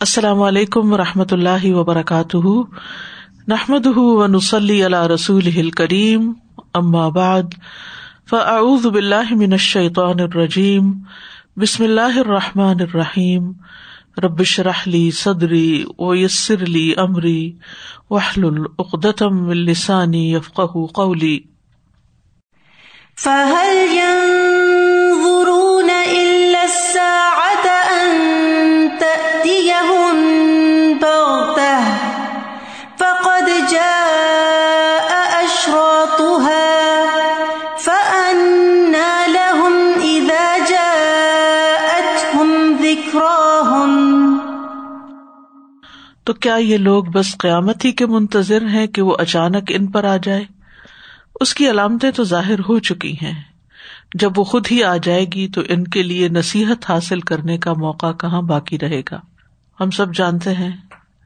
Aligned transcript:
السلام 0.00 0.42
علیکم 0.42 0.92
و 0.92 0.96
رحمۃ 0.96 1.24
اللہ 1.30 1.64
وبرکاتہ۔ 1.64 2.36
نحمد 3.48 3.86
و 3.86 4.26
نسلی 4.26 4.84
اللہ 4.84 5.06
رسول 5.06 5.70
کریم 5.70 6.32
اماب 6.74 7.18
فعز 8.30 8.86
باللہ 8.86 9.30
من 9.30 9.52
الرجیم، 10.20 10.92
بسم 11.56 11.84
اللہ 11.84 12.00
الرحمٰن 12.00 12.76
الرحیم۔ 12.80 13.52
ربش 14.22 14.60
رحلی 14.60 15.10
صدری 15.10 15.84
و 15.98 16.14
یسر 16.14 16.62
علی 16.62 16.94
عمری 16.96 17.52
وحل 18.10 18.44
العقدم 18.44 19.48
السانی 19.48 20.32
یفق 20.32 20.76
قولی۔ 20.94 21.40
فهل 23.24 23.86
ينظرون 23.90 25.90
إلا 26.10 26.60
الساعة 26.60 27.37
تو 46.24 46.34
کیا 46.34 46.54
یہ 46.54 46.76
لوگ 46.76 47.04
بس 47.04 47.38
قیامت 47.38 47.84
ہی 47.84 47.92
کے 47.92 48.06
منتظر 48.06 48.62
ہیں 48.62 48.86
کہ 48.86 49.02
وہ 49.02 49.16
اچانک 49.18 49.62
ان 49.68 49.86
پر 49.86 50.04
آ 50.04 50.16
جائے؟ 50.22 50.44
اس 51.40 51.54
کی 51.54 51.70
علامتیں 51.70 52.10
تو 52.10 52.24
ظاہر 52.24 52.58
ہو 52.58 52.78
چکی 52.78 53.12
ہیں۔ 53.22 53.42
جب 54.14 54.32
وہ 54.36 54.44
خود 54.44 54.66
ہی 54.70 54.84
آ 54.84 54.96
جائے 54.96 55.24
گی 55.24 55.48
تو 55.48 55.60
ان 55.68 55.84
کے 55.84 56.02
لیے 56.02 56.28
نصیحت 56.28 56.90
حاصل 56.90 57.20
کرنے 57.20 57.58
کا 57.58 57.72
موقع 57.72 58.12
کہاں 58.12 58.42
باقی 58.42 58.78
رہے 58.78 59.00
گا؟ 59.00 59.20
ہم 59.80 59.90
سب 59.90 60.14
جانتے 60.14 60.54
ہیں، 60.54 60.76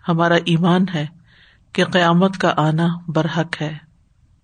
ہمارا 0.08 0.34
ایمان 0.34 0.84
ہے 0.94 1.06
کہ 1.72 1.84
قیامت 1.84 2.38
کا 2.38 2.52
آنا 2.56 2.86
برحق 3.08 3.62
ہے۔ 3.62 3.76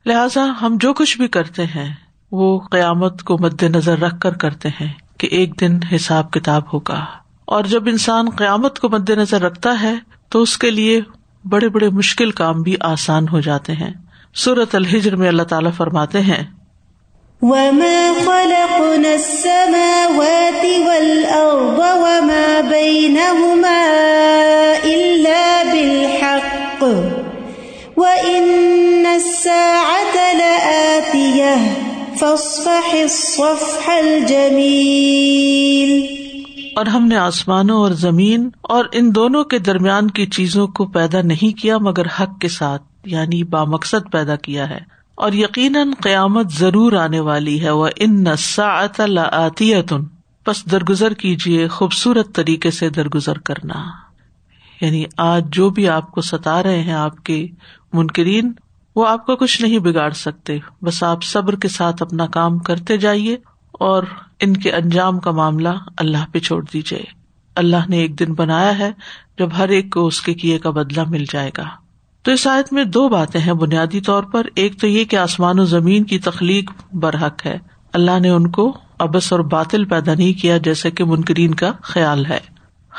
لہذا 0.06 0.46
ہم 0.62 0.76
جو 0.80 0.92
کچھ 0.92 1.18
بھی 1.18 1.28
کرتے 1.28 1.64
ہیں، 1.64 1.94
وہ 2.32 2.60
قیامت 2.70 3.22
کو 3.22 3.38
مد 3.38 3.62
نظر 3.62 3.98
رکھ 3.98 4.20
کر 4.20 4.34
کرتے 4.34 4.68
ہیں 4.68 4.92
کہ 5.18 5.28
ایک 5.30 5.60
دن 5.60 5.78
حساب 5.94 6.30
کتاب 6.30 6.62
ہوگا۔ 6.72 7.06
اور 7.44 7.64
جب 7.64 7.88
انسان 7.88 8.30
قیامت 8.30 8.78
کو 8.78 8.88
مد 8.88 9.10
نظر 9.10 9.40
رکھتا 9.42 9.82
ہے، 9.82 9.94
تو 10.28 10.42
اس 10.42 10.58
کے 10.58 10.70
لیے 10.70 11.00
بڑے 11.44 11.68
بڑے 11.68 11.88
مشکل 11.88 12.30
کام 12.30 12.62
بھی 12.62 12.76
آسان 12.80 13.28
ہو 13.28 13.40
جاتے 13.40 13.72
ہیں۔ 13.72 13.90
سورت 14.34 14.74
الحجر 14.74 15.16
میں 15.16 15.28
اللہ 15.28 15.42
تعالیٰ 15.42 15.72
فرماتے 15.72 16.20
ہیں 16.20 16.44
الجميل۔ 33.86 36.06
اور 36.76 36.86
ہم 36.86 37.04
نے 37.04 37.16
آسمانوں 37.16 37.80
اور 37.80 37.90
زمین 37.90 38.50
اور 38.62 38.84
ان 38.92 39.14
دونوں 39.14 39.44
کے 39.44 39.58
درمیان 39.58 40.10
کی 40.10 40.26
چیزوں 40.26 40.66
کو 40.66 40.86
پیدا 40.86 41.22
نہیں 41.22 41.58
کیا، 41.58 41.78
مگر 41.78 42.06
حق 42.06 42.40
کے 42.40 42.48
ساتھ 42.48 42.82
یعنی 43.04 43.44
با 43.44 43.64
مقصد 43.64 44.12
پیدا 44.12 44.36
کیا 44.36 44.70
ہے۔ 44.70 44.78
اور 45.14 45.32
یقیناً 45.32 45.90
قیامت 46.00 46.52
ضرور 46.52 46.92
آنے 46.92 47.20
والی 47.20 47.62
ہے۔ 47.62 47.70
وہ 47.70 47.88
ان 47.96 48.24
آتی 49.32 49.74
بس 50.46 50.70
درگزر 50.70 51.12
کیجیے 51.12 51.68
خوبصورت 51.68 52.34
طریقے 52.34 52.70
سے 52.70 52.90
درگزر 52.90 53.38
کرنا۔ 53.38 53.74
یعنی 54.80 55.04
آج 55.16 55.44
جو 55.52 55.70
بھی 55.70 55.88
آپ 55.88 56.10
کو 56.10 56.20
ستا 56.20 56.62
رہے 56.62 56.82
ہیں، 56.82 56.92
آپ 56.92 57.24
کے 57.24 57.46
منکرین 57.92 58.52
وہ 58.98 59.08
آپ 59.08 59.26
کا 59.26 59.34
کچھ 59.34 59.62
نہیں 59.62 59.78
بگاڑ 59.78 60.10
سکتے۔ 60.10 60.58
بس 60.82 61.02
آپ 61.02 61.22
صبر 61.22 61.56
کے 61.56 61.68
ساتھ 61.68 62.02
اپنا 62.02 62.26
کام 62.26 62.58
کرتے 62.58 62.96
جائیے 62.96 63.36
اور 63.72 64.02
ان 64.40 64.56
کے 64.56 64.72
انجام 64.72 65.20
کا 65.20 65.30
معاملہ 65.30 65.68
اللہ 65.96 66.24
پہ 66.32 66.38
چھوڑ 66.38 66.64
دیجیے 66.72 67.04
اللہ 67.56 67.88
نے 67.88 67.98
ایک 67.98 68.18
دن 68.18 68.34
بنایا 68.34 68.78
ہے 68.78 68.90
جب 69.38 69.48
ہر 69.58 69.68
ایک 69.68 69.92
کو 69.92 70.06
اس 70.06 70.20
کے 70.20 70.34
کیے 70.34 70.58
کا 70.58 70.70
بدلا 70.70 71.04
مل 71.04 71.24
جائے 71.30 71.50
گا۔ 71.56 71.64
تو 72.22 72.32
اس 72.32 72.46
آیت 72.46 72.72
میں 72.72 72.84
دو 72.84 73.08
باتیں 73.08 73.40
ہیں 73.40 73.52
بنیادی 73.52 74.00
طور 74.00 74.22
پر۔ 74.22 74.46
ایک 74.54 74.80
تو 74.80 74.86
یہ 74.86 75.04
کہ 75.04 75.16
آسمان 75.16 75.60
و 75.60 75.64
زمین 75.64 76.04
کی 76.04 76.18
تخلیق 76.18 76.70
برحق 76.92 77.46
ہے۔ 77.46 77.58
اللہ 77.92 78.18
نے 78.18 78.28
ان 78.28 78.50
کو 78.50 78.78
ابس 78.98 79.32
اور 79.32 79.40
باطل 79.40 79.84
پیدا 79.84 80.14
نہیں 80.14 80.40
کیا 80.40 80.56
جیسے 80.56 80.90
کہ 80.90 81.04
منکرین 81.04 81.54
کا 81.54 81.72
خیال 81.82 82.26
ہے۔ 82.26 82.40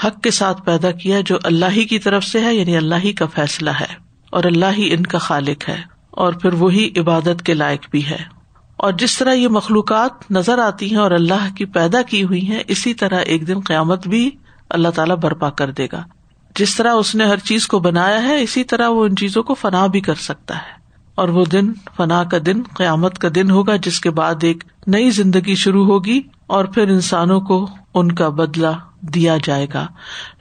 حق 0.06 0.22
کے 0.22 0.32
ساتھ 0.32 0.66
پیدا 0.66 0.92
کیا 0.92 1.22
جو 1.26 1.38
اللہ 1.44 1.66
ہی 1.72 1.84
کی 1.84 2.00
طرف 2.00 2.24
سے 2.24 2.40
ہے 2.40 2.56
یعنی 2.56 2.78
اللہ 2.78 2.96
ہی 3.04 3.14
کا 3.14 3.26
فیصلہ 3.26 3.70
ہے۔ 3.70 4.09
اور 4.32 4.44
اللہ 4.44 4.66
ہی 4.78 4.94
ان 4.94 5.04
کا 5.04 5.18
خالق 5.18 5.70
ہے، 5.70 5.82
اور 6.12 6.34
پھر 6.34 6.54
وہی 6.54 6.92
عبادت 6.98 7.42
کے 7.44 7.54
لائق 7.54 7.90
بھی 7.92 8.10
ہے۔ 8.10 8.40
اور 8.76 8.94
جس 8.94 9.18
طرح 9.18 9.34
یہ 9.34 9.48
مخلوقات 9.48 10.32
نظر 10.32 10.58
آتی 10.58 10.90
ہیں 10.90 10.98
اور 10.98 11.12
اللہ 11.12 11.56
کی 11.56 11.66
پیدا 11.66 12.02
کی 12.02 12.24
ہوئی 12.24 12.48
ہیں، 12.48 12.64
اسی 12.68 12.94
طرح 12.94 13.20
ایک 13.20 13.48
دن 13.48 13.60
قیامت 13.60 14.08
بھی 14.08 14.30
اللہ 14.70 14.88
تعالیٰ 14.88 15.16
برپا 15.16 15.50
کر 15.50 15.72
دے 15.72 15.88
گا۔ 15.92 16.04
جس 16.56 16.76
طرح 16.76 16.94
اس 16.94 17.16
نے 17.16 17.26
ہر 17.26 17.38
چیز 17.38 17.68
کو 17.68 17.80
بنایا 17.80 18.24
ہے، 18.24 18.42
اسی 18.42 18.64
طرح 18.64 18.88
وہ 18.88 19.06
ان 19.06 19.16
چیزوں 19.16 19.44
کو 19.44 19.54
فنا 19.54 19.88
بھی 19.88 20.02
کر 20.02 20.16
سکتا 20.16 20.56
ہے۔ 20.56 20.80
اور 21.16 21.30
وہ 21.30 21.46
دن، 21.46 21.74
فنا 21.98 22.24
کا 22.24 22.38
دن، 22.46 22.62
قیامت 22.74 23.18
کا 23.18 23.28
دن 23.36 23.52
ہوگا، 23.52 23.76
جس 23.76 24.00
کے 24.00 24.10
بعد 24.10 24.36
ایک 24.42 24.64
نئی 24.88 25.10
زندگی 25.10 25.56
شروع 25.56 25.86
ہوگی۔ 25.86 26.22
اور 26.50 26.66
پھر 26.66 26.84
انسانوں 26.84 27.42
کو 27.42 27.68
ان 27.94 28.12
کا 28.12 28.30
بدلا 28.30 28.72
دیا 29.02 29.38
جائے 29.44 29.68
گا۔ 29.74 29.88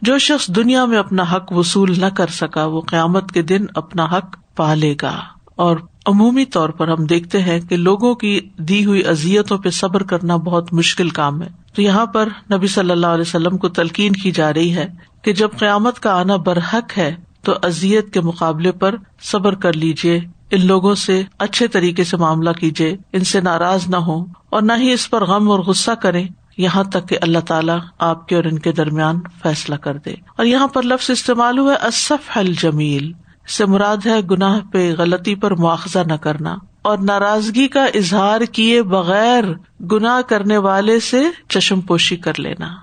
جو 0.02 0.18
شخص 0.18 0.48
دنیا 0.48 0.84
میں 0.84 0.98
اپنا 0.98 1.22
حق 1.22 1.52
وصول 1.52 2.00
نہ 2.00 2.06
کر 2.06 2.26
سکا، 2.26 2.64
وہ 2.64 2.80
قیامت 2.80 3.32
کے 3.32 3.42
دن 3.42 3.64
اپنا 3.74 4.04
حق 4.04 4.36
پالے 4.56 4.94
گا۔ 5.02 5.20
اور 5.56 5.76
عمومی 6.06 6.44
طور 6.44 6.68
پر 6.68 6.88
ہم 6.88 7.04
دیکھتے 7.04 7.42
ہیں 7.42 7.60
کہ 7.60 7.76
لوگوں 7.76 8.14
کی 8.14 8.40
دی 8.58 8.84
ہوئی 8.84 9.06
ازیتوں 9.06 9.58
پہ 9.58 9.70
صبر 9.70 10.02
کرنا 10.02 10.36
بہت 10.36 10.72
مشکل 10.72 11.08
کام 11.08 11.42
ہے۔ 11.42 11.48
تو 11.74 11.82
یہاں 11.82 12.06
پر 12.06 12.28
نبی 12.52 12.66
صلی 12.66 12.90
اللہ 12.90 13.06
علیہ 13.06 13.24
وسلم 13.26 13.56
کو 13.56 13.68
تلقین 13.68 14.12
کی 14.12 14.30
جا 14.30 14.54
رہی 14.54 14.74
ہے 14.74 14.86
کہ 15.22 15.32
جب 15.32 15.48
قیامت 15.58 16.00
کا 16.00 16.20
آنا 16.20 16.36
برحق 16.36 16.98
ہے، 16.98 17.16
تو 17.42 17.54
ازیت 17.62 18.12
کے 18.12 18.20
مقابلے 18.20 18.72
پر 18.72 18.94
صبر 19.20 19.54
کر 19.54 19.72
لیجیے 19.72 20.20
ان 20.50 20.66
لوگوں 20.66 20.94
سے 20.94 21.22
اچھے 21.38 21.68
طریقے 21.68 22.04
سے 22.04 22.16
معاملہ 22.16 22.50
کیجیے 22.50 22.96
ان 23.12 23.24
سے 23.24 23.40
ناراض 23.40 23.88
نہ 23.88 23.96
ہو 23.96 24.24
اور 24.50 24.62
نہ 24.62 24.72
ہی 24.78 24.92
اس 24.92 25.10
پر 25.10 25.24
غم 25.24 25.50
اور 25.50 25.58
غصہ 25.58 25.90
کرے 25.90 26.24
یہاں 26.58 26.84
تک 26.84 27.08
کہ 27.08 27.18
اللہ 27.22 27.38
تعالیٰ 27.38 27.78
آپ 27.98 28.28
کے 28.28 28.36
اور 28.36 28.44
ان 28.44 28.58
کے 28.58 28.72
درمیان 28.72 29.20
فیصلہ 29.42 29.74
کر 29.74 29.96
دے۔ 29.96 30.10
اور 30.10 30.44
یہاں 30.44 30.68
پر 30.68 30.82
لفظ 30.82 31.10
استعمال 31.10 31.58
ہوا 31.58 31.74
اصف 31.74 32.38
الجمیل۔ 32.38 33.12
سے 33.56 33.66
مراد 33.66 34.06
ہے 34.06 34.20
گناہ 34.30 34.60
پہ 34.72 34.94
غلطی 34.98 35.34
پر 35.34 35.54
مواخذہ 35.54 35.98
نہ 36.06 36.12
کرنا۔ 36.12 36.56
اور 36.82 36.98
ناراضگی 36.98 37.68
کا 37.68 37.84
اظہار 37.84 38.40
کیے 38.52 38.82
بغیر 38.82 39.44
گناہ 39.84 40.20
کرنے 40.22 40.56
والے 40.56 41.00
سے 41.00 41.22
چشم 41.48 41.80
پوشی 41.80 42.16
کر 42.16 42.32
لینا۔ 42.38 42.76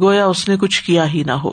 گویا 0.00 0.26
اس 0.26 0.48
نے 0.48 0.56
کچھ 0.56 0.84
کیا 0.84 1.12
ہی 1.12 1.22
نہ 1.24 1.32
ہو۔ 1.32 1.50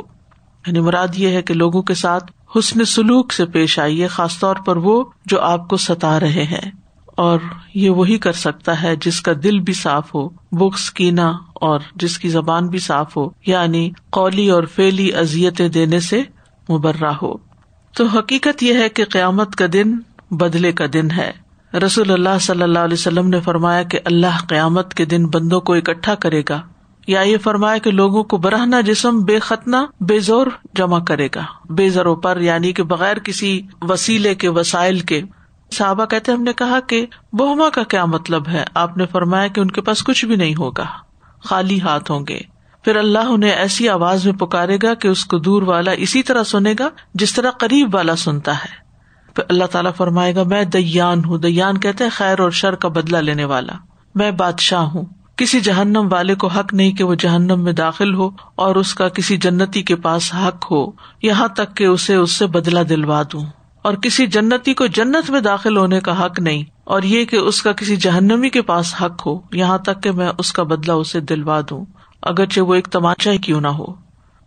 یعنی 0.68 0.80
مراد 0.80 1.08
یہ 1.16 1.28
ہے 1.28 1.42
کہ 1.42 1.54
لوگوں 1.54 1.82
کے 1.82 1.94
ساتھ 1.94 2.32
حسن 2.60 2.86
سلوک 2.86 3.34
سے 3.34 3.46
پیش 3.46 3.80
آئیے 3.80 4.08
خاص 4.08 4.40
طور 4.40 4.56
پر 4.56 4.78
وہ 4.78 5.04
جو 5.26 5.42
آپ 5.42 5.68
کو 5.68 5.78
ستا 5.78 6.20
رہے 6.20 6.44
ہیں۔ 6.44 6.72
اور 7.06 7.40
یہ 7.74 7.90
وہی 7.90 8.18
کر 8.18 8.32
سکتا 8.32 8.84
ہے 8.84 8.96
جس 8.96 9.22
کا 9.22 9.32
دل 9.44 9.60
بھی 9.60 9.74
صاف 9.74 10.16
ہو، 10.16 10.30
بکس 10.52 10.92
کینا 10.92 11.32
اور 11.54 11.80
جس 11.96 12.20
کی 12.20 12.30
زبان 12.30 12.68
بھی 12.68 12.80
صاف 12.80 13.18
ہو 13.18 13.30
یعنی 13.46 13.92
قولی 14.10 14.50
اور 14.50 14.64
فیلی 14.64 15.14
ازیتیں 15.14 15.70
دینے 15.70 16.00
سے 16.00 16.24
مبرہ 16.70 17.12
ہو۔ 17.22 17.34
تو 17.98 18.06
حقیقت 18.06 18.64
یہ 18.64 18.74
ہے 18.74 18.90
کہ 18.90 19.06
قیامت 19.06 19.56
کا 19.56 19.66
دن 19.74 19.96
بدلے 20.32 20.72
کا 20.72 20.86
دن 20.94 21.12
ہے۔ 21.12 21.32
رسول 21.78 22.12
اللہ 22.12 22.38
صلی 22.42 22.62
اللہ 22.62 22.80
علیہ 22.80 22.94
وسلم 22.94 23.30
نے 23.30 23.40
فرمایا 23.40 23.84
کہ 23.84 24.00
اللہ 24.06 24.46
قیامت 24.48 24.94
کے 24.94 25.06
دن 25.06 25.28
بندوں 25.28 25.62
کو 25.62 25.74
اکٹھا 25.74 26.16
کرے 26.16 26.42
گا۔ 26.50 26.62
یا 27.08 27.22
یہ 27.22 27.38
فرمایا 27.38 27.78
کہ 27.78 27.92
لوگوں 27.92 28.24
کو 28.24 28.38
برہنا 28.38 28.82
جسم، 28.82 29.20
بے 29.20 29.40
ختنا 29.40 29.86
بے 30.00 30.20
زور 30.20 30.48
جمع 30.76 31.00
کرے 31.00 31.28
گا۔ 31.36 31.44
بے 31.70 31.90
زروں 31.90 32.16
پر 32.16 32.40
یعنی 32.42 32.74
کہ 32.74 32.84
بغیر 32.84 33.20
کسی 33.20 33.62
وسیلے 33.82 34.36
کے، 34.36 34.50
وسائل 34.50 35.00
کے۔ 35.00 35.22
صحابہ 35.72 36.06
کہتے 36.06 36.32
ہم 36.32 36.44
نے 36.44 36.54
کہا 36.54 36.80
کہ 36.80 37.06
بہما 37.34 37.70
کا 37.70 37.84
کیا 37.84 38.06
مطلب 38.06 38.48
ہے؟ 38.48 38.64
آپ 38.74 38.98
نے 38.98 39.06
فرمایا 39.06 39.48
کہ 39.48 39.60
ان 39.60 39.72
کے 39.72 39.82
پاس 39.82 40.04
کچھ 40.04 40.26
بھی 40.26 40.36
نہیں 40.36 40.56
ہوگا۔ 40.56 40.86
خالی 41.44 41.82
ہاتھ 41.82 42.12
ہوں 42.12 42.26
گے۔ 42.30 42.40
پھر 42.84 42.96
اللہ 42.96 43.20
انہیں 43.20 43.52
ایسی 43.52 43.90
آواز 43.90 44.26
میں 44.26 44.34
پکارے 44.34 44.78
گا 44.84 44.94
کہ 44.94 45.08
اس 45.08 45.26
کو 45.26 45.38
دور 45.38 45.62
والا 45.62 45.92
اسی 45.92 46.24
طرح 46.24 46.44
سنے 46.44 46.74
گا 46.80 46.90
جس 47.14 47.34
طرح 47.34 47.52
قریب 47.52 47.96
والا 47.96 48.16
سنتا 48.16 48.56
ہے۔ 48.56 48.86
پھر 49.36 49.44
اللہ 49.50 49.66
تعالیٰ 49.66 49.92
فرمائے 49.98 50.36
گا، 50.36 50.44
میں 50.44 50.64
دیان 50.64 51.26
ہوں۔ 51.26 51.38
دیان 51.38 51.80
کہتے 51.80 52.10
خیر 52.10 52.40
اور 52.40 52.52
شر 52.52 52.76
کا 52.76 52.88
بدلا 52.88 53.20
لینے 53.20 53.46
والا۔ 53.46 53.74
میں 54.16 54.32
بادشاہ 54.32 54.82
ہوں۔ 54.82 55.06
کسی 55.38 55.60
جہنم 55.60 56.08
والے 56.12 56.36
کو 56.36 56.48
حق 56.48 56.74
نہیں 56.74 56.92
کہ 56.92 57.04
وہ 57.04 57.16
جہنم 57.16 57.64
میں 57.64 57.74
داخل 57.74 58.14
ہو 58.14 58.30
اور 58.56 58.76
اس 58.76 58.94
کا 58.94 59.10
کسی 59.10 59.38
جنتی 59.38 59.82
کے 59.82 59.96
پاس 59.96 60.34
حق 60.36 60.72
ہو، 60.72 60.92
یہاں 61.22 61.48
تک 61.48 61.76
کہ 61.76 61.84
اسے 61.84 62.16
اس 62.16 62.32
سے 62.32 62.48
بدلا 62.48 62.82
دلوا 62.90 63.22
دوں۔ 63.34 63.46
اور 63.82 63.94
کسی 63.94 64.28
جنتی 64.28 64.74
کو 64.74 64.88
جنت 64.88 65.30
میں 65.30 65.42
داخل 65.42 65.78
ہونے 65.78 66.00
کا 66.00 66.26
حق 66.26 66.40
نہیں، 66.40 66.64
اور 66.84 67.04
یہ 67.04 67.26
کہ 67.26 67.36
اس 67.36 67.62
کا 67.62 67.72
کسی 67.72 67.96
جہنمی 67.96 68.50
کے 68.50 68.62
پاس 68.62 68.96
حق 69.02 69.28
ہو، 69.28 69.40
یہاں 69.52 69.78
تک 69.78 70.04
کہ 70.04 70.12
میں 70.12 70.32
اس 70.38 70.54
کا 70.54 70.64
بدلا 70.64 70.94
اسے 70.94 71.20
دلوا 71.20 71.62
دوں۔ 71.70 71.86
اگرچہ 72.22 72.62
وہ 72.62 72.74
ایک 72.74 72.88
تماچا 72.88 73.32
ہی 73.32 73.38
کیوں 73.38 73.62
نہ 73.62 73.68
ہو۔ 73.68 73.86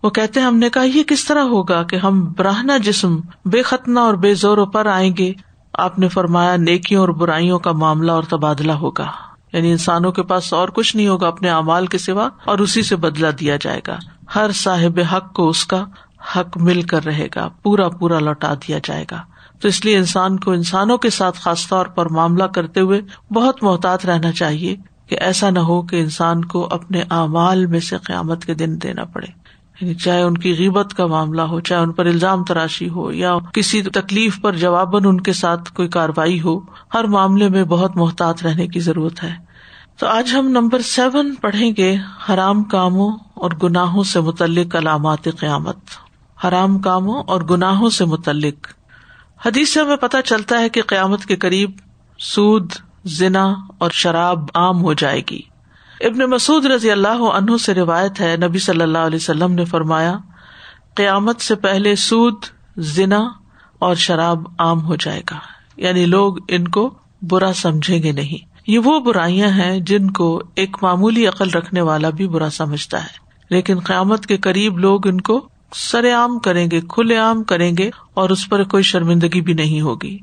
وہ 0.02 0.10
کہتے 0.10 0.40
ہم 0.40 0.56
نے 0.56 0.70
کہا، 0.70 0.82
یہ 0.82 1.02
کس 1.02 1.24
طرح 1.24 1.42
ہوگا 1.42 1.82
کہ 1.82 1.96
ہم 1.96 2.32
براہنا 2.36 2.76
جسم، 2.76 3.16
بے 3.44 3.62
ختنہ 3.62 4.00
اور 4.00 4.14
بے 4.14 4.34
زور 4.34 4.66
پر 4.66 4.86
آئیں 4.86 5.12
گے؟ 5.18 5.32
آپ 5.72 5.98
نے 5.98 6.08
فرمایا، 6.08 6.56
نیکیوں 6.56 7.00
اور 7.00 7.08
برائیوں 7.08 7.58
کا 7.58 7.72
معاملہ 7.72 8.12
اور 8.12 8.22
تبادلہ 8.22 8.72
ہوگا۔ 8.72 9.27
یعنی 9.52 9.70
انسانوں 9.70 10.12
کے 10.12 10.22
پاس 10.22 10.52
اور 10.52 10.68
کچھ 10.68 10.96
نہیں 10.96 11.08
ہوگا 11.08 11.28
اپنے 11.28 11.50
اعمال 11.50 11.86
کے 11.86 11.98
سوا، 11.98 12.28
اور 12.44 12.58
اسی 12.58 12.82
سے 12.82 12.96
بدلا 12.96 13.30
دیا 13.40 13.56
جائے 13.60 13.80
گا۔ 13.86 13.98
ہر 14.34 14.50
صاحب 14.54 15.00
حق 15.12 15.32
کو 15.32 15.48
اس 15.48 15.64
کا 15.64 15.84
حق 16.36 16.56
مل 16.56 16.82
کر 16.82 17.04
رہے 17.04 17.28
گا، 17.36 17.48
پورا 17.62 17.88
پورا 17.88 18.18
لوٹا 18.18 18.54
دیا 18.54 18.78
جائے 18.84 19.04
گا۔ 19.10 19.22
تو 19.60 19.68
اس 19.68 19.84
لیے 19.84 19.96
انسان 19.96 20.38
کو 20.38 20.50
انسانوں 20.50 20.98
کے 20.98 21.10
ساتھ 21.10 21.38
خاص 21.40 21.68
طور 21.68 21.86
پر 21.86 22.08
معاملہ 22.08 22.44
کرتے 22.44 22.80
ہوئے 22.80 23.00
بہت 23.34 23.62
محتاط 23.62 24.06
رہنا 24.06 24.32
چاہیے 24.32 24.76
کہ 25.06 25.16
ایسا 25.20 25.50
نہ 25.50 25.58
ہو 25.58 25.82
کہ 25.82 26.00
انسان 26.00 26.44
کو 26.44 26.68
اپنے 26.70 27.02
اعمال 27.10 27.66
میں 27.66 27.80
سے 27.80 27.96
قیامت 27.98 28.44
کے 28.44 28.54
دن 28.54 28.82
دینا 28.82 29.04
پڑے۔ 29.04 29.26
یعنی 29.80 29.94
چاہے 29.94 30.22
ان 30.22 30.38
کی 30.38 30.54
غیبت 30.58 30.94
کا 30.94 31.06
معاملہ 31.06 31.42
ہو، 31.42 31.60
چاہے 31.60 31.82
ان 31.82 31.92
پر 31.92 32.06
الزام 32.06 32.44
تراشی 32.44 32.88
ہو، 32.88 33.12
یا 33.12 33.38
کسی 33.52 33.82
تکلیف 33.82 34.40
پر 34.40 34.56
جواباً 34.56 35.04
ان 35.04 35.20
کے 35.20 35.32
ساتھ 35.32 35.72
کوئی 35.72 35.88
کاروائی 35.88 36.40
ہو، 36.40 36.60
ہر 36.94 37.04
معاملے 37.04 37.48
میں 37.48 37.64
بہت 37.64 37.96
محتاط 37.96 38.42
رہنے 38.42 38.66
کی 38.66 38.80
ضرورت 38.80 39.22
ہے۔ 39.22 39.34
تو 39.98 40.06
آج 40.06 40.34
ہم 40.38 40.48
نمبر 40.48 40.80
سیون 40.80 41.34
پڑھیں 41.34 41.72
گے، 41.76 41.96
حرام 42.28 42.62
کاموں 42.62 43.12
اور 43.34 43.50
گناہوں 43.62 44.02
سے 44.02 44.20
متعلق 44.20 44.76
علامات 44.76 45.24
قیامت۔ 45.24 45.76
حرام 46.44 46.78
کاموں 46.78 47.22
اور 47.26 47.42
گناہوں 47.42 47.90
سے 47.90 48.04
متعلق۔ 48.04 48.68
حدیث 49.46 49.68
سے 49.68 49.80
ہمیں 49.80 49.96
پتہ 49.96 50.16
چلتا 50.24 50.60
ہے 50.60 50.68
کہ 50.68 50.82
قیامت 50.86 51.24
کے 51.24 51.36
قریب 51.36 51.70
سود 52.18 52.72
ذنا 53.06 53.54
اور 53.78 53.90
شراب 53.90 54.44
عام 54.54 54.82
ہو 54.82 54.92
جائے 54.92 55.22
گی۔ 55.30 55.40
ابن 56.00 56.18
مسعود 56.18 56.66
رضی 56.66 56.90
اللہ 56.90 57.08
عنہ 57.08 57.56
سے 57.56 57.74
روایت 57.74 58.20
ہے، 58.20 58.36
نبی 58.36 58.58
صلی 58.58 58.82
اللہ 58.82 58.98
علیہ 58.98 59.16
وسلم 59.16 59.52
نے 59.52 59.64
فرمایا، 59.64 60.18
قیامت 60.94 61.40
سے 61.40 61.54
پہلے 61.54 61.96
سود 61.96 62.34
ذنا 62.78 63.28
اور 63.78 63.94
شراب 63.94 64.38
عام 64.58 64.84
ہو 64.84 64.96
جائے 64.96 65.22
گا۔ 65.30 65.38
یعنی 65.76 66.06
لوگ 66.06 66.36
ان 66.48 66.68
کو 66.68 66.94
برا 67.22 67.52
سمجھیں 67.52 68.02
گے 68.02 68.12
نہیں۔ 68.12 68.48
یہ 68.66 68.78
وہ 68.78 69.00
برائیاں 69.00 69.48
ہیں 69.48 69.80
جن 69.80 70.10
کو 70.10 70.42
ایک 70.54 70.76
معمولی 70.82 71.26
عقل 71.26 71.50
رکھنے 71.50 71.80
والا 71.80 72.10
بھی 72.10 72.28
برا 72.28 72.50
سمجھتا 72.50 73.02
ہے۔ 73.02 73.28
لیکن 73.50 73.78
قیامت 73.78 74.26
کے 74.26 74.36
قریب 74.36 74.78
لوگ 74.78 75.08
ان 75.08 75.20
کو 75.20 75.48
سر 75.74 76.14
عام 76.14 76.38
کریں 76.38 76.70
گے، 76.70 76.80
کھلے 76.80 77.16
عام 77.16 77.44
کریں 77.44 77.76
گے 77.78 77.90
اور 78.14 78.30
اس 78.30 78.48
پر 78.48 78.64
کوئی 78.64 78.82
شرمندگی 78.82 79.40
بھی 79.40 79.52
نہیں 79.52 79.80
ہوگی۔ 79.80 80.18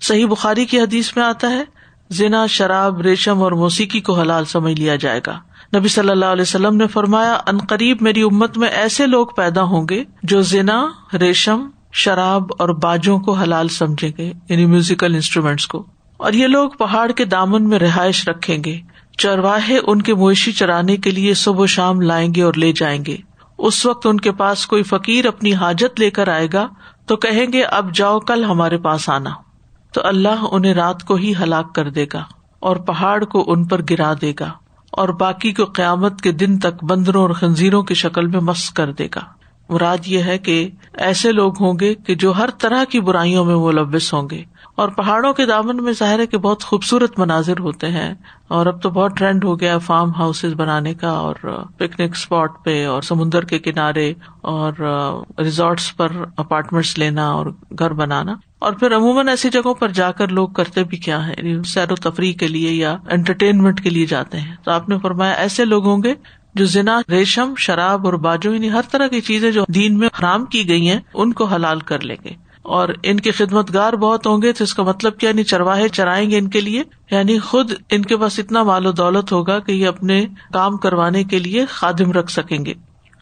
صحیح 0.00 0.26
بخاری 0.26 0.64
کی 0.64 0.80
حدیث 0.80 1.16
میں 1.16 1.24
آتا 1.24 1.50
ہے 1.50 1.77
زنا، 2.10 2.46
شراب، 2.46 3.00
ریشم 3.00 3.42
اور 3.42 3.52
موسیقی 3.52 4.00
کو 4.00 4.12
حلال 4.12 4.44
سمجھ 4.44 4.80
لیا 4.80 4.96
جائے 4.96 5.20
گا۔ 5.26 5.38
نبی 5.76 5.88
صلی 5.88 6.10
اللہ 6.10 6.24
علیہ 6.24 6.42
وسلم 6.42 6.76
نے 6.76 6.86
فرمایا، 6.86 7.32
ان 7.46 7.58
قریب 7.58 7.96
میری 8.00 8.22
امت 8.22 8.58
میں 8.58 8.68
ایسے 8.68 9.06
لوگ 9.06 9.26
پیدا 9.26 9.62
ہوں 9.62 9.86
گے 9.90 10.04
جو 10.22 10.40
زنا، 10.40 10.88
ریشم، 11.20 11.68
شراب 11.92 12.42
اور 12.58 12.68
باجوں 12.68 13.18
کو 13.18 13.32
حلال 13.32 13.68
سمجھیں 13.68 14.10
گے 14.18 14.32
یعنی 14.48 14.66
میوزیکل 14.66 15.14
انسٹرومینٹس 15.14 15.66
کو۔ 15.66 15.86
اور 16.16 16.32
یہ 16.32 16.46
لوگ 16.46 16.70
پہاڑ 16.70 17.10
کے 17.10 17.24
دامن 17.24 17.68
میں 17.68 17.78
رہائش 17.78 18.28
رکھیں 18.28 18.64
گے۔ 18.64 18.80
چرواہے 19.18 19.78
ان 19.86 20.02
کے 20.02 20.14
مویشی 20.14 20.52
چرانے 20.52 20.96
کے 20.96 21.10
لیے 21.10 21.34
صبح 21.34 21.62
و 21.62 21.66
شام 21.66 22.00
لائیں 22.00 22.34
گے 22.34 22.42
اور 22.42 22.54
لے 22.54 22.72
جائیں 22.72 23.04
گے۔ 23.04 23.16
اس 23.58 23.86
وقت 23.86 24.06
ان 24.06 24.20
کے 24.20 24.32
پاس 24.32 24.66
کوئی 24.66 24.82
فقیر 24.82 25.26
اپنی 25.26 25.54
حاجت 25.54 26.00
لے 26.00 26.10
کر 26.10 26.28
آئے 26.28 26.48
گا 26.52 26.68
تو 27.06 27.16
کہیں 27.16 27.46
گے، 27.52 27.62
اب 27.62 27.94
جاؤ، 27.94 28.20
کل 28.20 28.44
ہمارے 28.44 28.78
پاس 28.78 29.08
آنا۔ 29.08 29.30
تو 29.92 30.00
اللہ 30.04 30.44
انہیں 30.50 30.74
رات 30.74 31.02
کو 31.02 31.14
ہی 31.14 31.32
ہلاک 31.40 31.74
کر 31.74 31.90
دے 31.90 32.06
گا 32.12 32.24
اور 32.60 32.76
پہاڑ 32.76 33.24
کو 33.24 33.44
ان 33.46 33.64
پر 33.64 33.80
گرا 33.90 34.12
دے 34.20 34.32
گا 34.40 34.52
اور 34.90 35.08
باقی 35.08 35.52
کو 35.52 35.64
قیامت 35.64 36.20
کے 36.20 36.32
دن 36.32 36.58
تک 36.58 36.84
بندروں 36.84 37.22
اور 37.22 37.30
خنزیروں 37.30 37.82
کی 37.82 37.94
شکل 37.94 38.26
میں 38.26 38.40
مس 38.40 38.70
کر 38.70 38.92
دے 38.92 39.08
گا۔ 39.14 39.20
مراد 39.68 40.06
یہ 40.06 40.22
ہے 40.22 40.38
کہ 40.38 40.70
ایسے 40.92 41.32
لوگ 41.32 41.62
ہوں 41.62 41.74
گے 41.80 41.94
کہ 41.94 42.14
جو 42.14 42.36
ہر 42.36 42.50
طرح 42.58 42.84
کی 42.84 43.00
برائیوں 43.00 43.44
میں 43.44 43.56
ملوث 43.56 44.14
ہوں 44.14 44.28
گے۔ 44.30 44.44
اور 44.78 44.88
پہاڑوں 44.88 45.32
کے 45.32 45.46
دامن 45.46 45.84
میں 45.84 45.92
ظاہر 45.92 46.18
ہے 46.18 46.26
کہ 46.26 46.38
بہت 46.38 46.64
خوبصورت 46.64 47.18
مناظر 47.18 47.58
ہوتے 47.58 47.86
ہیں 47.86 48.14
اور 48.48 48.66
اب 48.66 48.82
تو 48.82 48.90
بہت 48.90 49.16
ٹرینڈ 49.16 49.44
ہو 49.44 49.60
گیا 49.60 49.78
فارم 49.78 50.10
ہاؤس 50.10 50.44
بنانے 50.44 50.94
کا 50.94 51.08
اور 51.08 51.34
پکنک 51.76 52.10
اسپاٹ 52.14 52.50
پہ 52.64 52.86
اور 52.86 53.02
سمندر 53.02 53.44
کے 53.44 53.58
کنارے 53.58 54.12
اور 54.40 54.72
ریزورٹس 55.38 55.96
پر 55.96 56.08
اپارٹمنٹس 56.36 56.98
لینا 56.98 57.30
اور 57.30 57.46
گھر 57.78 57.92
بنانا 57.92 58.34
اور 58.58 58.72
پھر 58.72 58.96
عموماً 58.96 59.28
ایسی 59.28 59.50
جگہوں 59.50 59.74
پر 59.74 59.88
جا 59.88 60.10
کر 60.10 60.28
لوگ 60.28 60.48
کرتے 60.48 60.84
بھی 60.84 60.96
کیا 60.96 61.26
ہے 61.26 61.34
یعنی 61.38 61.62
سیر 61.62 61.92
و 61.92 61.94
تفریح 61.94 62.32
کے 62.32 62.48
لیے 62.48 62.72
یا 62.72 62.96
انٹرٹینمنٹ 63.10 63.82
کے 63.82 63.90
لیے 63.90 64.06
جاتے 64.06 64.40
ہیں۔ 64.40 64.56
تو 64.64 64.70
آپ 64.70 64.88
نے 64.88 64.98
فرمایا 65.02 65.32
ایسے 65.32 65.64
لوگ 65.64 65.86
ہوں 65.86 66.02
گے 66.02 66.14
جو 66.54 66.66
ضنا 66.66 67.00
ریشم، 67.10 67.54
شراب 67.58 68.06
اور 68.06 68.14
باجو 68.14 68.54
یعنی 68.54 68.72
ہر 68.72 68.80
طرح 68.90 69.06
کی 69.06 69.20
چیزیں 69.20 69.50
جو 69.50 69.64
دین 69.68 69.98
میں 69.98 70.08
حرام 70.20 70.44
کی 70.44 70.68
گئی 70.68 70.88
ہیں، 70.88 71.00
ان 71.14 71.32
کو 71.32 71.44
حلال 71.44 71.80
کر 71.80 72.00
لیں 72.00 72.16
گے۔ 72.24 72.47
اور 72.68 72.88
ان 73.02 73.20
کی 73.20 73.30
خدمت 73.30 73.74
گار 73.74 73.92
بہت 73.92 74.26
ہوں 74.26 74.42
گے 74.42 74.52
تو 74.52 74.64
اس 74.64 74.74
کا 74.74 74.82
مطلب 74.82 75.18
کیا 75.18 75.30
یعنی 75.30 75.44
چرواہے 75.44 75.88
چرائیں 75.88 76.30
گے 76.30 76.38
ان 76.38 76.48
کے 76.48 76.60
لیے؟ 76.60 76.82
یعنی 77.10 77.38
خود 77.38 77.72
ان 77.90 78.02
کے 78.02 78.16
پاس 78.16 78.38
اتنا 78.38 78.62
مال 78.62 78.86
و 78.86 78.92
دولت 78.92 79.32
ہوگا 79.32 79.58
کہ 79.58 79.72
یہ 79.72 79.86
اپنے 79.86 80.26
کام 80.52 80.76
کروانے 80.76 81.24
کے 81.24 81.38
لیے 81.38 81.66
خادم 81.66 82.12
رکھ 82.12 82.32
سکیں 82.32 82.64
گے۔ 82.64 82.74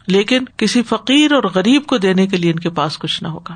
لیکن 0.07 0.39
کسی 0.57 0.83
فقیر 0.83 1.31
اور 1.31 1.43
غریب 1.55 1.85
کو 1.85 1.97
دینے 1.97 2.27
کے 2.27 2.37
لیے 2.37 2.51
ان 2.51 2.59
کے 2.59 2.69
پاس 2.69 2.97
کچھ 2.97 3.23
نہ 3.23 3.27
ہوگا۔ 3.27 3.55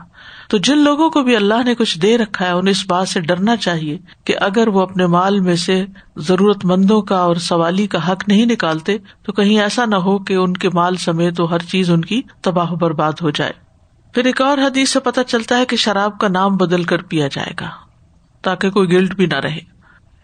تو 0.50 0.58
جن 0.58 0.78
لوگوں 0.78 1.10
کو 1.10 1.22
بھی 1.22 1.36
اللہ 1.36 1.64
نے 1.66 1.76
کچھ 1.76 2.00
دے 2.00 2.18
رکھا 2.18 2.46
ہے 2.46 2.52
انہیں 2.52 2.72
اس 2.72 2.84
بات 2.88 3.08
سے 3.08 3.22
ڈرنا 3.22 3.56
چاہیے 3.56 3.98
کہ 4.24 4.36
اگر 4.42 4.68
وہ 4.68 4.82
اپنے 4.82 5.08
مال 5.08 5.40
میں 5.40 5.56
سے 5.56 5.86
ضرورت 6.16 6.66
مندوں 6.66 7.02
کا 7.02 7.18
اور 7.18 7.36
سوالی 7.36 7.88
کا 7.88 8.12
حق 8.12 8.24
نہیں 8.28 8.46
نکالتے، 8.46 8.98
تو 9.24 9.32
کہیں 9.32 9.62
ایسا 9.62 9.86
نہ 9.86 9.96
ہو 9.96 10.20
کہ 10.20 10.34
ان 10.34 10.54
کے 10.54 10.70
مال 10.70 10.96
سمیت 10.96 11.42
وہ 11.42 11.52
ہر 11.52 11.60
چیز 11.60 11.92
ان 11.92 12.02
کی 12.02 12.22
تباہ 12.42 12.72
برباد 12.72 13.14
ہو 13.22 13.30
جائے۔ 13.30 13.71
پھر 14.14 14.26
ایک 14.26 14.42
اور 14.42 14.58
حدیث 14.58 14.90
سے 14.90 15.00
پتہ 15.00 15.22
چلتا 15.28 15.58
ہے 15.58 15.66
کہ 15.66 15.76
شراب 15.76 16.18
کا 16.18 16.28
نام 16.28 16.58
بدل 16.58 16.84
کر 16.84 17.02
پیا 17.04 17.28
جائے 17.32 17.54
گا، 17.60 17.70
تاکہ 18.42 18.70
کوئی 18.70 18.92
گلٹ 18.92 19.16
بھی 19.16 19.26
نہ 19.26 19.40
رہے۔ 19.40 19.60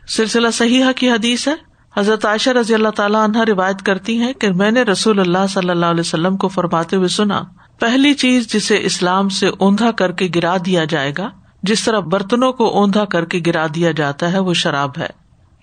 سلسلہ 0.07 0.47
صحیح 0.53 0.85
کی 0.95 1.11
حدیث 1.11 1.47
ہے۔ 1.47 1.53
حضرت 1.97 2.25
عائشہ 2.25 2.49
رضی 2.49 2.73
اللہ 2.73 2.89
تعالیٰ 2.89 3.23
عنہ 3.23 3.37
روایت 3.47 3.81
کرتی 3.81 4.17
ہیں 4.17 4.33
کہ 4.33 4.51
میں 4.51 4.71
نے 4.71 4.81
رسول 4.81 5.19
اللہ 5.19 5.47
صلی 5.49 5.69
اللہ 5.69 5.85
علیہ 5.85 5.99
وسلم 5.99 6.37
کو 6.37 6.47
فرماتے 6.47 6.95
ہوئے 6.95 7.07
سنا، 7.07 7.41
پہلی 7.79 8.13
چیز 8.13 8.47
جسے 8.47 8.79
اسلام 8.83 9.29
سے 9.29 9.47
اوندھا 9.47 9.91
کر 9.91 10.11
کے 10.11 10.27
گرا 10.35 10.57
دیا 10.65 10.85
جائے 10.85 11.13
گا، 11.17 11.29
جس 11.63 11.83
طرح 11.83 11.99
برتنوں 11.99 12.53
کو 12.53 12.79
اوندھا 12.79 13.05
کر 13.05 13.25
کے 13.25 13.41
گرا 13.45 13.67
دیا 13.75 13.91
جاتا 13.91 14.31
ہے، 14.31 14.39
وہ 14.39 14.53
شراب 14.53 14.91
ہے۔ 14.97 15.07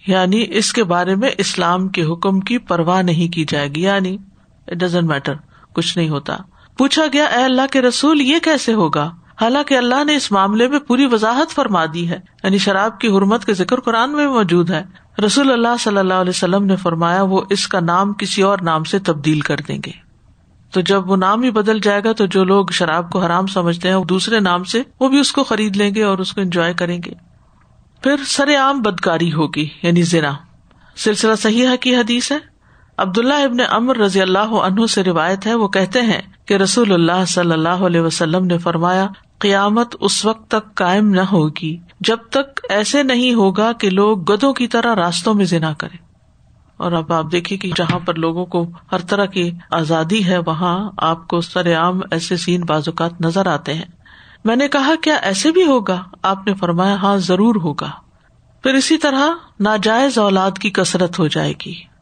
یعنی 0.06 0.46
اس 0.48 0.72
کے 0.72 0.84
بارے 0.84 1.14
میں 1.14 1.30
اسلام 1.38 1.88
کے 1.88 2.02
حکم 2.02 2.40
کی 2.40 2.58
پرواہ 2.58 3.02
نہیں 3.02 3.32
کی 3.32 3.44
جائے 3.48 3.68
گی 3.68 3.82
یعنی 3.82 4.16
اٹ 4.68 4.74
ڈزنٹ 4.74 5.04
میٹر 5.04 5.34
کچھ 5.72 5.98
نہیں 5.98 6.08
ہوتا۔ 6.08 6.36
پوچھا 6.78 7.02
گیا، 7.12 7.24
اے 7.24 7.44
اللہ 7.44 7.62
کے 7.70 7.82
رسول، 7.82 8.20
یہ 8.20 8.38
کیسے 8.38 8.74
ہوگا؟ 8.74 9.10
حالانکہ 9.40 9.78
اللہ 9.78 10.04
نے 10.04 10.14
اس 10.14 10.32
معاملے 10.32 10.68
میں 10.68 10.78
پوری 10.78 11.06
وضاحت 11.06 11.50
فرما 11.50 11.84
دی 11.94 12.08
ہے۔ 12.08 12.18
یعنی 12.44 12.58
شراب 12.58 13.00
کی 13.00 13.08
حرمت 13.08 13.44
کے 13.44 13.54
ذکر 13.54 13.80
قرآن 13.80 14.12
میں 14.12 14.26
موجود 14.26 14.70
ہے۔ 14.70 14.82
رسول 15.26 15.50
اللہ 15.50 15.76
صلی 15.80 15.96
اللہ 15.96 16.14
علیہ 16.14 16.30
وسلم 16.30 16.64
نے 16.64 16.76
فرمایا، 16.76 17.22
وہ 17.22 17.42
اس 17.50 17.68
کا 17.68 17.80
نام 17.80 18.12
کسی 18.12 18.42
اور 18.42 18.58
نام 18.62 18.84
سے 18.84 18.98
تبدیل 18.98 19.40
کر 19.40 19.56
دیں 19.68 19.78
گے۔ 19.86 19.90
تو 20.72 20.80
جب 20.80 21.10
وہ 21.10 21.16
نام 21.16 21.42
ہی 21.42 21.50
بدل 21.50 21.78
جائے 21.80 22.00
گا، 22.04 22.12
تو 22.12 22.26
جو 22.26 22.44
لوگ 22.44 22.66
شراب 22.72 23.10
کو 23.10 23.20
حرام 23.20 23.46
سمجھتے 23.46 23.88
ہیں، 23.88 23.94
وہ 23.94 24.04
دوسرے 24.04 24.40
نام 24.40 24.64
سے، 24.64 24.82
وہ 25.00 25.08
بھی 25.08 25.18
اس 25.18 25.32
کو 25.32 25.44
خرید 25.44 25.76
لیں 25.76 25.94
گے 25.94 26.02
اور 26.02 26.18
اس 26.18 26.32
کو 26.32 26.40
انجوائے 26.40 26.74
کریں 26.74 27.00
گے۔ 27.04 27.12
پھر 28.02 28.16
سر 28.26 28.56
عام 28.56 28.82
بدکاری 28.82 29.32
ہوگی 29.32 29.68
یعنی 29.82 30.02
زنا۔ 30.02 30.32
سلسلہ 30.96 31.34
صحیح 31.34 31.68
کی 31.80 31.96
حدیث 31.96 32.32
ہے۔ 32.32 32.38
عبداللہ 32.98 33.34
ابن 33.34 33.56
امر 33.70 33.96
رضی 33.96 34.22
اللہ 34.22 34.38
عنہ 34.38 34.86
سے 34.86 35.02
روایت 35.02 35.46
ہے، 35.46 35.54
وہ 35.54 35.68
کہتے 35.68 36.00
ہیں 36.00 36.22
کہ 36.46 36.54
رسول 36.54 36.92
اللہ 36.92 37.24
صلی 37.24 37.52
اللہ 37.52 37.68
علیہ 37.68 38.00
وسلم 38.00 38.46
نے 38.46 38.58
فرمایا، 38.58 39.06
قیامت 39.38 39.96
اس 40.00 40.24
وقت 40.24 40.50
تک 40.50 40.74
قائم 40.74 41.08
نہ 41.08 41.20
ہوگی، 41.20 41.76
جب 42.00 42.16
تک 42.30 42.60
ایسے 42.68 43.02
نہیں 43.02 43.34
ہوگا 43.34 43.72
کہ 43.72 43.90
لوگ 43.90 44.32
گدوں 44.32 44.52
کی 44.52 44.66
طرح 44.66 44.94
راستوں 44.94 45.34
میں 45.34 45.44
ذنا 45.44 45.72
کرے 45.72 45.96
اور 46.76 46.92
اب 46.92 47.12
آپ 47.12 47.32
دیکھیے 47.32 47.58
کہ 47.58 47.70
جہاں 47.76 47.98
پر 47.98 48.14
لوگوں 48.14 48.46
کو 48.46 48.66
ہر 48.92 48.98
طرح 48.98 49.24
کی 49.24 49.50
آزادی 49.70 50.26
ہے، 50.26 50.38
وہاں 50.38 50.90
آپ 50.98 51.28
کو 51.28 51.40
سر 51.40 51.76
عام 51.76 52.00
ایسے 52.10 52.36
سین 52.36 52.64
بازوقات 52.64 53.20
نظر 53.20 53.46
آتے 53.46 53.74
ہیں۔ 53.74 53.84
میں 54.44 54.56
نے 54.56 54.68
کہا، 54.68 54.94
کیا 55.02 55.14
ایسے 55.14 55.50
بھی 55.50 55.64
ہوگا؟ 55.64 56.02
آپ 56.22 56.46
نے 56.46 56.54
فرمایا 56.54 56.94
ہاں 56.94 57.16
ضرور 57.16 57.54
ہوگا۔ 57.54 57.90
پھر 58.62 58.74
اسی 58.74 58.98
طرح 58.98 59.28
ناجائز 59.60 60.18
اولاد 60.18 60.50
کی 60.58 60.70
کثرت 60.70 61.18
ہو 61.18 61.26
جائے 61.26 61.52
گی۔ 61.66 61.93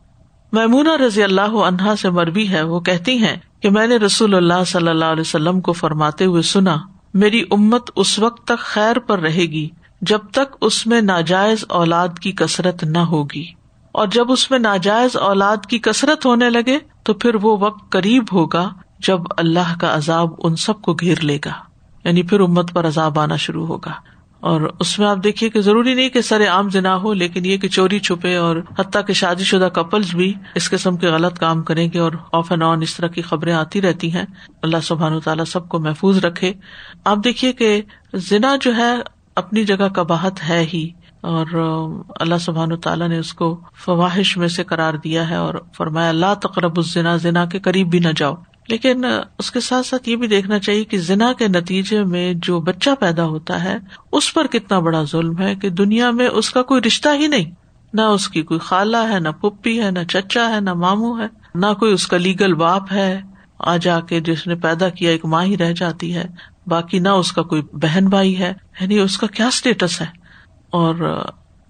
میمونا 0.53 0.97
رضی 1.07 1.23
اللہ 1.23 1.41
عنہا 1.41 1.97
سے 1.97 2.11
مربی 2.11 2.49
ہے، 2.49 2.63
وہ 2.63 2.81
کہتی 2.81 3.19
ہیں 3.19 3.37
کہ 3.61 3.71
میں 3.71 3.87
نے 3.87 3.97
رسول 3.97 4.35
اللہ 4.35 4.65
صلی 4.67 4.89
اللہ 4.89 5.05
علیہ 5.05 5.21
وسلم 5.21 5.61
کو 5.61 5.73
فرماتے 5.73 6.25
ہوئے 6.25 6.43
سنا، 6.43 6.77
میری 7.15 7.45
امت 7.51 7.91
اس 7.97 8.19
وقت 8.19 8.45
تک 8.47 8.59
خیر 8.59 8.99
پر 8.99 9.19
رہے 9.19 9.43
گی، 9.43 9.69
جب 10.03 10.19
تک 10.33 10.57
اس 10.61 10.87
میں 10.87 11.01
ناجائز 11.01 11.65
اولاد 11.69 12.19
کی 12.21 12.33
کثرت 12.33 12.85
نہ 12.85 12.99
ہوگی۔ 12.99 13.45
اور 13.93 14.07
جب 14.07 14.33
اس 14.33 14.51
میں 14.51 14.59
ناجائز 14.59 15.17
اولاد 15.17 15.67
کی 15.67 15.79
کثرت 15.79 16.27
ہونے 16.27 16.51
لگے، 16.51 16.79
تو 17.03 17.15
پھر 17.15 17.35
وہ 17.35 17.57
وقت 17.61 17.93
قریب 17.93 18.25
ہوگا 18.33 18.73
جب 18.99 19.21
اللہ 19.37 19.79
کا 19.81 19.95
عذاب 19.95 20.31
ان 20.39 20.57
سب 20.57 20.83
کو 20.83 20.95
گھیر 20.95 21.21
لے 21.21 21.39
گا۔ 21.45 21.53
یعنی 22.05 22.23
پھر 22.23 22.41
امت 22.41 22.73
پر 22.73 22.87
عذاب 22.87 23.19
آنا 23.19 23.37
شروع 23.37 23.67
ہوگا۔ 23.67 24.12
اور 24.43 24.61
اس 24.81 24.99
میں 24.99 25.09
آپ 25.09 25.17
دیکھیے 25.25 25.51
کہ 25.51 25.61
ضروری 25.61 25.95
نہیں 25.95 26.09
کہ 26.09 26.21
سر 26.21 26.49
عام 26.49 26.69
جنا 26.69 26.97
ہو، 26.97 27.13
لیکن 27.13 27.45
یہ 27.45 27.57
کہ 27.57 27.69
چوری 27.69 27.99
چھپے 27.99 28.37
اور 28.37 28.57
حتیٰ 28.79 29.05
کے 29.05 29.13
شادی 29.13 29.45
شدہ 29.45 29.69
کپلس 29.75 30.15
بھی 30.15 30.35
اس 30.55 30.71
قسم 30.71 30.97
کے 30.97 31.07
غلط 31.07 31.39
کام 31.39 31.63
کریں 31.63 31.89
گے 31.95 31.99
اور 31.99 32.13
آف 32.33 32.53
اینڈ 32.53 32.63
آن 32.63 32.83
اس 32.83 32.97
طرح 32.97 33.07
کی 33.07 33.23
خبریں 33.23 33.55
آتی 33.55 33.83
رہتی 33.83 34.13
ہیں۔ 34.13 34.25
اللہ 34.63 34.77
سبحان 34.83 35.21
تعالیٰ 35.21 35.45
سب 35.45 35.69
کو 35.69 35.79
محفوظ 35.79 36.25
رکھے۔ 36.25 36.53
آپ 37.05 37.19
دیکھیے 37.25 37.53
کہ 37.53 37.83
زنا 38.15 38.57
جو 38.61 38.77
ہے 38.77 38.95
اپنی 39.37 39.65
جگہ 39.65 39.89
کا 39.89 40.03
ہے 40.49 40.67
ہی 40.73 40.89
اور 41.21 41.47
اللہ 42.21 42.39
سبحان 42.41 42.77
تعالیٰ 42.77 43.09
نے 43.09 43.19
اس 43.19 43.35
کو 43.35 43.61
فواہش 43.85 44.37
میں 44.37 44.49
سے 44.49 44.65
قرار 44.65 44.95
دیا 44.95 45.31
ہے 45.31 45.35
اور 45.35 45.55
فرمایا 45.77 46.09
اللہ 46.09 46.35
تقرب 46.35 46.77
الزنا، 46.77 47.17
زنا 47.17 47.45
کے 47.45 47.59
قریب 47.59 47.91
بھی 47.91 47.99
نہ 47.99 48.09
جاؤ۔ 48.17 48.35
لیکن 48.69 49.05
اس 49.39 49.51
کے 49.51 49.61
ساتھ 49.61 49.87
ساتھ 49.87 50.09
یہ 50.09 50.17
بھی 50.17 50.27
دیکھنا 50.27 50.59
چاہیے 50.59 50.85
کہ 50.85 50.99
زنا 50.99 51.33
کے 51.33 51.49
نتیجے 51.49 52.05
میں 52.05 52.35
جو 52.37 52.61
بچہ 52.61 52.91
پیدا 53.01 53.25
ہوتا 53.25 53.65
ہے، 53.65 53.77
اس 54.13 54.35
پر 54.35 54.47
کتنا 54.47 54.79
بڑا 54.79 55.03
ظلم 55.03 55.39
ہے 55.39 55.55
کہ 55.55 55.71
دنیا 55.71 56.11
میں 56.11 56.29
اس 56.29 56.51
کا 56.51 56.63
کوئی 56.63 56.81
رشتہ 56.87 57.09
ہی 57.15 57.27
نہیں۔ 57.27 57.51
نہ 57.93 58.01
اس 58.01 58.29
کی 58.29 58.43
کوئی 58.43 58.61
خالہ 58.61 58.97
ہے، 58.97 59.19
نہ 59.19 59.29
پپی 59.29 59.83
ہے، 59.83 59.91
نہ 59.91 59.99
چچا 60.09 60.55
ہے، 60.55 60.61
نہ 60.61 60.75
مامو 60.75 61.21
ہے۔ 61.21 61.27
نہ 61.55 61.67
کوئی 61.79 61.93
اس 61.93 62.07
کا 62.07 62.17
لیگل 62.17 62.55
باپ 62.55 62.93
ہے۔ 62.93 63.21
آ 63.59 63.77
جا 63.77 64.01
کے 64.01 64.21
جس 64.21 64.47
نے 64.47 64.55
پیدا 64.55 64.89
کیا 64.89 65.11
ایک 65.11 65.25
ماں 65.25 65.45
ہی 65.45 65.57
رہ 65.57 65.73
جاتی 65.73 66.15
ہے۔ 66.15 66.25
باقی 66.67 66.99
نہ 66.99 67.09
اس 67.09 67.33
کا 67.33 67.43
کوئی 67.43 67.63
بہن 67.63 68.07
بھائی 68.09 68.39
ہے۔ 68.39 68.53
یعنی 68.81 68.99
اس 68.99 69.19
کا 69.19 69.27
کیا 69.27 69.47
اسٹیٹس 69.47 70.01
ہے؟ 70.01 70.07
اور 70.71 71.25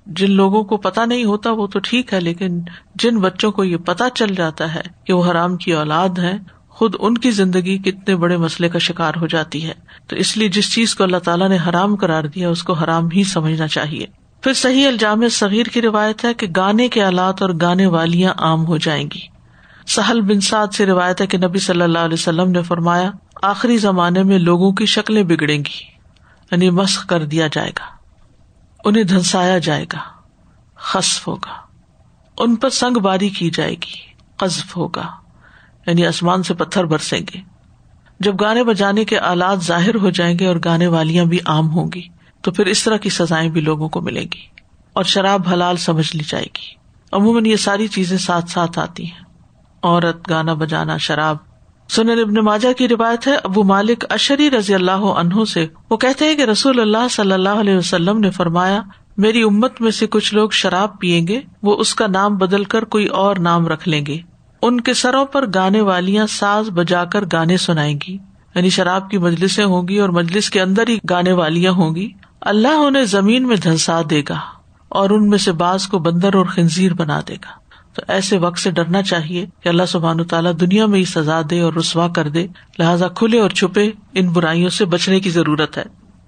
جن 0.07 0.31
لوگوں 0.31 0.65
کو 0.65 0.77
پتا 0.77 1.05
نہیں 1.05 1.25
ہوتا 1.25 1.51
وہ 1.51 1.67
تو 1.67 1.79
ٹھیک 1.79 2.15
ہے، 2.15 2.21
لیکن 2.21 2.61
جن 2.95 3.19
بچوں 3.19 3.53
کو 3.53 3.65
یہ 3.65 3.77
پتا 3.77 4.11
چل 4.11 4.35
جاتا 4.35 4.75
ہے 4.75 4.83
کہ 5.05 5.13
وہ 5.13 5.31
حرام 5.31 5.57
کی 5.57 5.73
اولاد 5.73 6.19
ہے 6.19 6.39
خود 6.83 6.95
ان 6.99 7.19
کی 7.19 7.31
زندگی 7.31 7.79
کتنے 7.79 8.17
بڑے 8.17 8.37
مسئلے 8.37 8.69
کا 8.69 8.79
شکار 8.79 9.12
ہو 9.21 9.27
جاتی 9.27 9.67
ہے۔ 9.67 9.73
تو 10.07 10.17
اس 10.17 10.37
لیے 10.37 10.49
جس 10.49 10.75
چیز 10.75 10.95
کو 10.95 11.05
اللہ 11.05 11.17
تعالیٰ 11.17 11.49
نے 11.49 11.59
حرام 11.69 11.97
کرار 11.97 12.25
دیا، 12.25 12.49
اس 12.49 12.62
کو 12.62 12.73
حرام 12.73 13.09
ہی 13.15 13.25
سمجھنا 13.25 13.69
چاہیے۔ 13.69 14.07
پھر 14.41 14.53
صحیح 14.53 14.87
الجام 14.87 15.29
صغیر 15.29 15.65
کی 15.67 15.83
روایت 15.83 16.25
ہے 16.25 16.35
کہ 16.35 16.47
گانے 16.57 16.89
کے 16.89 17.03
آلات 17.03 17.43
اور 17.43 17.51
گانے 17.61 17.87
والیاں 17.87 18.35
عام 18.39 18.67
ہو 18.67 18.77
جائیں 18.77 19.09
گی۔ 19.15 19.21
سہل 19.87 20.21
بن 20.21 20.41
سعد 20.41 20.67
سے 20.75 20.87
روایت 20.87 21.21
ہے 21.21 21.27
کہ 21.27 21.39
نبی 21.39 21.59
صلی 21.59 21.83
اللہ 21.83 21.99
علیہ 21.99 22.15
وسلم 22.15 22.51
نے 22.51 22.62
فرمایا، 22.62 23.11
آخری 23.43 23.77
زمانے 23.77 24.23
میں 24.23 24.39
لوگوں 24.39 24.73
کی 24.73 24.87
شکلیں 24.87 25.23
بگڑیں 25.23 25.59
گی 25.59 25.85
یعنی 26.51 26.71
مسخ 26.71 27.07
کر 27.07 27.25
دیا 27.25 27.47
جائے 27.53 27.71
گا۔ 27.71 27.87
انہیں 28.85 29.05
دھنسایا 29.05 29.59
جائے 29.59 29.85
گا، 29.93 29.99
خصف 30.77 31.29
ہوگا۔ 31.29 31.61
ان 32.39 32.57
پر 32.57 32.71
سنگ 32.71 32.99
باری 32.99 33.29
کی 33.29 33.51
جائے 33.51 33.75
گی 33.75 34.12
قزف 34.37 34.77
ہوگا۔ 34.77 35.22
یعنی 35.87 36.07
آسمان 36.07 36.43
سے 36.43 36.55
پتھر 36.55 36.85
برسیں 36.85 37.21
گے۔ 37.21 37.41
جب 38.21 38.35
گانے 38.41 38.65
بجانے 38.65 39.05
کے 39.05 39.19
آلات 39.19 39.65
ظاہر 39.65 39.95
ہو 39.95 40.11
جائیں 40.11 40.39
گے 40.39 40.47
اور 40.47 40.57
گانے 40.65 40.87
والیاں 40.87 41.25
بھی 41.25 41.39
عام 41.47 41.71
ہوں 41.71 41.89
گی، 41.95 42.03
تو 42.43 42.51
پھر 42.51 42.67
اس 42.67 42.85
طرح 42.85 42.97
کی 42.97 43.09
سزائیں 43.09 43.51
بھی 43.51 43.61
لوگوں 43.61 43.89
کو 43.89 44.01
ملیں 44.01 44.27
گی 44.35 44.62
اور 44.93 45.05
شراب 45.05 45.49
حلال 45.53 45.77
سمجھ 45.77 46.17
لی 46.17 46.25
جائے 46.29 46.45
گی۔ 46.45 46.75
عموماً 47.12 47.47
یہ 47.47 47.57
ساری 47.57 47.89
چیزیں 47.89 48.19
ساتھ 48.19 48.51
ساتھ 48.51 48.79
آتی 48.79 49.05
ہیں۔ 49.05 49.25
عورت، 49.83 50.31
گانا 50.31 50.55
بجانا، 50.55 50.97
شراب۔ 50.97 51.37
سنن 51.89 52.11
ابن 52.11 52.35
ماجا 52.35 52.73
کی 52.73 52.89
روایت 52.89 53.27
ہے، 53.27 53.37
ابو 53.45 53.62
مالک 53.62 54.05
اشری 54.11 54.51
رضی 54.51 54.75
اللہ 54.75 54.91
عنہ 54.91 55.45
سے 55.45 55.67
وہ 55.91 55.97
کہتے 55.97 56.25
ہیں 56.25 56.37
کہ 56.37 56.43
رسول 56.43 56.81
اللہ 56.81 57.09
صلی 57.11 57.33
اللہ 57.33 57.49
علیہ 57.49 57.77
وسلم 57.77 58.19
نے 58.19 58.31
فرمایا، 58.31 58.83
میری 59.17 59.43
امت 59.43 59.81
میں 59.81 59.91
سے 59.91 60.07
کچھ 60.07 60.35
لوگ 60.35 60.51
شراب 60.51 61.01
پیئیں 61.01 61.27
گے، 61.27 61.41
وہ 61.62 61.77
اس 61.77 61.95
کا 61.95 62.07
نام 62.07 62.37
بدل 62.37 62.65
کر 62.65 62.85
کوئی 62.85 63.07
اور 63.07 63.37
نام 63.37 63.67
رکھ 63.67 63.89
لیں 63.89 64.07
گے۔ 64.07 64.19
ان 64.62 64.81
کے 64.81 64.95
سروں 64.95 65.25
پر 65.25 65.45
گانے 65.54 65.81
والیاں 65.81 66.26
ساز 66.26 66.69
بجا 66.69 67.04
کر 67.04 67.25
گانے 67.33 67.57
سنائیں 67.57 67.99
گی۔ 68.09 68.19
یعنی 68.54 68.71
شراب 68.71 69.11
کی 69.11 69.19
مجلسیں 69.19 69.64
ہوں 69.64 69.88
گی 69.88 69.99
اور 69.99 70.09
مجلس 70.09 70.50
کے 70.50 70.61
اندر 70.61 70.88
ہی 70.88 70.99
گانے 71.11 71.33
والیاں 71.33 71.73
ہوں 71.73 71.95
گی۔ 71.95 72.11
اللہ 72.40 72.69
انہیں 72.69 73.04
زمین 73.04 73.49
میں 73.49 73.57
دھنسا 73.57 74.00
دے 74.11 74.23
گا 74.28 74.38
اور 74.88 75.11
ان 75.11 75.28
میں 75.28 75.38
سے 75.38 75.52
باز 75.52 75.87
کو 75.87 75.99
بندر 75.99 76.35
اور 76.35 76.47
خنزیر 76.47 76.95
بنا 76.95 77.21
دے 77.28 77.35
گا۔ 77.35 77.62
تو 77.95 78.02
ایسے 78.09 78.38
وقت 78.38 78.59
سے 78.59 78.71
ڈرنا 78.71 79.02
چاہیے 79.02 79.47
کہ 79.61 79.69
اللہ 79.69 79.83
سبحان 79.88 80.25
تعالیٰ 80.25 80.52
دنیا 80.61 80.87
میں 80.87 80.99
ہی 80.99 81.04
سزا 81.04 81.40
دے 81.50 81.61
اور 81.61 81.73
رسوا 81.73 82.09
کر 82.09 82.28
دے۔ 82.28 82.47
لہٰذا 82.78 83.09
کھلے 83.09 83.40
اور 83.40 83.50
چھپے 83.50 83.90
ان 84.14 84.28
برائیوں 84.28 84.69
سے 84.69 84.85
بچنے 84.85 85.21
کی 85.21 85.31
ضرورت 85.31 85.78
ہے۔ 85.78 85.85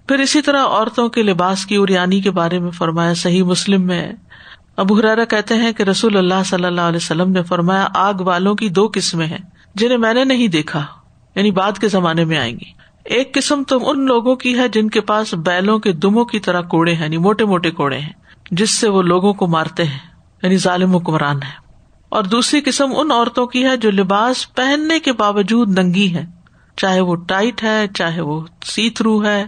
پھر 0.09 0.19
اسی 0.19 0.43
طرح 0.43 0.65
عورتوں 0.65 1.09
کے 1.09 1.23
لباس 1.23 1.67
کی 1.67 1.77
اریانی 1.77 2.21
کے 2.21 2.31
بارے 2.31 2.59
میں 2.59 2.71
فرمایا، 2.71 3.15
صحیح 3.15 3.43
مسلم 3.43 3.83
میں 3.83 4.13
ابو 4.77 4.95
حرارا 4.99 5.25
کہتے 5.25 5.55
ہیں 5.55 5.73
کہ 5.73 5.83
رسول 5.83 6.17
اللہ 6.17 6.43
صلی 6.47 6.65
اللہ 6.65 6.81
علیہ 6.81 6.97
وسلم 6.97 7.31
نے 7.31 7.43
فرمایا، 7.43 7.87
آگ 7.95 8.15
والوں 8.15 8.55
کی 8.55 8.69
دو 8.69 8.89
قسمیں 8.95 9.27
ہیں، 9.27 9.39
جنہیں 9.75 9.99
میں 9.99 10.15
نے 10.15 10.25
نہیں 10.25 10.49
دیکھا 10.49 10.85
یعنی 11.35 11.51
بعد 11.51 11.79
کے 11.79 11.89
زمانے 11.89 12.25
میں 12.25 12.39
آئیں 12.39 12.53
گی۔ 12.53 12.73
ایک 13.05 13.35
قسم 13.35 13.63
تو 13.69 13.91
ان 13.91 14.05
لوگوں 14.07 14.37
کی 14.37 14.59
ہے 14.59 14.69
جن 14.69 14.89
کے 14.91 15.01
پاس 15.01 15.35
بیلوں 15.35 15.79
کے 15.79 15.93
دموں 15.93 16.25
کی 16.25 16.41
طرح 16.41 16.61
کوڑے 16.61 16.95
ہیں 16.95 17.03
یعنی 17.03 17.17
موٹے 17.17 17.45
موٹے 17.45 17.71
کوڑے 17.71 17.99
ہیں، 17.99 18.13
جس 18.51 18.71
سے 18.71 18.89
وہ 18.89 19.03
لوگوں 19.03 19.33
کو 19.33 19.47
مارتے 19.47 19.85
ہیں 19.85 19.99
یعنی 20.43 20.57
ظالم 20.57 20.97
حکمران 20.97 21.37
ہے 21.37 21.63
اور 22.09 22.25
دوسری 22.25 22.61
قسم 22.61 22.93
ان 22.97 23.11
عورتوں 23.11 23.47
کی 23.47 23.65
ہے 23.65 23.77
جو 23.77 23.91
لباس 23.91 24.55
پہننے 24.55 24.99
کے 24.99 25.13
باوجود 25.13 25.79
ننگی 25.79 26.15
ہے 26.15 26.25
چاہے 26.77 27.01
وہ 27.01 27.15
ٹائٹ 27.17 27.63
ہے، 27.63 27.87
چاہے 27.95 28.21
وہ 28.21 28.41
سی 28.65 28.91
تھرو 28.91 29.25
ہے۔ 29.25 29.45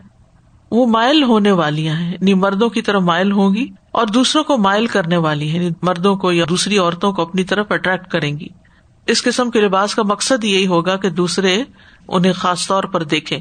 وہ 0.70 0.86
مائل 0.86 1.22
ہونے 1.22 1.50
والی 1.50 1.88
ہیں۔ 1.88 2.12
یعنی 2.12 2.34
مردوں 2.34 2.68
کی 2.68 2.82
طرح 2.82 2.98
مائل 2.98 3.32
ہوں 3.32 3.54
گی 3.54 3.68
اور 3.92 4.06
دوسروں 4.06 4.44
کو 4.44 4.58
مائل 4.58 4.86
کرنے 4.86 5.16
والی 5.16 5.54
یعنی 5.54 5.70
مردوں 5.82 6.16
کو 6.16 6.32
یا 6.32 6.44
دوسری 6.48 6.78
عورتوں 6.78 7.12
کو 7.12 7.22
اپنی 7.22 7.44
طرف 7.44 7.66
اٹریکٹ 7.72 8.10
کریں 8.10 8.38
گی۔ 8.40 8.46
اس 9.06 9.22
قسم 9.22 9.50
کے 9.50 9.60
لباس 9.60 9.94
کا 9.94 10.02
مقصد 10.02 10.44
یہی 10.44 10.66
ہوگا 10.66 10.96
کہ 10.96 11.10
دوسرے 11.10 11.62
انہیں 12.08 12.32
خاص 12.32 12.68
طور 12.68 12.84
پر 12.84 13.02
دیکھیں۔ 13.02 13.38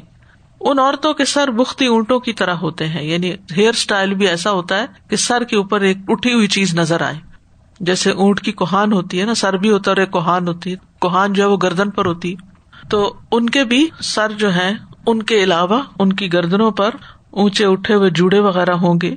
ان 0.60 0.78
عورتوں 0.78 1.14
کے 1.14 1.24
سر 1.24 1.50
بختی 1.50 1.86
اونٹوں 1.86 2.20
کی 2.20 2.32
طرح 2.32 2.54
ہوتے 2.54 2.86
ہیں۔ 2.86 3.04
یعنی 3.04 3.32
ہیئر 3.56 3.70
اسٹائل 3.70 4.14
بھی 4.14 4.28
ایسا 4.28 4.50
ہوتا 4.50 4.78
ہے 4.78 4.86
کہ 5.08 5.16
سر 5.16 5.44
کے 5.44 5.56
اوپر 5.56 5.80
ایک 5.80 5.96
اٹھی 6.08 6.32
ہوئی 6.32 6.46
چیز 6.46 6.74
نظر 6.74 7.00
آئے۔ 7.00 7.18
جیسے 7.80 8.10
اونٹ 8.10 8.40
کی 8.40 8.52
کوہان 8.52 8.92
ہوتی 8.92 9.20
ہے 9.20 9.24
نا، 9.24 9.34
سر 9.34 9.56
بھی 9.56 9.70
ہوتا 9.70 9.90
ہے 9.90 9.92
اور 9.92 10.00
ایک 10.00 10.10
کوہان 10.10 10.48
ہوتی 10.48 10.70
ہے۔ 10.70 10.76
کوہان 11.00 11.32
جو 11.32 11.42
ہے 11.42 11.48
وہ 11.48 11.56
گردن 11.62 11.90
پر 11.90 12.06
ہوتی 12.06 12.34
تو 12.90 13.14
ان 13.32 13.50
کے 13.50 13.64
بھی 13.64 13.88
سر 14.00 14.32
جو 14.32 14.54
ہے 14.54 14.72
ان 15.06 15.22
کے 15.22 15.44
علاوہ 15.44 15.82
ان 15.98 16.12
کی 16.12 16.32
گردنوں 16.32 16.70
پر 16.70 16.90
اونچے 17.36 17.64
اٹھے 17.64 17.94
ہوئے 17.94 18.10
جوڑے 18.10 18.38
وغیرہ 18.40 18.74
ہوں 18.74 18.98
گے، 19.02 19.14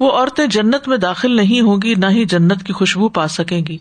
وہ 0.00 0.10
عورتیں 0.12 0.46
جنت 0.46 0.88
میں 0.88 0.96
داخل 0.96 1.36
نہیں 1.36 1.60
ہوں 1.60 1.80
گی، 1.82 1.94
نہ 1.94 2.06
ہی 2.06 2.24
جنت 2.24 2.62
کی 2.62 2.72
خوشبو 2.72 3.08
پا 3.08 3.26
سکیں 3.28 3.60
گی۔ 3.66 3.78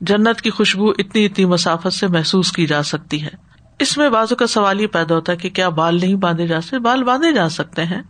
جنت 0.00 0.40
کی 0.40 0.50
خوشبو 0.50 0.90
اتنی 0.98 1.24
اتنی 1.24 1.44
مسافت 1.44 1.92
سے 1.92 2.06
محسوس 2.06 2.52
کی 2.52 2.66
جا 2.66 2.82
سکتی 2.82 3.22
ہے۔ 3.22 3.42
اس 3.78 3.96
میں 3.98 4.08
بازو 4.10 4.36
کا 4.36 4.46
سوال 4.46 4.80
یہ 4.80 4.86
پیدا 4.86 5.14
ہوتا 5.14 5.32
ہے 5.32 5.36
کہ 5.36 5.48
کیا 5.50 5.68
بال 5.68 5.98
نہیں 6.00 6.14
باندھے 6.14 6.46
جا 6.46 6.60
سکتے؟ 6.60 6.78
بال 6.78 7.02
باندھے 7.04 7.32
جا 7.32 7.48
سکتے 7.48 7.84
ہیں، 7.84 8.02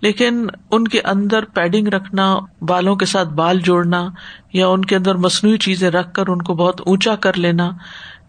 لیکن 0.00 0.46
ان 0.70 0.88
کے 0.88 1.00
اندر 1.04 1.44
پیڈنگ 1.44 1.88
رکھنا، 1.88 2.38
بالوں 2.62 2.96
کے 2.96 3.06
ساتھ 3.06 3.28
بال 3.28 3.60
جوڑنا 3.60 4.08
یا 4.52 4.66
ان 4.66 4.84
کے 4.84 4.96
اندر 4.96 5.14
مصنوعی 5.14 5.58
چیزیں 5.58 5.90
رکھ 5.90 6.12
کر 6.14 6.28
ان 6.28 6.42
کو 6.42 6.54
بہت 6.54 6.80
اونچا 6.80 7.14
کر 7.16 7.38
لینا 7.38 7.70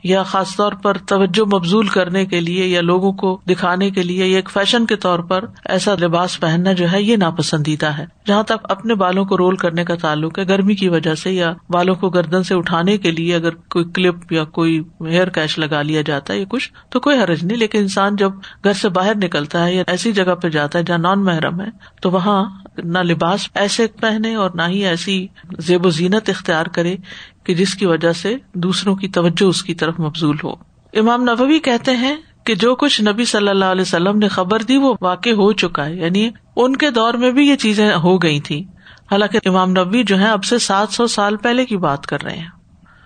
یا 0.04 0.24
خاص 0.24 0.56
طور 0.56 0.72
پر 0.72 0.98
توجہ 0.98 1.56
مبزول 1.56 1.88
کرنے 1.88 2.26
کے 2.26 2.42
لیے 2.42 2.68
یا 2.68 2.82
لوگوں 2.82 3.14
کو 3.14 3.42
دکھانے 3.50 3.90
کے 3.90 4.04
لیے 4.04 4.28
یا 4.28 4.36
ایک 4.36 4.50
فیشن 4.50 4.86
کے 4.86 4.96
طور 4.96 5.20
پر 5.20 5.46
ایسا 5.66 5.96
لباس 6.02 6.40
پہننا 6.40 6.72
جو 6.72 6.92
ہے 6.92 7.02
یہ 7.02 7.16
ناپسندیدہ 7.16 7.86
ہے۔ 7.86 8.06
جہاں 8.26 8.44
تک 8.44 8.54
اپنے 8.64 8.96
بالوں 8.96 9.26
کو 9.26 9.38
رول 9.38 9.56
کرنے 9.56 9.86
کا 9.86 9.96
تعلق 9.96 10.40
ہے، 10.40 10.48
گرمی 10.48 10.76
کی 10.76 10.90
وجہ 10.90 11.16
سے 11.16 11.32
یا 11.32 11.54
بالوں 11.70 11.96
کو 11.96 12.10
گردن 12.10 12.44
سے 12.44 12.56
اٹھانے 12.56 12.98
کے 12.98 13.12
لیے 13.12 13.36
اگر 13.36 13.56
کوئی 13.56 13.86
کلپ 13.94 14.32
یا 14.32 14.44
کوئی 14.44 14.82
ہیئر 15.02 15.30
کیش 15.30 15.60
لگا 15.60 15.82
لیا 15.82 16.02
جاتا 16.02 16.34
ہے 16.34 16.40
یا 16.40 16.46
کچھ، 16.50 16.72
تو 16.90 17.00
کوئی 17.00 17.20
حرج 17.20 17.44
نہیں۔ 17.44 17.58
لیکن 17.58 17.78
انسان 17.78 18.16
جب 18.16 18.32
گھر 18.64 18.74
سے 18.74 18.90
باہر 18.90 19.16
نکلتا 19.16 19.66
ہے 19.66 19.76
یا 19.76 19.84
ایسی 19.88 20.12
جگہ 20.12 20.36
پہ 20.36 20.50
جاتا 20.50 20.80
ہے 20.80 20.84
جہاں 20.84 20.98
نان 20.98 21.26
محرم 21.26 21.62
ہے، 21.62 21.68
تو 22.02 22.12
وہاں 22.12 22.46
نہ 22.78 23.00
لباس 23.00 23.50
ایسے 23.56 23.88
پہنے 23.88 24.36
اور 24.36 24.50
نہ 24.54 24.62
ہی 24.68 24.86
ایسی 24.86 25.28
زیب 25.60 25.86
و 25.86 25.90
زینت 25.90 26.30
اختیار 26.30 26.66
کرے 26.66 26.96
کہ 27.44 27.54
جس 27.54 27.76
کی 27.76 27.86
وجہ 27.86 28.12
سے 28.12 28.36
دوسروں 28.54 28.96
کی 28.96 29.08
توجہ 29.08 29.44
اس 29.44 29.64
کی 29.64 29.76
طرف 29.76 30.00
مبزول 30.00 30.38
ہو۔ 30.44 30.52
امام 30.94 31.22
نبوی 31.22 31.60
کہتے 31.60 31.92
ہیں 31.92 32.16
کہ 32.44 32.56
جو 32.56 32.76
کچھ 32.76 33.02
نبی 33.02 33.26
صلی 33.26 33.50
اللہ 33.50 33.66
علیہ 33.66 33.82
وسلم 33.82 34.18
نے 34.18 34.28
خبر 34.28 34.62
دی 34.62 34.78
وہ 34.78 34.94
واقع 35.02 35.30
ہو 35.30 35.52
چکا 35.54 35.86
ہے۔ 35.86 35.96
یعنی 35.96 36.30
ان 36.56 36.76
کے 36.76 36.90
دور 36.90 37.14
میں 37.14 37.32
بھی 37.32 37.48
یہ 37.50 37.56
چیزیں 37.56 37.96
ہو 37.96 38.18
گئی 38.18 38.40
تھی 38.40 38.66
حالانکہ 39.12 39.40
امام 39.46 39.72
نبی 39.72 40.04
جو 40.04 40.20
ہے 40.20 40.30
اب 40.30 40.44
سے 40.44 40.60
سات 40.60 40.90
سو 40.90 41.08
سال 41.08 41.36
پہلے 41.38 41.66
کی 41.66 41.78
بات 41.78 42.06
کر 42.06 42.24
رہے 42.24 42.38
ہیں۔ 42.38 42.48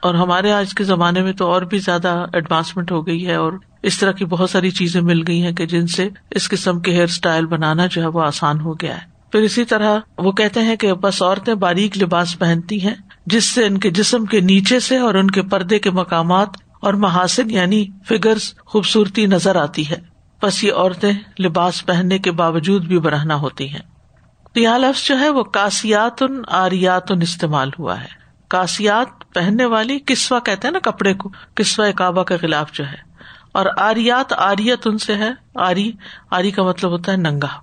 اور 0.02 0.16
ہمارے 0.16 0.52
آج 0.52 0.74
کے 0.74 0.84
زمانے 0.84 1.22
میں 1.22 1.34
تو 1.34 1.52
اور 1.52 1.62
بھی 1.62 1.78
زیادہ 1.78 2.26
ایڈوانسمنٹ 2.34 2.92
ہو 2.92 3.08
گئی 3.08 3.28
ہے 3.28 3.36
اور 3.36 3.54
اس 3.84 4.00
طرح 4.00 4.12
کی 4.12 4.26
بہت 4.26 4.50
ساری 4.50 4.72
چیزیں 4.72 5.02
مل 5.02 5.24
گئی 5.28 5.42
ہیں 5.42 5.52
کہ 5.52 5.66
جن 5.66 5.88
سے 5.88 6.10
اس 6.32 6.50
قسم 6.50 6.80
کے 6.80 6.92
ہیئر 6.92 7.04
اسٹائل 7.04 7.46
بنانا 7.46 7.86
جو 7.86 8.02
ہے 8.02 8.08
وہ 8.08 8.22
آسان 8.22 8.60
ہو 8.60 8.74
گیا 8.74 8.96
ہے۔ 8.96 9.18
پھر 9.32 9.40
اسی 9.40 9.66
طرح 9.66 10.00
وہ 10.18 10.32
کہتے 10.32 10.60
ہیں 10.60 10.76
کہ 10.76 10.94
بس 10.94 11.22
عورتیں 11.22 11.54
باریک 11.54 11.98
لباس 11.98 12.40
پہنتی 12.40 12.84
ہیں۔ 12.84 12.96
جس 13.28 13.54
سے 13.54 13.66
ان 13.66 13.78
کے 13.78 13.90
جسم 13.90 14.26
کے 14.26 14.40
نیچے 14.40 14.80
سے 14.80 14.98
اور 14.98 15.16
ان 15.16 15.32
کے 15.32 15.42
پردے 15.42 15.80
کے 15.80 15.92
مقامات 15.92 16.50
اور 16.82 16.94
محاسن 16.94 17.50
یعنی 17.50 17.86
فگر 18.10 18.34
خوبصورتی 18.66 19.26
نظر 19.26 19.56
آتی 19.56 19.90
ہے۔ 19.90 19.96
بس 20.42 20.64
یہ 20.64 20.74
عورتیں 20.74 21.42
لباس 21.42 21.86
پہننے 21.86 22.18
کے 22.18 22.32
باوجود 22.32 22.86
بھی 22.86 23.00
برہنا 23.00 23.36
ہوتی 23.36 23.70
ہیں۔ 23.70 23.80
یہ 24.56 24.70
لفظ 24.78 25.08
جو 25.08 25.20
ہے 25.20 25.30
وہ 25.30 25.44
کاسیات 25.44 26.24
ان 26.24 26.42
آریات 26.48 27.12
ان 27.12 27.22
استعمال 27.22 27.70
ہوا 27.80 28.02
ہے۔ 28.02 28.08
کاسیات 28.48 29.34
پہننے 29.34 29.66
والی 29.66 30.00
کسوا 30.00 30.40
کہتے 30.40 30.68
ہیں 30.68 30.72
نا 30.72 30.80
کپڑے 30.80 31.14
کو 31.14 31.32
کسوا 31.56 31.92
کعبہ 31.92 32.24
کے 32.24 32.38
خلاف 32.38 32.72
جو 32.72 32.88
ہے۔ 32.88 32.98
اور 33.52 33.66
آریات 33.78 34.34
آریت 34.34 34.88
ان 34.88 34.98
سے 34.98 35.16
ہے، 35.16 35.30
آری 35.56 35.92
آری 36.32 36.52
کا 36.52 36.64
مطلب 36.64 36.92
ہوتا 36.92 37.12
ہے 37.12 37.18
ننگا۔ 37.18 37.62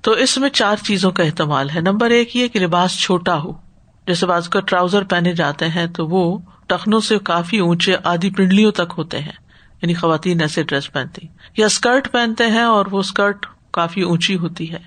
تو 0.00 0.10
اس 0.10 0.38
میں 0.38 0.48
چار 0.48 0.76
چیزوں 0.76 1.10
کا 1.10 1.22
اہتمال 1.22 1.70
ہے۔ 1.70 1.80
نمبر 1.80 2.10
ایک 2.10 2.36
یہ 2.36 2.48
کہ 2.48 2.60
لباس 2.60 2.98
چھوٹا 2.98 3.42
ہو۔ 3.42 3.67
جیسے 4.08 4.26
بعض 4.26 4.48
کا 4.48 4.60
ٹراؤزر 4.60 5.04
پہنے 5.04 5.32
جاتے 5.32 5.68
ہیں 5.68 5.86
تو 5.86 6.06
وہ 6.06 6.38
ٹخنوں 6.66 7.00
سے 7.00 7.18
کافی 7.18 7.58
اونچے 7.58 7.96
آدھی 8.04 8.30
پنڈلیوں 8.30 8.72
تک 8.72 8.92
ہوتے 8.98 9.18
ہیں 9.18 9.32
یعنی 9.82 9.94
خواتین 9.94 10.40
ایسے 10.40 10.62
ڈریس 10.62 10.92
پہنتی، 10.92 11.26
یا 11.56 11.66
اسکرٹ 11.66 12.10
پہنتے 12.12 12.46
ہیں 12.46 12.62
اور 12.62 12.86
وہ 12.90 12.98
اسکرٹ 12.98 13.46
کافی 13.70 14.02
اونچی 14.02 14.36
ہوتی 14.36 14.70
ہے۔ 14.72 14.78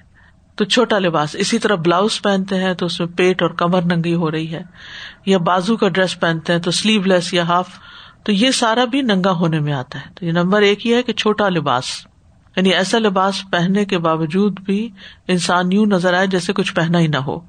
تو 0.58 0.66
چھوٹا 0.66 1.00
لباس، 1.00 1.36
اسی 1.40 1.60
طرح 1.60 1.76
بلاؤز 1.76 2.22
پہنتے 2.22 2.56
ہیں 2.56 2.74
تو 2.74 2.86
اس 2.86 3.00
میں 3.00 3.08
پیٹ 3.08 3.42
اور 3.42 3.50
کمر 3.50 3.82
ننگی 3.82 4.14
ہو 4.14 4.32
رہی 4.32 4.52
ہے، 4.54 4.62
یا 5.26 5.38
بازو 5.38 5.78
کا 5.78 5.88
ڈریس 5.88 6.20
پہنتے 6.20 6.54
ہیں 6.54 6.60
تو 6.60 6.72
سلیو 6.72 7.02
لیس 7.02 7.34
یا 7.34 7.48
ہاف، 7.48 7.70
تو 8.24 8.32
یہ 8.32 8.52
سارا 8.52 8.86
بھی 8.86 9.02
ننگا 9.02 9.32
ہونے 9.32 9.60
میں 9.60 9.74
آتا 9.74 10.00
ہے۔ 10.00 10.14
تو 10.16 10.26
یہ 10.26 10.32
نمبر 10.32 10.62
ایک 10.62 10.86
ہی 10.86 10.94
ہے 10.94 11.04
کہ 11.04 11.14
چھوٹا 11.14 11.50
لباس 11.50 11.86
یعنی 12.56 12.74
ایسا 12.74 12.98
لباس 12.98 13.42
پہننے 13.52 13.86
کے 13.86 13.98
باوجود 13.98 14.60
بھی 14.60 14.90
انسان 15.28 15.72
یوں 15.72 15.86
نظر 15.86 16.14
آئے 16.14 16.28
جیسے 16.28 16.54
کچھ 16.54 16.74
پہنا 16.74 17.00
ہی 17.00 17.08
نہ 17.08 17.18
ہو۔ 17.18 17.40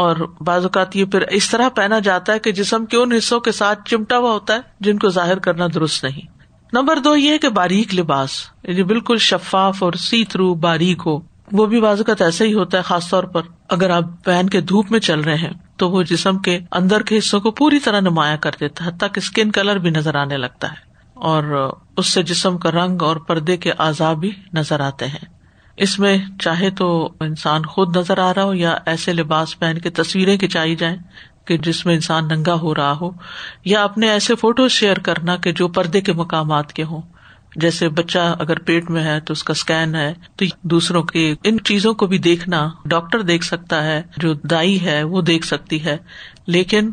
اور 0.00 0.16
بعض 0.40 0.62
اوقات 0.62 0.96
یہ 0.96 1.04
پھر 1.04 1.20
اس 1.20 1.50
طرح 1.50 1.68
پہنا 1.68 1.98
جاتا 1.98 2.32
ہے 2.32 2.38
کہ 2.38 2.52
جسم 2.52 2.86
کے 2.86 2.96
ان 2.96 3.12
حصوں 3.12 3.40
کے 3.40 3.52
ساتھ 3.52 3.88
چمٹا 3.88 4.18
ہوا 4.18 4.32
ہوتا 4.32 4.54
ہے 4.54 4.60
جن 4.80 4.98
کو 4.98 5.08
ظاہر 5.08 5.38
کرنا 5.38 5.66
درست 5.74 6.04
نہیں۔ 6.04 6.26
نمبر 6.72 6.96
دو 6.96 7.16
یہ 7.16 7.38
کہ 7.38 7.48
باریک 7.48 7.94
لباس 7.94 8.30
یعنی 8.62 8.82
بالکل 8.82 9.16
شفاف 9.18 9.82
اور 9.82 9.92
سی 9.92 10.24
تھرو 10.24 10.54
باریک 10.54 11.02
ہو۔ 11.06 11.18
وہ 11.52 11.66
بھی 11.66 11.80
بعض 11.80 11.98
اوقات 11.98 12.22
ایسا 12.22 12.44
ہی 12.44 12.54
ہوتا 12.54 12.78
ہے، 12.78 12.82
خاص 12.82 13.10
طور 13.10 13.24
پر 13.24 13.42
اگر 13.68 13.90
آپ 13.90 14.04
پہن 14.24 14.48
کے 14.48 14.60
دھوپ 14.60 14.90
میں 14.90 15.00
چل 15.00 15.20
رہے 15.20 15.34
ہیں 15.34 15.52
تو 15.76 15.90
وہ 15.90 16.02
جسم 16.02 16.38
کے 16.38 16.58
اندر 16.72 17.02
کے 17.02 17.18
حصوں 17.18 17.40
کو 17.40 17.50
پوری 17.50 17.78
طرح 17.78 18.00
نمایاں 18.00 18.36
کر 18.36 18.50
دیتا 18.60 18.84
ہے 18.84 18.90
تک 18.90 19.16
اسکن 19.16 19.50
کلر 19.50 19.76
بھی 19.76 19.90
نظر 19.90 20.14
آنے 20.14 20.36
لگتا 20.36 20.68
ہے۔ 20.68 20.76
اور 21.14 21.72
اس 21.96 22.12
سے 22.12 22.22
جسم 22.22 22.58
کا 22.58 22.70
رنگ 22.70 23.02
اور 23.02 23.16
پردے 23.16 23.56
کے 23.56 23.72
اعضاء 23.78 24.12
بھی 24.12 24.30
نظر 24.54 24.80
آتے 24.80 25.06
ہیں۔ 25.06 25.39
اس 25.80 25.98
میں 25.98 26.18
چاہے 26.40 26.70
تو 26.70 27.12
انسان 27.20 27.62
خود 27.62 27.96
نظر 27.96 28.18
آ 28.18 28.34
رہا 28.34 28.44
ہو 28.44 28.54
یا 28.54 28.78
ایسے 28.86 29.12
لباس 29.12 29.58
پہن 29.58 29.78
کے 29.78 29.90
تصویریں 29.90 30.38
کھچائی 30.38 30.76
جائیں 30.76 30.96
کہ 31.44 31.56
جس 31.58 31.86
میں 31.86 31.94
انسان 31.94 32.28
ننگا 32.28 32.54
ہو 32.54 32.74
رہا 32.74 32.96
ہو، 33.00 33.10
یا 33.64 33.82
اپنے 33.82 34.10
ایسے 34.10 34.34
فوٹو 34.34 34.68
شیئر 34.68 34.98
کرنا 34.98 35.36
کہ 35.36 35.52
جو 35.52 35.68
پردے 35.68 36.00
کے 36.00 36.12
مقامات 36.12 36.72
کے 36.72 36.82
ہوں۔ 36.82 37.02
جیسے 37.56 37.88
بچہ 37.88 38.36
اگر 38.38 38.58
پیٹ 38.58 38.90
میں 38.90 39.04
ہے 39.04 39.20
تو 39.20 39.32
اس 39.32 39.44
کا 39.44 39.52
اسکین 39.52 39.94
ہے، 39.94 40.14
تو 40.36 40.44
دوسروں 40.62 41.02
کے 41.02 41.34
ان 41.44 41.56
چیزوں 41.64 41.94
کو 41.94 42.06
بھی 42.06 42.18
دیکھنا 42.18 42.70
ڈاکٹر 42.84 43.20
دیکھ 43.22 43.44
سکتا 43.44 43.84
ہے، 43.84 44.02
جو 44.16 44.34
دائی 44.34 44.84
ہے 44.84 45.02
وہ 45.02 45.22
دیکھ 45.22 45.46
سکتی 45.46 45.84
ہے۔ 45.84 45.96
لیکن 46.46 46.90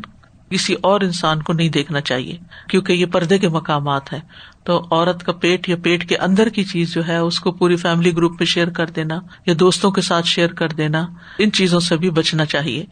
کسی 0.50 0.74
اور 0.82 1.00
انسان 1.00 1.42
کو 1.42 1.52
نہیں 1.52 1.68
دیکھنا 1.68 2.00
چاہیے، 2.00 2.36
کیونکہ 2.68 2.92
یہ 2.92 3.06
پردے 3.06 3.38
کے 3.38 3.48
مقامات 3.48 4.12
ہے 4.12 4.20
تو 4.64 4.86
عورت 4.90 5.22
کا 5.22 5.32
پیٹ 5.32 5.68
یا 5.68 5.76
پیٹ 5.82 6.08
کے 6.08 6.16
اندر 6.16 6.48
کی 6.48 6.64
چیز 6.64 6.94
جو 6.94 7.08
ہے، 7.08 7.16
اس 7.16 7.40
کو 7.40 7.52
پوری 7.52 7.76
فیملی 7.76 8.16
گروپ 8.16 8.32
میں 8.32 8.46
شیئر 8.46 8.68
کر 8.68 8.86
دینا 8.86 9.20
یا 9.46 9.54
دوستوں 9.60 9.90
کے 9.90 10.00
ساتھ 10.00 10.26
شیئر 10.26 10.48
کر 10.48 10.68
دینا، 10.68 11.06
ان 11.38 11.52
چیزوں 11.52 11.80
سے 11.80 11.96
بھی 11.96 12.10
بچنا 12.10 12.44
چاہیے۔ 12.44 12.84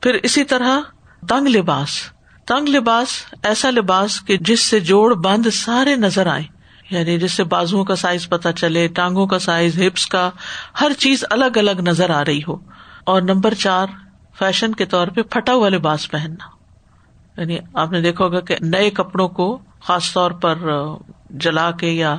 پھر 0.00 0.14
اسی 0.14 0.44
طرح 0.44 0.80
تنگ 1.28 1.48
لباس۔ 1.48 1.88
تنگ 2.44 2.68
لباس 2.68 3.08
ایسا 3.42 3.70
لباس 3.70 4.22
کہ 4.26 4.36
جس 4.36 4.60
سے 4.60 4.80
جوڑ 4.80 5.14
بند 5.14 5.46
سارے 5.52 5.96
نظر 5.96 6.26
آئے 6.26 6.44
یعنی 6.90 7.18
جس 7.18 7.32
سے 7.32 7.44
بازو 7.44 7.84
کا 7.84 7.96
سائز 7.96 8.28
پتا 8.28 8.52
چلے، 8.52 8.88
ٹانگوں 8.88 9.26
کا 9.26 9.38
سائز، 9.38 9.82
ہپس 9.82 10.06
کا، 10.06 10.30
ہر 10.80 10.92
چیز 10.98 11.24
الگ 11.30 11.58
الگ 11.58 11.80
نظر 11.80 12.10
آ 12.10 12.24
رہی 12.24 12.40
ہو۔ 12.48 12.56
اور 13.04 13.22
نمبر 13.22 13.54
چار، 13.54 13.86
فیشن 14.38 14.74
کے 14.74 14.84
طور 14.84 15.08
پہ 15.08 15.22
پھٹا 15.22 15.54
ہوا 15.54 15.68
لباس 15.68 16.10
پہننا۔ 16.10 16.61
یعنی 17.36 17.58
آپ 17.74 17.92
نے 17.92 18.00
دیکھا 18.00 18.24
ہوگا 18.24 18.40
کہ 18.40 18.56
نئے 18.60 18.90
کپڑوں 18.90 19.28
کو 19.28 19.58
خاص 19.80 20.12
طور 20.12 20.30
پر 20.30 20.58
جلا 21.30 21.70
کے 21.70 21.90
یا 21.90 22.16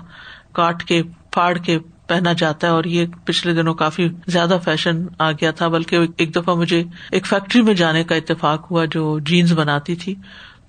کاٹ 0.54 0.84
کے، 0.84 1.04
پھاڑ 1.32 1.58
کے 1.58 1.80
پہنا 2.08 2.34
جاتا 2.34 2.68
ہے 2.68 2.72
اور 2.72 2.84
یہ 2.84 3.06
پچھلے 3.26 3.54
دنوں 3.54 3.74
کافی 3.74 4.08
زیادہ 4.28 4.58
فیشن 4.64 5.06
آ 5.20 5.32
گیا 5.32 5.52
تھا، 5.52 5.68
بلکہ 5.68 6.00
ایک 6.18 6.36
دفعہ 6.36 6.56
مجھے 6.56 6.84
ایک 7.12 7.26
فیکٹری 7.26 7.62
میں 7.62 7.74
جانے 7.74 8.04
کا 8.04 8.16
اتفاق 8.16 8.72
ہوا 8.72 8.86
جو 8.86 9.20
جینس 9.20 9.52
بناتی 9.52 9.96
تھی۔ 9.96 10.16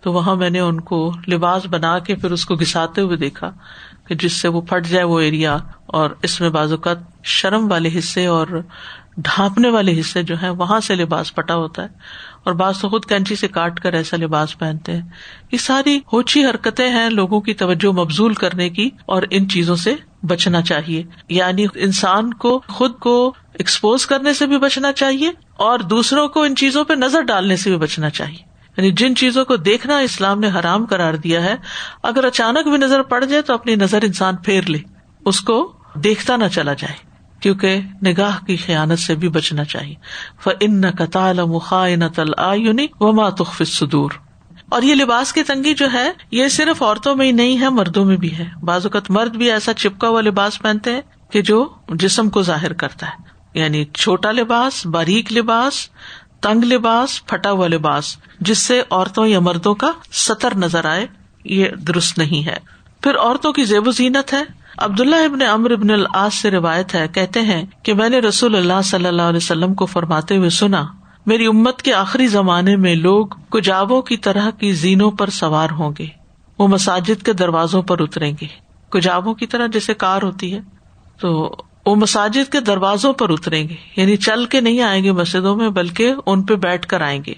تو 0.01 0.13
وہاں 0.13 0.37
میں 0.37 0.51
نے 0.51 0.61
ان 0.61 0.81
کو 0.81 1.13
لباس 1.29 1.67
بنا 1.67 1.99
کے 1.99 2.15
پھر 2.15 2.31
اس 2.31 2.47
کو 2.47 2.55
گساتے 2.55 3.01
ہوئے 3.01 3.17
دیکھا 3.17 3.51
کہ 4.07 4.15
جس 4.15 4.33
سے 4.33 4.49
وہ 4.49 4.61
پھٹ 4.61 4.87
جائے 4.87 5.05
وہ 5.05 5.21
ایریا 5.21 5.57
اور 5.87 6.11
اس 6.23 6.41
میں 6.41 6.51
بعض 6.51 6.73
اوقات 6.73 6.99
شرم 7.25 7.71
والے 7.71 7.91
حصے 7.99 8.27
اور 8.27 8.47
ڈھانپنے 9.17 9.71
والے 9.71 10.00
حصے 10.00 10.23
جو 10.23 10.43
ہے 10.43 10.49
وہاں 10.49 10.80
سے 10.80 10.95
لباس 10.95 11.35
پٹا 11.35 11.54
ہوتا 11.54 11.83
ہے۔ 11.83 11.89
اور 12.45 12.52
بعض 12.52 12.80
تو 12.80 12.89
خود 12.89 13.04
کینچی 13.04 13.35
سے 13.37 13.49
کاٹ 13.49 13.80
کر 13.80 13.93
ایسا 13.93 14.17
لباس 14.17 14.59
پہنتے 14.59 14.93
ہیں۔ 14.93 15.02
یہ 15.52 15.59
ساری 15.59 16.00
ہوچی 16.13 16.45
حرکتیں 16.45 16.89
ہیں 16.89 17.11
لوگوں 17.11 17.41
کی 17.41 17.54
توجہ 17.54 17.93
مبزول 17.93 18.35
کرنے 18.35 18.69
کی 18.69 18.91
اور 19.07 19.23
ان 19.30 19.49
چیزوں 19.49 19.76
سے 19.76 19.95
بچنا 20.23 20.63
چاہیے۔ 20.63 21.02
یعنی 21.28 21.67
انسان 21.75 22.35
کو 22.35 22.63
خود 22.69 22.99
کو 22.99 23.35
ایکسپوز 23.52 24.07
کرنے 24.07 24.33
سے 24.33 24.47
بھی 24.47 24.59
بچنا 24.59 24.93
چاہیے 24.93 25.30
اور 25.57 25.78
دوسروں 25.78 26.28
کو 26.28 26.43
ان 26.43 26.57
چیزوں 26.57 26.85
پہ 26.85 26.95
نظر 26.95 27.21
ڈالنے 27.21 27.57
سے 27.57 27.71
بھی 27.71 27.78
بچنا 27.78 28.11
چاہیے۔ 28.11 28.54
یعنی 28.76 28.91
جن 28.91 29.17
چیزوں 29.17 29.45
کو 29.45 29.57
دیکھنا 29.57 29.99
اسلام 29.99 30.41
نے 30.41 30.49
حرام 30.49 30.87
کرار 30.87 31.15
دیا 31.15 31.43
ہے، 31.43 31.54
اگر 32.02 32.25
اچانک 32.25 32.69
بھی 32.69 32.76
نظر 32.76 33.02
پڑ 33.02 33.25
جائے 33.25 33.43
تو 33.43 33.54
اپنی 33.54 33.75
نظر 33.75 34.02
انسان 34.02 34.37
پھیر 34.37 34.63
لے، 34.69 34.78
اس 35.25 35.41
کو 35.41 35.73
دیکھتا 35.95 36.37
نہ 36.37 36.45
چلا 36.52 36.73
جائے۔ 36.73 37.14
کیونکہ 37.45 37.80
نگاہ 38.07 38.45
کی 38.45 38.57
خیانت 38.57 38.99
سے 38.99 39.15
بھی 39.15 39.28
بچنا 39.28 39.65
چاہیے۔ 39.65 39.95
ان 40.61 40.83
صدور 43.67 44.11
اور 44.69 44.83
یہ 44.83 44.95
لباس 44.95 45.33
کی 45.33 45.43
تنگی 45.43 45.75
جو 45.75 45.93
ہے، 45.93 46.13
یہ 46.30 46.49
صرف 46.49 46.83
عورتوں 46.83 47.17
میں 47.17 47.26
ہی 47.26 47.33
نہیں 47.33 47.61
ہے، 47.61 47.69
مردوں 47.69 48.04
میں 48.04 48.17
بھی 48.17 48.39
ہے۔ 48.39 48.45
بعض 48.63 48.87
اوقات 48.87 49.11
مرد 49.11 49.37
بھی 49.37 49.50
ایسا 49.50 49.73
چپکا 49.73 50.09
ہوا 50.09 50.21
لباس 50.21 50.63
پہنتے 50.63 50.93
ہیں 50.93 51.00
کہ 51.33 51.43
جو 51.43 51.69
جسم 51.89 52.30
کو 52.30 52.43
ظاہر 52.43 52.73
کرتا 52.73 53.07
ہے۔ 53.07 53.23
یعنی 53.54 53.85
چھوٹا 53.85 54.33
لباس، 54.33 54.87
باریک 54.87 55.33
لباس، 55.33 55.89
تنگ 56.41 56.65
لباس، 56.65 57.26
پھٹا 57.26 57.50
ہوا 57.50 57.67
لباس، 57.67 58.17
جس 58.41 58.59
سے 58.59 58.83
عورتوں 58.91 59.26
یا 59.26 59.41
مردوں 59.41 59.75
کا 59.75 59.91
سطر 60.13 60.57
نظر 60.57 60.85
آئے، 60.85 61.07
یہ 61.45 61.69
درست 61.69 62.19
نہیں 62.19 62.47
ہے۔ 62.47 62.57
پھر 63.00 63.17
عورتوں 63.17 63.52
کی 63.52 63.65
زیب 63.65 63.89
و 63.89 63.91
زینت 63.91 64.33
ہے 64.33 64.64
عبداللہ 64.78 65.17
ابن 65.17 65.43
امر 65.43 65.71
ابن 65.71 65.91
العاص 65.91 66.34
سے 66.34 66.50
روایت 66.50 66.95
ہے، 66.95 67.08
کہتے 67.08 67.41
ہیں 67.41 67.65
کہ 67.82 67.95
میں 67.95 68.08
نے 68.08 68.19
رسول 68.19 68.56
اللہ 68.56 68.82
صلی 68.84 69.06
اللہ 69.06 69.23
علیہ 69.23 69.37
وسلم 69.37 69.75
کو 69.75 69.87
فرماتے 69.87 70.37
ہوئے 70.37 70.50
سنا، 70.50 70.84
میری 71.26 71.47
امت 71.47 71.82
کے 71.82 71.95
آخری 71.95 72.26
زمانے 72.26 72.76
میں 72.76 72.95
لوگ 72.95 73.26
کجابوں 73.26 74.02
کی 74.02 74.17
طرح 74.17 74.50
کی 74.50 74.73
زینوں 74.73 75.10
پر 75.10 75.30
سوار 75.30 75.69
ہوں 75.71 75.93
گے، 75.99 76.06
وہ 76.58 76.69
مساجد 76.69 77.23
کے 77.23 77.32
دروازوں 77.32 77.82
پر 77.82 78.02
اتریں 78.02 78.32
گے۔ 78.41 78.47
کجابوں 78.89 79.34
کی 79.34 79.47
طرح 79.47 79.67
جیسے 79.67 79.95
کار 79.95 80.23
ہوتی 80.23 80.54
ہے، 80.54 80.60
تو 81.21 81.56
وہ 81.87 81.95
مساجد 81.95 82.52
کے 82.52 82.60
دروازوں 82.60 83.13
پر 83.13 83.30
اتریں 83.30 83.69
گے 83.69 83.75
یعنی 83.97 84.17
چل 84.17 84.45
کے 84.45 84.60
نہیں 84.60 84.82
آئیں 84.82 85.04
گے 85.04 85.13
مسجدوں 85.13 85.56
میں، 85.56 85.69
بلکہ 85.69 86.15
ان 86.26 86.43
پہ 86.43 86.54
بیٹھ 86.54 86.87
کر 86.87 87.00
آئیں 87.00 87.23
گے۔ 87.26 87.34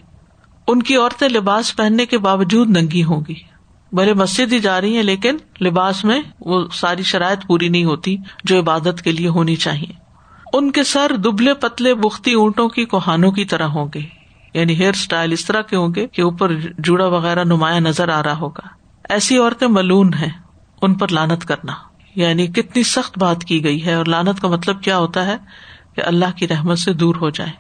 ان 0.69 0.83
کی 0.83 0.97
عورتیں 0.97 1.29
لباس 1.29 1.77
پہننے 1.77 2.07
کے 2.07 2.19
باوجود 2.19 2.71
ننگی 2.71 3.05
ہوں 3.05 3.21
گی۔ 3.29 3.56
بھلے 3.93 4.15
مسجد 4.15 4.53
ہی 4.53 4.59
جا 4.59 4.81
رہی 4.81 4.97
ہیں، 4.97 5.03
لیکن 5.03 5.37
لباس 5.61 6.05
میں 6.05 6.21
وہ 6.41 6.67
ساری 6.73 7.03
شرائط 7.03 7.47
پوری 7.47 7.69
نہیں 7.69 7.85
ہوتی 7.85 8.17
جو 8.45 8.59
عبادت 8.59 9.03
کے 9.03 9.13
لیے 9.13 9.29
ہونی 9.29 9.57
چاہیے۔ 9.57 9.93
ان 10.53 10.71
کے 10.71 10.83
سر 10.83 11.13
دبلے 11.17 11.55
پتلے 11.55 11.95
بختی 11.95 12.33
اونٹوں 12.33 12.69
کی 12.69 12.85
کوہانوں 12.85 13.31
کی 13.31 13.45
طرح 13.45 13.67
ہوں 13.67 13.87
گے۔ 13.95 14.01
یعنی 14.55 14.75
ہیئر 14.75 14.91
اسٹائل 14.91 15.33
اس 15.33 15.45
طرح 15.45 15.61
کے 15.61 15.77
ہوں 15.77 15.89
گے 15.97 16.07
کہ 16.07 16.23
اوپر 16.23 16.53
جوڑا 16.79 17.07
وغیرہ 17.07 17.45
نمایاں 17.45 17.81
نظر 17.81 18.09
آ 18.09 18.23
رہا 18.23 18.39
ہوگا۔ 18.39 18.69
ایسی 19.09 19.39
عورتیں 19.39 19.69
ملون 19.69 20.15
ہیں 20.15 20.33
ان 20.83 20.95
پر 20.95 21.09
لانت 21.09 21.45
کرنا۔ 21.45 21.73
یعنی 22.15 22.47
کتنی 22.47 22.83
سخت 22.83 23.19
بات 23.19 23.45
کی 23.45 23.65
گئی 23.65 23.87
ہے 23.87 23.95
اور 23.95 24.07
لانت 24.07 24.43
کا 24.43 24.49
مطلب 24.49 24.83
کیا 24.83 24.99
ہوتا 24.99 25.27
ہے؟ 25.27 25.37
کہ 25.95 26.03
اللہ 26.07 26.37
کی 26.37 26.49
رحمت 26.49 26.79
سے 26.79 26.93
دور 26.93 27.15
ہو 27.15 27.31
جائے 27.31 27.51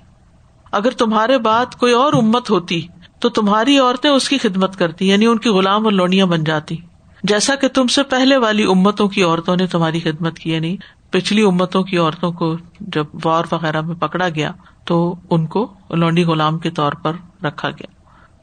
اگر 0.73 0.91
تمہارے 0.91 1.39
بات 1.39 1.77
کوئی 1.77 1.93
اور 1.93 2.13
امت 2.13 2.51
ہوتی 2.51 2.87
تو 3.27 3.31
تمہاری 3.31 3.79
عورتیں 3.79 4.11
اس 4.11 4.29
کی 4.29 4.39
خدمت 4.39 4.77
کرتی 4.77 5.09
یعنی 5.09 5.27
ان 5.27 5.39
کی 5.39 5.49
غلام 5.49 5.85
اور 5.85 5.93
لونیاں 5.93 6.27
بن 6.27 6.45
جاتی۔ 6.45 6.77
جیسا 7.23 7.55
کہ 7.55 7.69
تم 7.69 7.87
سے 7.87 8.03
پہلے 8.03 8.37
والی 8.37 8.63
امتوں 8.63 9.09
کی 9.09 9.23
عورتوں 9.23 9.57
نے 9.57 9.67
تمہاری 9.67 10.01
خدمت 10.01 10.39
کی 10.39 10.51
یعنی 10.53 10.77
پچھلی 11.11 11.43
امتوں 11.43 11.83
کی 11.83 11.99
عورتوں 11.99 12.33
کو 12.33 12.57
جب 12.81 13.07
وار 13.25 13.45
وغیرہ 13.53 13.81
میں 13.81 13.95
پکڑا 13.95 14.29
گیا، 14.29 14.53
تو 14.85 15.15
ان 15.31 15.47
کو 15.47 15.75
لونڈی 15.91 16.25
غلام 16.25 16.59
کے 16.59 16.71
طور 16.71 16.93
پر 16.93 17.13
رکھا 17.45 17.71
گیا۔ 17.71 17.87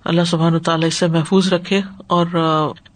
اللہ 0.06 0.22
سبحان 0.28 0.60
تعالیٰ 0.60 0.88
اس 0.88 0.93
سے 0.93 1.08
محفوظ 1.08 1.54
رکھے 1.54 1.82
اور 2.08 2.26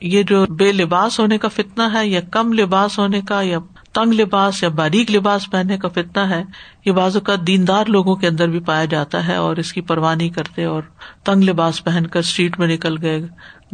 یہ 0.01 0.23
جو 0.23 0.45
بے 0.45 0.71
لباس 0.71 1.19
ہونے 1.19 1.37
کا 1.37 1.47
فتنا 1.47 1.93
ہے 1.93 2.07
یا 2.07 2.21
کم 2.31 2.53
لباس 2.53 2.99
ہونے 2.99 3.21
کا 3.21 3.41
یا 3.41 3.57
تنگ 3.97 4.13
لباس 4.13 4.61
یا 4.63 4.69
باریک 4.69 5.11
لباس 5.11 5.49
پہننے 5.51 5.77
کا 5.77 5.87
فتنا 5.87 6.29
ہے، 6.29 6.41
یہ 6.85 6.91
بازو 6.91 7.19
کا 7.19 7.35
دیندار 7.47 7.85
لوگوں 7.85 8.15
کے 8.15 8.27
اندر 8.27 8.47
بھی 8.47 8.59
پایا 8.59 8.85
جاتا 8.85 9.27
ہے 9.27 9.35
اور 9.35 9.57
اس 9.57 9.71
کی 9.73 9.81
پرواہ 9.81 10.15
نہیں 10.15 10.29
کرتے 10.29 10.63
اور 10.63 10.81
تنگ 11.23 11.43
لباس 11.43 11.83
پہن 11.83 12.07
کر 12.07 12.19
اسٹریٹ 12.19 12.59
میں 12.59 12.67
نکل 12.67 12.95
گئے، 13.01 13.21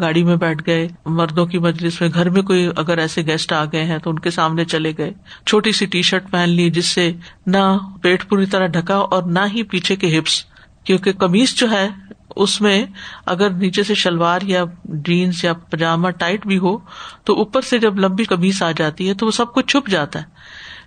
گاڑی 0.01 0.23
میں 0.23 0.35
بیٹھ 0.35 0.63
گئے، 0.67 0.87
مردوں 1.05 1.45
کی 1.45 1.59
مجلس 1.59 1.99
میں 2.01 2.09
گھر 2.13 2.29
میں 2.29 2.41
کوئی 2.41 2.67
اگر 2.75 2.97
ایسے 2.97 3.25
گیسٹ 3.25 3.53
آ 3.53 3.63
گئے 3.65 3.83
ہیں 3.83 3.97
تو 3.97 4.09
ان 4.09 4.19
کے 4.19 4.29
سامنے 4.29 4.65
چلے 4.65 4.93
گئے۔ 4.97 5.11
چھوٹی 5.45 5.71
سی 5.71 5.85
ٹی 5.85 6.01
شرٹ 6.01 6.31
پہن 6.31 6.49
لی 6.49 6.69
جس 6.69 6.85
سے 6.85 7.11
نہ 7.45 7.77
پیٹ 8.01 8.27
پوری 8.29 8.45
طرح 8.45 8.67
ڈھکا 8.67 8.95
اور 8.95 9.23
نہ 9.23 9.45
ہی 9.53 9.63
پیچھے 9.63 9.95
کے 9.95 10.17
ہپس، 10.19 10.43
کیونکہ 10.83 11.13
کمیز 11.13 11.55
جو 11.55 11.71
ہے 11.71 11.87
اس 12.35 12.61
میں 12.61 12.85
اگر 13.25 13.49
نیچے 13.49 13.83
سے 13.83 13.93
شلوار 13.93 14.39
یا 14.41 14.63
جینس 14.83 15.43
یا 15.43 15.53
پاجامہ 15.53 16.09
ٹائٹ 16.09 16.47
بھی 16.47 16.57
ہو، 16.57 16.77
تو 17.23 17.33
اوپر 17.33 17.61
سے 17.61 17.77
جب 17.77 17.99
لمبی 17.99 18.23
کمیز 18.23 18.63
آ 18.63 18.71
جاتی 18.71 19.09
ہے 19.09 19.13
تو 19.13 19.25
وہ 19.25 19.31
سب 19.31 19.53
کچھ 19.53 19.67
چھپ 19.67 19.89
جاتا 19.89 20.19
ہے۔ 20.19 20.25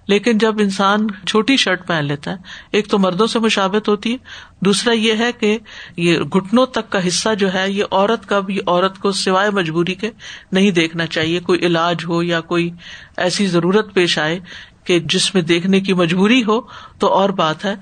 لیکن 0.09 0.39
جب 0.39 0.55
انسان 0.59 1.07
چھوٹی 1.27 1.57
شرٹ 1.57 1.87
پہن 1.87 2.05
لیتا 2.05 2.31
ہے، 2.31 2.37
ایک 2.73 2.89
تو 2.89 2.99
مردوں 2.99 3.27
سے 3.27 3.39
مشابت 3.39 3.89
ہوتی 3.89 4.13
ہے، 4.13 4.17
دوسرا 4.61 4.93
یہ 4.93 5.13
ہے 5.19 5.33
کہ 5.33 5.59
یہ 5.97 6.19
گٹنوں 6.19 6.67
تک 6.67 6.91
کا 6.91 7.09
حصہ 7.09 7.35
جو 7.35 7.55
ہے، 7.55 7.71
یہ 7.71 7.85
عورت 7.91 8.27
کا 8.27 8.41
بھی، 8.41 8.59
عورت 8.67 8.99
کو 8.99 9.13
سوائے 9.13 9.51
مجبوری 9.51 9.95
کے 9.95 10.11
نہیں 10.53 10.71
دیکھنا 10.71 11.07
چاہیے۔ 11.07 11.41
کوئی 11.41 11.59
علاج 11.59 11.97
ہو 12.09 12.23
یا 12.23 12.41
کوئی 12.41 12.71
ایسی 13.17 13.47
ضرورت 13.47 13.95
پیش 13.95 14.19
آئے 14.19 14.39
کہ 14.85 15.01
جس 15.01 15.35
میں 15.35 15.43
دیکھنے 15.43 15.81
کی 15.81 15.93
مجبوری 15.93 16.45
ہو، 16.45 16.61
تو 16.99 17.07
اور 17.07 17.29
بات 17.29 17.65
ہے۔ 17.65 17.75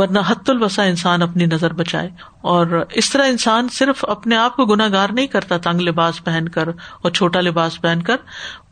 ورنہ 0.00 0.18
حت 0.26 0.50
البسا 0.50 0.82
انسان 0.82 1.22
اپنی 1.22 1.46
نظر 1.46 1.72
بچائے 1.72 2.10
اور 2.40 2.86
اس 2.90 3.10
طرح 3.10 3.26
انسان 3.26 3.68
صرف 3.68 4.04
اپنے 4.08 4.36
آپ 4.36 4.56
کو 4.56 4.66
گناگار 4.66 5.08
نہیں 5.10 5.26
کرتا، 5.26 5.56
تنگ 5.58 5.80
لباس 5.80 6.24
پہن 6.24 6.48
کر 6.48 6.68
اور 7.02 7.10
چھوٹا 7.10 7.40
لباس 7.40 7.80
پہن 7.80 8.02
کر، 8.02 8.16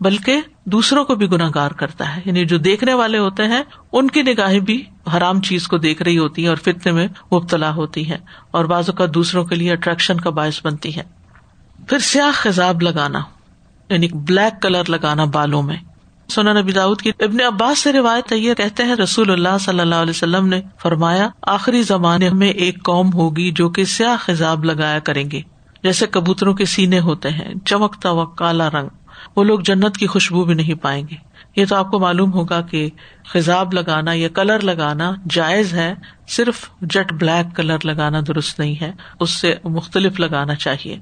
بلکہ 0.00 0.40
دوسروں 0.64 1.04
کو 1.04 1.14
بھی 1.14 1.30
گناگار 1.30 1.70
کرتا 1.70 2.16
ہے۔ 2.16 2.22
یعنی 2.24 2.44
جو 2.44 2.58
دیکھنے 2.58 2.94
والے 2.94 3.18
ہوتے 3.18 3.44
ہیں، 3.44 3.62
ان 3.92 4.08
کی 4.08 4.22
نگاہیں 4.22 4.60
بھی 4.60 4.84
حرام 5.16 5.40
چیز 5.40 5.68
کو 5.68 5.78
دیکھ 5.78 6.02
رہی 6.02 6.18
ہوتی 6.18 6.42
ہیں 6.42 6.48
اور 6.48 6.56
فتنے 6.56 6.92
میں 6.92 7.08
مبتلا 7.32 7.74
ہوتی 7.74 8.10
ہیں 8.10 8.18
اور 8.50 8.64
بعض 8.64 8.90
اوقات 8.90 9.14
دوسروں 9.14 9.44
کے 9.44 9.54
لیے 9.54 9.72
اٹریکشن 9.72 10.20
کا 10.20 10.30
باعث 10.30 10.60
بنتی 10.64 10.96
ہے 10.96 11.02
پھر 11.88 11.98
سیاہ 11.98 12.30
خزاب 12.34 12.82
لگانا 12.82 13.20
یعنی 13.90 14.08
بلیک 14.12 14.62
کلر 14.62 14.82
لگانا 14.88 15.24
بالوں 15.24 15.62
میں۔ 15.62 15.76
سونا 16.28 16.52
نبی 16.52 16.72
داود 16.72 17.00
کی 17.00 17.10
ابن 17.20 17.40
عباس 17.40 17.78
سے 17.78 17.92
روایت 17.92 18.32
یہ 18.32 18.54
کہتے 18.54 18.84
ہیں 18.84 18.96
رسول 18.96 19.30
اللہ 19.30 19.58
صلی 19.60 19.80
اللہ 19.80 19.94
علیہ 19.94 20.10
وسلم 20.10 20.46
نے 20.46 20.60
فرمایا، 20.82 21.28
آخری 21.42 21.82
زمانے 21.82 22.30
میں 22.30 22.48
ایک 22.48 22.84
قوم 22.84 23.12
ہوگی 23.12 23.50
جو 23.50 23.68
کہ 23.68 23.84
سیاہ 23.84 24.16
خزاب 24.20 24.64
لگایا 24.64 24.98
کریں 24.98 25.30
گے، 25.30 25.40
جیسے 25.82 26.06
کبوتروں 26.06 26.54
کے 26.54 26.64
سینے 26.64 27.00
ہوتے 27.00 27.30
ہیں، 27.30 27.54
چمکتا 27.66 28.10
ہوا 28.10 28.24
کالا 28.24 28.68
رنگ، 28.68 28.88
وہ 29.36 29.44
لوگ 29.44 29.60
جنت 29.60 29.96
کی 29.96 30.06
خوشبو 30.06 30.44
بھی 30.44 30.54
نہیں 30.54 30.74
پائیں 30.74 31.08
گے۔ 31.10 31.14
یہ 31.56 31.64
تو 31.68 31.76
آپ 31.76 31.90
کو 31.90 31.98
معلوم 31.98 32.32
ہوگا 32.32 32.60
کہ 32.60 32.90
خزاب 33.28 33.72
لگانا 33.72 34.12
یا 34.12 34.28
کلر 34.28 34.60
لگانا 34.60 35.12
جائز 35.30 35.74
ہے، 35.74 35.94
صرف 36.28 36.70
جٹ 36.80 37.12
بلیک 37.12 37.56
کلر 37.56 37.76
لگانا 37.84 38.20
درست 38.28 38.58
نہیں 38.58 38.74
ہے، 38.80 38.92
اس 39.20 39.30
سے 39.30 39.54
مختلف 39.64 40.20
لگانا 40.20 40.54
چاہیے۔ 40.54 40.98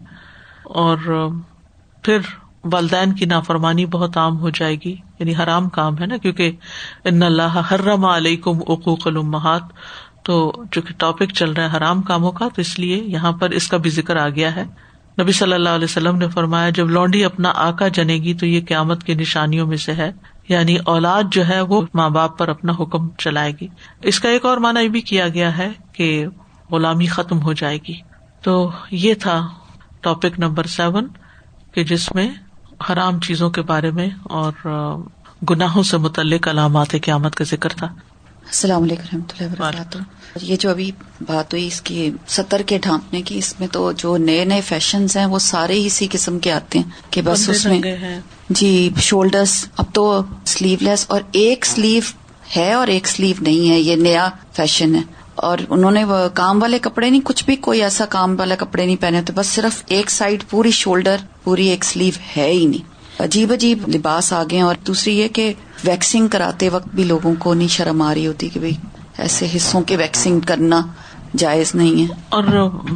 اور 0.65 1.29
پھر 2.03 2.19
والدین 2.73 3.13
کی 3.13 3.25
نافرمانی 3.25 3.87
بہت 3.87 4.17
عام 4.17 4.39
ہو 4.39 4.51
جائے 4.51 4.77
گی 4.85 4.97
یعنی 5.19 5.35
حرام 5.35 5.69
کام 5.69 5.99
ہے 5.99 6.07
نا، 6.07 6.17
کیونکہ 6.17 6.53
ان 7.05 7.23
اللہ 7.23 7.61
حرم 7.71 8.05
علیکم 8.05 8.59
عقوق 8.69 9.07
المحات 9.07 9.63
تو 10.25 10.53
چونکہ 10.73 10.95
ٹاپک 10.99 11.33
چل 11.35 11.53
رہا 11.53 11.73
ہے 11.73 11.77
حرام 11.77 12.03
کاموں 12.03 12.33
کا، 12.33 12.49
تو 12.55 12.61
اس 12.61 12.79
لیے 12.79 12.97
یہاں 12.97 13.33
پر 13.33 13.51
اس 13.51 13.69
کا 13.69 13.77
بھی 13.77 13.91
ذکر 13.91 14.17
آ 14.17 14.29
گیا 14.29 14.57
ہے۔ 14.57 14.65
نبی 15.21 15.33
صلی 15.33 15.53
اللہ 15.53 15.69
علیہ 15.69 15.85
وسلم 15.85 16.17
نے 16.17 16.29
فرمایا، 16.29 16.71
جب 16.71 16.89
لونڈی 16.91 17.25
اپنا 17.25 17.53
آکا 17.55 17.89
جنے 17.89 18.15
گی 18.15 18.35
تو 18.35 18.47
یہ 18.47 18.61
قیامت 18.69 19.05
کی 19.05 19.15
نشانیوں 19.15 19.67
میں 19.67 19.77
سے 19.77 19.93
ہے۔ 19.93 20.13
یعنی 20.49 20.77
اولاد 20.77 21.23
جو 21.33 21.49
ہے 21.49 21.61
وہ 21.61 21.83
ماں 21.95 22.11
باپ 22.11 22.39
پر 22.39 22.49
اپنا 22.49 22.73
حکم 22.81 23.09
چلائے 23.19 23.53
گی۔ 23.61 23.69
اس 24.03 24.21
کا 24.21 24.29
ایک 24.29 24.45
اور 24.45 24.57
مانا 24.57 24.81
یہ 24.81 24.89
بھی 24.89 25.01
کیا 25.01 25.29
گیا 25.29 25.59
ہے 25.59 25.69
کہ 25.93 26.27
غلامی 26.71 27.07
ختم 27.07 27.43
ہو 27.43 27.53
جائے 27.53 27.79
گی۔ 27.89 27.95
تو 28.43 28.71
یہ 28.91 29.15
تھا 29.15 29.49
ٹاپک 30.01 30.39
نمبر 30.39 30.65
سیون 30.65 31.09
کہ 31.75 31.85
جس 31.85 32.15
میں 32.15 32.29
حرام 32.91 33.21
چیزوں 33.21 33.51
کے 33.51 33.63
بارے 33.63 33.91
میں 33.91 34.09
اور 34.23 34.53
گناہوں 35.51 35.83
سے 35.83 35.97
متعلق 35.97 36.49
علامات 36.49 36.91
قیامت 37.03 37.35
کا 37.35 37.45
ذکر 37.45 37.69
تھا۔ 37.69 37.87
السلام 37.87 38.83
علیکم 38.83 39.03
رحمۃ 39.13 39.33
اللہ 39.33 39.53
وبرکاتہ۔ 39.53 39.99
یہ 40.43 40.57
جو 40.57 40.71
ابھی 40.71 40.91
بات 41.27 41.53
ہوئی 41.53 41.67
اس 41.67 41.81
کی 41.81 42.11
سطر 42.29 42.63
کے 42.67 42.79
ڈھانپنے 42.79 43.23
کی 43.23 43.39
اس 43.39 43.61
میں 43.61 43.69
تو 43.69 43.93
جو 43.93 44.17
نئے 44.17 44.45
نئے 44.45 44.61
فیشن 44.61 45.07
ہیں 45.17 45.27
وہ 45.27 45.39
سارے 45.39 45.75
ہی 45.75 45.87
اسی 45.87 46.07
قسم 46.11 46.39
کے 46.39 46.53
آتے 46.53 46.79
ہیں 46.79 46.91
کہ 47.11 47.23
بس 47.23 47.49
اس 47.49 47.67
میں 47.67 47.81
جی 48.51 48.91
شولڈرس 49.01 49.69
اب 49.77 49.85
تو 49.93 50.23
سلیو 50.45 50.79
لیس 50.81 51.07
اور 51.09 51.21
ایک 51.33 51.67
سلیو 51.67 52.03
ہے 52.57 52.73
اور 52.73 52.87
ایک 52.87 53.09
سلیو 53.09 53.37
نہیں 53.41 53.71
ہے 53.71 53.81
یہ 53.81 53.97
نیا 53.97 54.29
فیشن 54.53 54.95
ہے۔ 54.95 55.01
اور 55.37 55.59
انہوں 55.71 55.91
نے 55.91 56.05
کام 56.35 56.63
والے 56.63 56.79
کپڑے 56.79 57.11
نہیں، 57.11 57.21
کچھ 57.25 57.45
بھی 57.45 57.57
کوئی 57.57 57.83
ایسا 57.83 58.05
کام 58.07 58.39
والا 58.39 58.55
کپڑے 58.59 58.87
نہیں 58.87 59.01
پہنے، 59.01 59.23
تو 59.23 59.33
بس 59.37 59.47
صرف 59.47 59.83
ایک 59.87 60.11
سائڈ 60.11 60.45
پوری 60.51 60.71
شولڈر 60.71 61.17
پوری 61.45 61.69
ایک 61.69 61.85
سلیو 61.85 62.13
ہے 62.37 62.51
ہی 62.51 62.67
نہیں۔ 62.67 63.23
عجیب 63.23 63.53
عجیب 63.53 63.89
لباس 63.89 64.33
آ 64.33 64.43
گئے 64.51 64.61
اور 64.61 64.75
دوسری 64.87 65.19
یہ 65.19 65.29
کہ 65.29 65.53
ویکسنگ 65.85 66.29
کراتے 66.29 66.69
وقت 66.69 66.89
بھی 66.95 67.05
لوگوں 67.05 67.35
کو 67.39 67.55
نہیں 67.55 67.69
شرم 67.69 68.03
آ 68.03 68.15
رہی 68.15 68.27
ہوتی 68.27 68.49
کہ 68.49 68.61
بھائی 68.61 68.75
ایسے 69.19 69.47
حصوں 69.57 69.81
کے 69.81 69.97
ویکسنگ 69.97 70.41
کرنا۔ 70.41 70.81
جائز 71.37 71.75
نہیں 71.75 72.03
ہے۔ 72.03 72.15
اور 72.29 72.45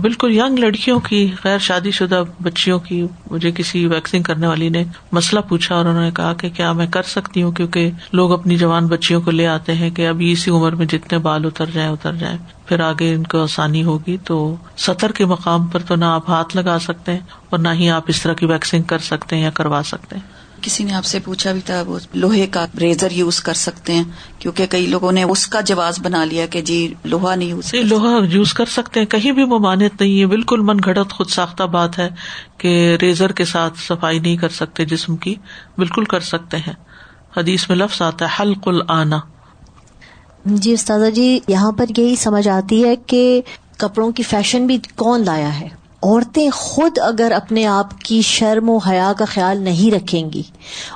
بالکل 0.01 0.37
یگ 0.37 0.59
لڑکیوں 0.59 1.01
کی، 1.01 1.33
غیر 1.45 1.59
شادی 1.59 1.91
شدہ 1.91 2.23
بچیوں 2.43 2.79
کی 2.79 3.07
مجھے 3.31 3.53
کسی 3.55 3.87
ویکسنگ 3.87 4.23
کرنے 4.23 4.47
والی 4.47 4.69
نے 4.69 4.85
مسئلہ 5.13 5.41
پوچھا 5.41 5.75
اور 5.75 5.85
انہوں 5.85 6.03
نے 6.03 6.11
کہا 6.11 6.33
کہ 6.33 6.49
کیا 6.49 6.73
میں 6.73 6.87
کر 6.87 7.03
سکتی 7.03 7.43
ہوں 7.43 7.53
کیونکہ 7.53 7.91
لوگ 8.13 8.33
اپنی 8.33 8.57
جوان 8.57 8.87
بچیوں 8.87 9.21
کو 9.21 9.31
لے 9.31 9.47
آتے 9.47 9.75
ہیں 9.75 9.91
کہ 9.91 10.09
ابھی 10.09 10.33
اسی 10.33 10.51
عمر 10.51 10.75
میں 10.75 10.87
جتنے 10.87 11.19
بال 11.19 11.47
اتر 11.47 11.67
جائیں 11.67 11.91
اتر 11.91 12.13
جائیں۔ 12.13 12.39
پھر 12.67 12.81
آگے 12.81 13.15
ان 13.15 13.23
کو 13.25 13.43
آسانی 13.43 13.85
ہوگی۔ 13.85 14.17
تو 14.25 14.57
سطر 14.77 15.13
کے 15.13 15.25
مقام 15.25 15.67
پر 15.67 15.81
تو 15.81 15.97
نہ 15.97 16.05
آپ 16.05 16.31
ہاتھ 16.31 16.57
لگا 16.57 16.79
سکتے 16.81 17.13
ہیں 17.13 17.21
اور 17.51 17.59
نہ 17.59 17.69
ہی 17.73 17.91
آپ 17.91 18.03
اس 18.07 18.23
طرح 18.23 18.33
کی 18.33 18.47
ویکسنگ 18.47 18.83
کر 18.83 18.99
سکتے 18.99 19.37
ہیں 19.37 19.43
یا 19.43 19.51
کروا 19.51 19.83
سکتے 19.85 20.17
ہیں۔ 20.17 20.50
کسی 20.63 20.85
نے 20.85 20.95
آپ 20.95 21.05
سے 21.05 21.19
پوچھا 21.25 21.53
بھی 21.53 21.61
تھا 21.61 21.83
وہ 21.87 21.99
لوہے 22.15 22.47
کا 22.47 22.67
ریزر 22.81 23.11
یوز 23.11 23.41
کر 23.41 23.55
سکتے 23.55 23.93
ہیں 23.93 24.05
کیونکہ 24.39 24.67
کئی 24.67 24.87
لوگوں 24.87 25.13
نے 25.13 25.23
اس 25.23 25.47
کا 25.47 25.61
جواز 25.61 25.99
بنا 26.03 26.25
لیا 26.25 26.47
کہ 26.47 26.61
جی 26.61 26.79
لوہا 27.05 27.35
نہیں 27.35 27.49
یوز 27.49 27.75
لوہا 27.75 28.19
یوز 28.31 28.55
کر 28.55 28.67
سکتے 28.67 29.01
ہیں 29.01 29.07
کہیں 29.07 29.33
بھی 29.33 29.45
ممانت 29.45 30.01
نہیں 30.01 30.21
ہے 30.21 30.27
بالکل 30.27 30.61
من 30.61 30.77
گھڑت 30.85 31.13
خود 31.13 31.31
ساختہ 31.31 31.63
بات 31.63 31.99
ہے 31.99 32.09
کہ 32.59 32.97
ریزر 33.03 33.33
کے 33.33 33.45
ساتھ 33.45 33.79
صفائی 33.79 34.19
نہیں 34.19 34.37
کر 34.37 34.49
سکتے 34.49 34.85
جسم 34.85 35.17
کی 35.17 35.35
بالکل 35.79 36.05
کر 36.05 36.21
سکتے 36.21 36.57
ہیں۔ 36.57 36.73
حدیث 37.37 37.69
میں 37.69 37.77
لفظ 37.77 38.03
آتا 38.03 38.25
ہے 38.25 38.43
حلق 38.43 38.69
العنا 38.69 39.21
جی 40.45 40.73
استاذہ 40.73 41.11
جی 41.11 41.41
یہاں 41.49 41.73
پر 41.73 41.85
یہی 41.99 42.17
سمجھ 42.17 42.49
آتی 42.49 42.85
ہے 42.85 42.97
کہ 42.97 43.43
کپڑوں 43.77 44.13
کی 44.13 44.23
فیشن 44.23 44.67
بھی 44.67 44.79
کون 44.97 45.25
لایا 45.25 45.61
ہے؟ 45.61 45.69
عورتیں 46.03 46.51
خود 46.51 46.99
اگر 46.99 47.33
اپنے 47.33 47.67
آپ 47.67 48.01
کی 48.01 48.23
شرم 48.23 48.71
و 48.71 48.77
حیا 48.77 49.13
کا 49.19 49.25
خیال 49.25 49.63
نہیں 49.63 49.95
رکھیں 49.95 50.33
گی 50.33 50.43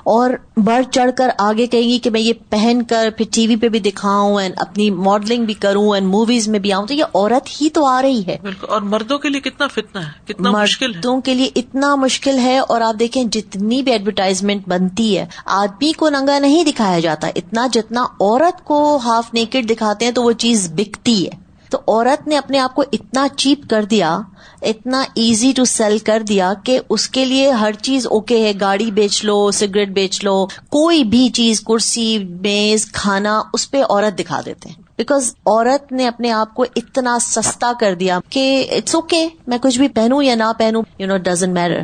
اور 0.05 0.31
بڑھ 0.57 0.85
چڑھ 0.91 1.11
کر 1.17 1.31
آگے 1.39 1.67
کہیں 1.67 1.83
گی 1.83 1.99
کہ 1.99 2.11
میں 2.11 2.21
یہ 2.21 2.33
پہن 2.51 2.83
کر 2.83 3.09
پھر 3.17 3.25
ٹی 3.33 3.47
وی 3.47 3.57
پہ 3.57 3.69
بھی 3.69 3.79
دکھاؤں 3.79 4.41
اینڈ 4.41 4.55
اپنی 4.57 4.91
ماڈلنگ 4.91 5.45
بھی 5.45 5.55
کروں 5.55 5.95
اینڈ 5.95 6.07
موویز 6.07 6.49
میں 6.49 6.59
بھی 6.59 6.73
آؤں 6.73 6.87
تو 6.87 6.95
یہ 6.95 7.05
عورت 7.15 7.63
ہی 7.63 7.71
تو 7.71 7.87
آ 7.87 8.03
رہی 8.03 8.27
ہے۔ 8.27 8.37
اور 8.69 8.81
مردوں 8.81 9.19
کے 9.19 9.29
لیے 9.29 9.41
کتنا 9.41 9.67
فتنا 9.67 10.07
ہے 10.07 10.33
کتنا 10.33 10.51
مشکل 10.51 10.89
مردوں 10.89 11.21
کے 11.21 11.35
لیے 11.35 11.51
اتنا 11.57 11.95
مشکل 11.95 12.39
ہے 12.39 12.59
اور 12.59 12.81
آپ 12.81 12.95
دیکھیں 12.99 13.25
جتنی 13.25 13.83
بھی 13.83 13.93
ایڈورٹائزمنٹ 13.93 14.69
بنتی 14.69 15.19
ہے 15.19 15.27
آدمی 15.45 15.93
کو 15.93 16.09
ننگا 16.09 16.39
نہیں 16.39 16.65
دکھایا 16.65 16.99
جاتا 16.99 17.29
اتنا 17.35 17.67
جتنا 17.73 18.03
عورت 18.21 18.65
کو 18.65 19.01
ہاف 19.05 19.35
نیکڈ 19.35 19.71
دکھاتے 19.71 20.05
ہیں 20.05 20.13
تو 20.13 20.23
وہ 20.23 20.33
چیز 20.33 20.73
بکتی 20.75 21.27
ہے۔ 21.27 21.44
تو 21.71 21.79
عورت 21.89 22.29
نے 22.29 22.37
اپنے 22.37 22.59
آپ 22.59 22.75
کو 22.75 22.85
اتنا 22.93 23.27
چیپ 23.37 23.69
کر 23.71 23.85
دیا، 23.85 24.19
اتنا 24.63 25.03
ایزی 25.15 25.53
ٹو 25.57 25.65
سیل 25.65 25.99
کر 25.99 26.23
دیا 26.29 26.53
کہ 26.65 26.81
اس 26.89 27.09
کے 27.09 27.25
لیے 27.25 27.51
ہر 27.51 27.73
چیز 27.73 28.07
اوکے 28.07 28.39
ہے، 28.39 28.53
گاڑی 28.61 28.91
بیچ 28.91 29.25
لو 29.25 29.51
سگریٹ 29.51 29.89
بیچ 29.89 30.25
لو، 30.25 30.47
کوئی 30.47 31.05
بھی 31.05 31.29
چیز، 31.29 31.61
کرسی، 31.61 32.19
میز، 32.41 32.87
کھانا 32.93 33.43
اس 33.53 33.71
پہ 33.71 33.83
عورت 33.83 34.19
دکھا 34.19 34.41
دیتے 34.47 34.69
ہیں۔ 34.69 34.83
بیکاز 34.99 35.35
عورت 35.47 35.93
نے 35.93 36.07
اپنے 36.07 36.31
آپ 36.31 36.55
کو 36.55 36.65
اتنا 36.77 37.19
سستا 37.21 37.73
کر 37.81 37.95
دیا 37.95 38.19
کہ 38.31 38.67
اٹس 38.73 38.95
اوکے 38.95 39.29
میں 39.47 39.59
کچھ 39.59 39.79
بھی 39.79 39.89
پہنوں 39.89 40.23
یا 40.23 40.35
نہ 40.35 40.53
پہنوں 40.59 40.83
یو 40.99 41.07
نو 41.07 41.17
ڈزنٹ 41.17 41.55
میٹر 41.55 41.83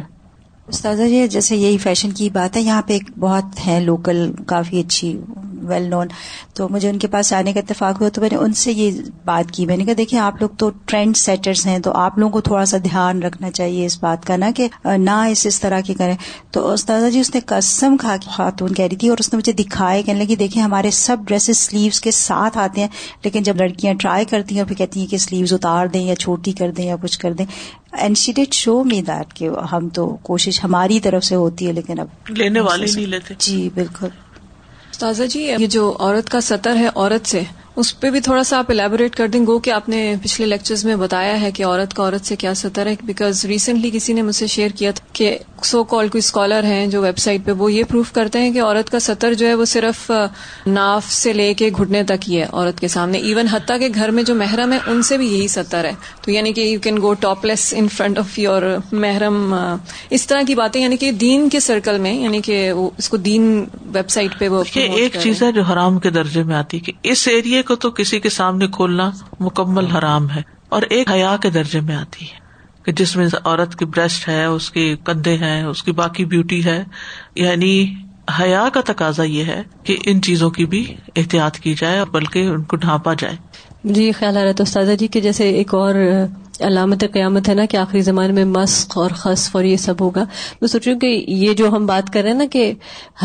استاذہ 0.70 1.02
جی 1.02 1.26
جیسے 1.28 1.56
یہی 1.56 1.78
فیشن 1.78 2.10
کی 2.10 2.28
بات 2.30 2.56
ہے، 2.56 2.60
یہاں 2.62 2.82
پہ 2.82 2.92
ایک 2.92 3.10
بہت 3.18 3.66
ہے 3.66 3.80
لوکل 3.80 4.30
کافی 4.46 4.80
اچھی 4.80 5.16
ویل 5.68 5.88
نون 5.90 6.08
تو 6.54 6.68
مجھے 6.68 6.88
ان 6.90 6.98
کے 6.98 7.08
پاس 7.08 7.32
آنے 7.32 7.52
کا 7.52 7.60
اتفاق 7.60 8.00
ہوا، 8.00 8.08
تو 8.08 8.20
میں 8.20 8.28
نے 8.32 8.36
ان 8.36 8.52
سے 8.52 8.72
یہ 8.72 9.00
بات 9.24 9.50
کی۔ 9.50 9.66
میں 9.66 9.76
نے 9.76 9.84
کہا 9.84 9.94
دیکھیں 9.98 10.18
آپ 10.18 10.40
لوگ 10.40 10.50
تو 10.58 10.70
ٹرینڈ 10.86 11.16
سیٹرز 11.16 11.66
ہیں، 11.66 11.78
تو 11.78 11.92
آپ 11.92 12.18
لوگوں 12.18 12.32
کو 12.32 12.40
تھوڑا 12.40 12.64
سا 12.64 12.76
دھیان 12.84 13.22
رکھنا 13.22 13.50
چاہیے 13.50 13.86
اس 13.86 13.98
بات 14.02 14.26
کا 14.26 14.36
نا 14.36 14.50
کہ 14.56 14.68
نہ 14.84 15.18
اس 15.30 15.44
اس 15.46 15.60
طرح 15.60 15.80
کی 15.80 15.94
کریں۔ 15.94 16.14
تو 16.50 16.66
استاذہ 16.72 17.10
جی 17.10 17.20
اس 17.20 17.34
نے 17.34 17.40
قسم 17.46 17.96
کھا 17.96 18.16
کے 18.20 18.30
خاتون 18.30 18.74
کہہ 18.74 18.84
رہی 18.84 18.96
تھی 18.96 19.08
اور 19.08 19.18
اس 19.20 19.32
نے 19.32 19.36
مجھے 19.36 19.52
دکھائے، 19.52 20.02
کہنے 20.02 20.24
لگی 20.24 20.36
دیکھیں 20.36 20.62
ہمارے 20.62 20.90
سب 20.90 21.16
ڈریسز 21.24 21.58
سلیوز 21.58 22.00
کے 22.00 22.10
ساتھ 22.10 22.58
آتے 22.58 22.80
ہیں، 22.80 22.88
لیکن 23.24 23.42
جب 23.42 23.56
لڑکیاں 23.56 23.94
ٹرائی 23.94 24.24
کرتی 24.24 24.54
ہیں 24.54 24.62
اور 24.62 24.68
پھر 24.68 24.76
کہتی 24.76 25.00
ہیں 25.00 25.06
کہ 25.06 25.18
سلیوز 25.18 25.52
اتار 25.52 25.86
دیں 25.86 26.04
یا 26.04 26.16
چھوٹی 26.16 26.52
کر 26.52 26.70
دیں 26.70 26.86
یا 26.86 26.96
کچھ 27.02 27.18
کر 27.18 27.32
دیں۔ 27.32 27.46
And 27.92 28.16
she 28.16 28.32
did 28.32 28.54
show 28.54 28.84
me 28.84 29.02
that 29.02 29.34
کہ 29.34 29.48
ہم 29.72 29.88
تو 29.88 30.16
کوشش 30.22 30.64
ہماری 30.64 31.00
طرف 31.00 31.24
سے 31.24 31.34
ہوتی 31.34 31.66
ہے 31.66 31.72
لیکن 31.72 32.00
اب 32.00 32.06
لینے 32.28 32.60
والے 32.60 32.86
نہیں 32.94 33.06
لیتے۔ 33.06 33.34
جی 33.38 33.68
بالکل۔ 33.74 34.08
تازہ 34.98 35.22
جی 35.24 35.40
یہ 35.42 35.66
جو 35.66 35.96
عورت 36.00 36.30
کا 36.30 36.40
سطر 36.40 36.76
ہے 36.76 36.88
عورت 36.96 37.26
سے 37.28 37.42
اس 37.76 38.00
پہ 38.00 38.10
بھی 38.10 38.20
تھوڑا 38.20 38.42
سا 38.42 38.58
آپ 38.58 38.64
الیبوریٹ 38.68 39.16
کر 39.16 39.28
دیں 39.28 39.46
گو 39.46 39.58
کہ 39.58 39.70
آپ 39.70 39.88
نے 39.88 40.14
پچھلے 40.22 40.46
لیکچرز 40.46 40.84
میں 40.84 40.96
بتایا 40.96 41.40
ہے 41.40 41.50
کہ 41.50 41.64
عورت 41.64 41.94
کا 41.94 42.02
عورت 42.02 42.26
سے 42.26 42.36
کیا 42.36 42.54
سطر 42.54 42.86
ہے 42.86 42.94
بیکاز 43.02 43.44
ریسنٹلی 43.44 43.90
کسی 43.92 44.12
نے 44.12 44.22
مجھ 44.22 44.34
سے 44.34 44.46
شیئر 44.46 44.70
کیا 44.70 44.90
تھا 44.90 45.06
کہ 45.12 45.38
سو 45.62 45.84
کال 45.84 46.08
کوئی 46.08 46.18
اسکالر 46.18 46.64
ہیں 46.64 46.86
جو 46.86 47.02
ویب 47.02 47.18
سائٹ 47.18 47.44
پہ 47.44 47.52
وہ 47.52 47.72
یہ 47.72 47.84
پروف 47.84 48.12
کرتے 48.12 48.38
ہیں 48.38 48.52
کہ 48.52 48.62
عورت 48.62 48.90
کا 48.90 48.98
سطر 48.98 49.34
جو 49.34 49.46
ہے 49.46 49.54
وہ 49.54 49.64
صرف 49.64 50.10
ناف 50.66 51.10
سے 51.12 51.32
لے 51.32 51.54
کے 51.54 51.70
گھٹنے 51.78 52.02
تک 52.02 52.28
ہی 52.28 52.40
ہے 52.40 52.46
عورت 52.52 52.80
کے 52.80 52.88
سامنے. 52.88 53.18
ایون 53.18 53.46
حتیٰ 53.46 53.78
کے 53.78 53.88
گھر 53.94 54.10
میں 54.10 54.22
جو 54.22 54.34
محرم 54.34 54.72
ہے 54.72 54.78
ان 54.86 55.02
سے 55.02 55.18
بھی 55.18 55.26
یہی 55.26 55.48
سطر 55.48 55.84
ہے. 55.84 55.92
تو 56.20 56.30
یعنی 56.30 56.52
کہ 56.52 56.60
you 56.60 56.80
can 56.80 57.00
go 57.02 57.14
top 57.14 57.44
less 57.44 57.74
in 57.76 57.88
front 57.88 58.18
of 58.18 58.38
your 58.38 58.62
محرم 58.92 59.54
اس 60.10 60.26
طرح 60.26 60.42
کی 60.46 60.54
باتیں 60.54 60.80
یعنی 60.80 60.96
کہ 60.96 61.12
دین 61.12 61.48
کے 61.48 61.60
سرکل 61.60 61.98
میں 61.98 62.14
یعنی 62.14 62.40
کہ 62.40 62.72
اس 62.96 63.08
کو 63.08 63.16
دین 63.16 63.64
ویب 63.86 64.10
سائٹ 64.10 64.38
پہ 64.38 64.48
وہ 64.48 64.62
ایک 64.74 65.16
چیز 65.22 65.42
ہے 65.42 65.52
جو 65.52 65.62
حرام 65.62 65.98
کے 65.98 66.10
درجے 66.10 66.42
میں 66.42 66.54
آتی 66.54 66.78
کہ 66.78 66.92
اس 67.02 67.28
کو 67.62 67.74
تو 67.74 67.90
کسی 67.90 68.20
کے 68.20 68.28
سامنے 68.28 68.66
کھولنا 68.66 69.10
مکمل 69.40 69.86
حرام 69.86 70.30
ہے 70.30 70.42
اور 70.68 70.82
ایک 70.82 71.10
حیا 71.10 71.36
کے 71.42 71.50
درجے 71.50 71.80
میں 71.80 71.96
آتی 71.96 72.24
ہے 72.24 72.40
کہ 72.82 72.92
جس 72.92 73.16
میں 73.16 73.26
عورت 73.44 73.78
کی 73.78 73.84
بریسٹ 73.84 74.28
ہے، 74.28 74.44
اس 74.44 74.70
کے 74.70 74.96
کندھے 75.04 75.36
ہیں، 75.36 75.62
اس 75.62 75.82
کی 75.82 75.92
باقی 75.92 76.24
بیوٹی 76.24 76.64
ہے۔ 76.64 76.84
یعنی 77.34 77.94
حیا 78.40 78.68
کا 78.72 78.80
تقاضا 78.84 79.22
یہ 79.22 79.44
ہے 79.44 79.62
کہ 79.84 79.96
ان 80.06 80.22
چیزوں 80.22 80.50
کی 80.50 80.64
بھی 80.64 80.94
احتیاط 81.16 81.56
کی 81.56 81.74
جائے 81.74 81.98
اور 81.98 82.06
بلکہ 82.06 82.46
ان 82.46 82.62
کو 82.62 82.76
ڈھانپا 82.76 83.14
جائے۔ 83.14 83.36
جی 83.84 84.12
خیال 84.12 84.36
آ 84.36 84.44
رہا 84.44 84.52
تھا 84.52 84.62
استاذہ 84.62 84.92
جی 84.92 85.06
کہ 85.06 85.20
جیسے 85.20 85.48
ایک 85.48 85.74
اور 85.74 85.94
علامت 86.60 87.04
قیامت 87.12 87.48
ہے 87.48 87.54
نا 87.54 87.64
کہ 87.64 87.76
آخری 87.76 88.00
زمانے 88.00 88.32
میں 88.32 88.44
مسق 88.44 88.98
اور 88.98 89.10
خصف 89.10 89.56
اور 89.56 89.64
یہ 89.64 89.76
سب 89.76 89.94
ہوگا۔ 90.00 90.24
میں 90.60 90.68
سوچ 90.68 90.86
رہی 90.86 90.92
ہوں 90.92 91.00
کہ 91.00 91.24
یہ 91.28 91.54
جو 91.54 91.68
ہم 91.68 91.86
بات 91.86 92.12
کر 92.12 92.22
رہے 92.22 92.30
ہیں 92.30 92.38
نا 92.38 92.44
کہ 92.52 92.72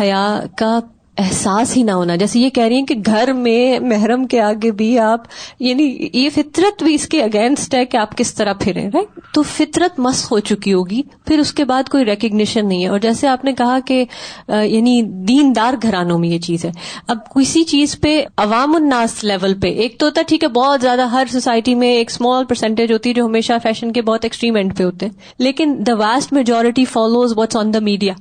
حیا 0.02 0.40
کا 0.58 0.80
احساس 1.18 1.78
ہی 1.78 1.84
نہ 1.84 1.92
ہونا۔ 1.92 2.16
جیسے 2.16 2.40
یہ 2.40 2.50
کہہ 2.50 2.64
رہی 2.64 2.76
ہیں 2.76 2.86
کہ 2.86 2.96
گھر 3.06 3.34
میں 3.34 3.80
محرم 3.80 4.26
کے 4.28 4.42
آگے 4.42 4.72
بھی 4.72 5.00
آپ 5.00 5.24
یعنی 5.60 6.10
یہ 6.14 6.30
فطرت 6.30 6.84
بھی 6.84 6.94
اس 6.94 7.08
کے 7.08 7.22
اگینسٹ 7.24 7.76
ہے 7.76 7.86
کہ 7.86 7.98
آپ 7.98 8.18
کس 8.18 8.34
طرح 8.34 8.54
پھرے 8.54 8.88
رائٹ 8.94 9.20
تو 9.34 9.44
فطرت 9.44 10.00
مس 10.00 10.32
ہو 10.32 10.40
چکی 10.40 10.74
ہوگی، 10.74 11.02
پھر 11.26 11.40
اس 11.40 11.54
کے 11.54 11.66
بعد 11.66 11.90
کوئی 11.90 12.06
ریکگنیشن 12.06 12.68
نہیں 12.68 12.84
ہے۔ 12.84 12.90
اور 12.90 13.00
جیسے 13.00 13.28
آپ 13.28 13.46
نے 13.46 13.54
کہا 13.54 13.80
کہ 13.86 14.06
یعنی 14.48 15.02
دیندار 15.28 15.74
گھرانوں 15.82 16.20
میں 16.20 16.30
یہ 16.30 16.40
چیز 16.40 16.66
ہے۔ 16.66 16.72
اب 17.08 17.18
کسی 17.36 17.64
چیز 17.64 18.00
پہ، 18.00 18.22
عوام 18.38 18.76
الناس 18.76 19.24
لیول 19.24 19.54
پہ، 19.54 19.68
ایک 19.68 20.00
تو 20.00 20.06
ہوتا 20.06 20.22
ٹھیک 20.22 20.44
ہے، 20.44 20.50
بہت 20.50 20.82
زیادہ 20.82 21.02
ہر 21.02 21.26
سوسائٹی 21.32 21.76
میں 21.76 21.92
ایک 21.92 22.12
اسمال 22.12 22.46
پرسینٹیج 22.46 22.92
ہوتی 22.92 23.10
ہے 23.10 23.14
جو 23.14 23.26
ہمیشہ 23.26 23.54
فیشن 23.64 23.92
کے 23.92 24.02
بہت 24.02 24.26
ایکسٹریم 24.26 24.56
اینڈ 24.56 24.78
پہ 24.78 24.84
ہوتے 24.84 25.06
ہیں۔ 25.06 25.14
لیکن 25.40 25.76
the 25.88 25.96
vast 25.96 26.34
majority 26.34 26.86
follows 26.86 27.34
what's 27.38 27.56
on 27.56 27.74
the 27.74 27.80
media 27.80 28.14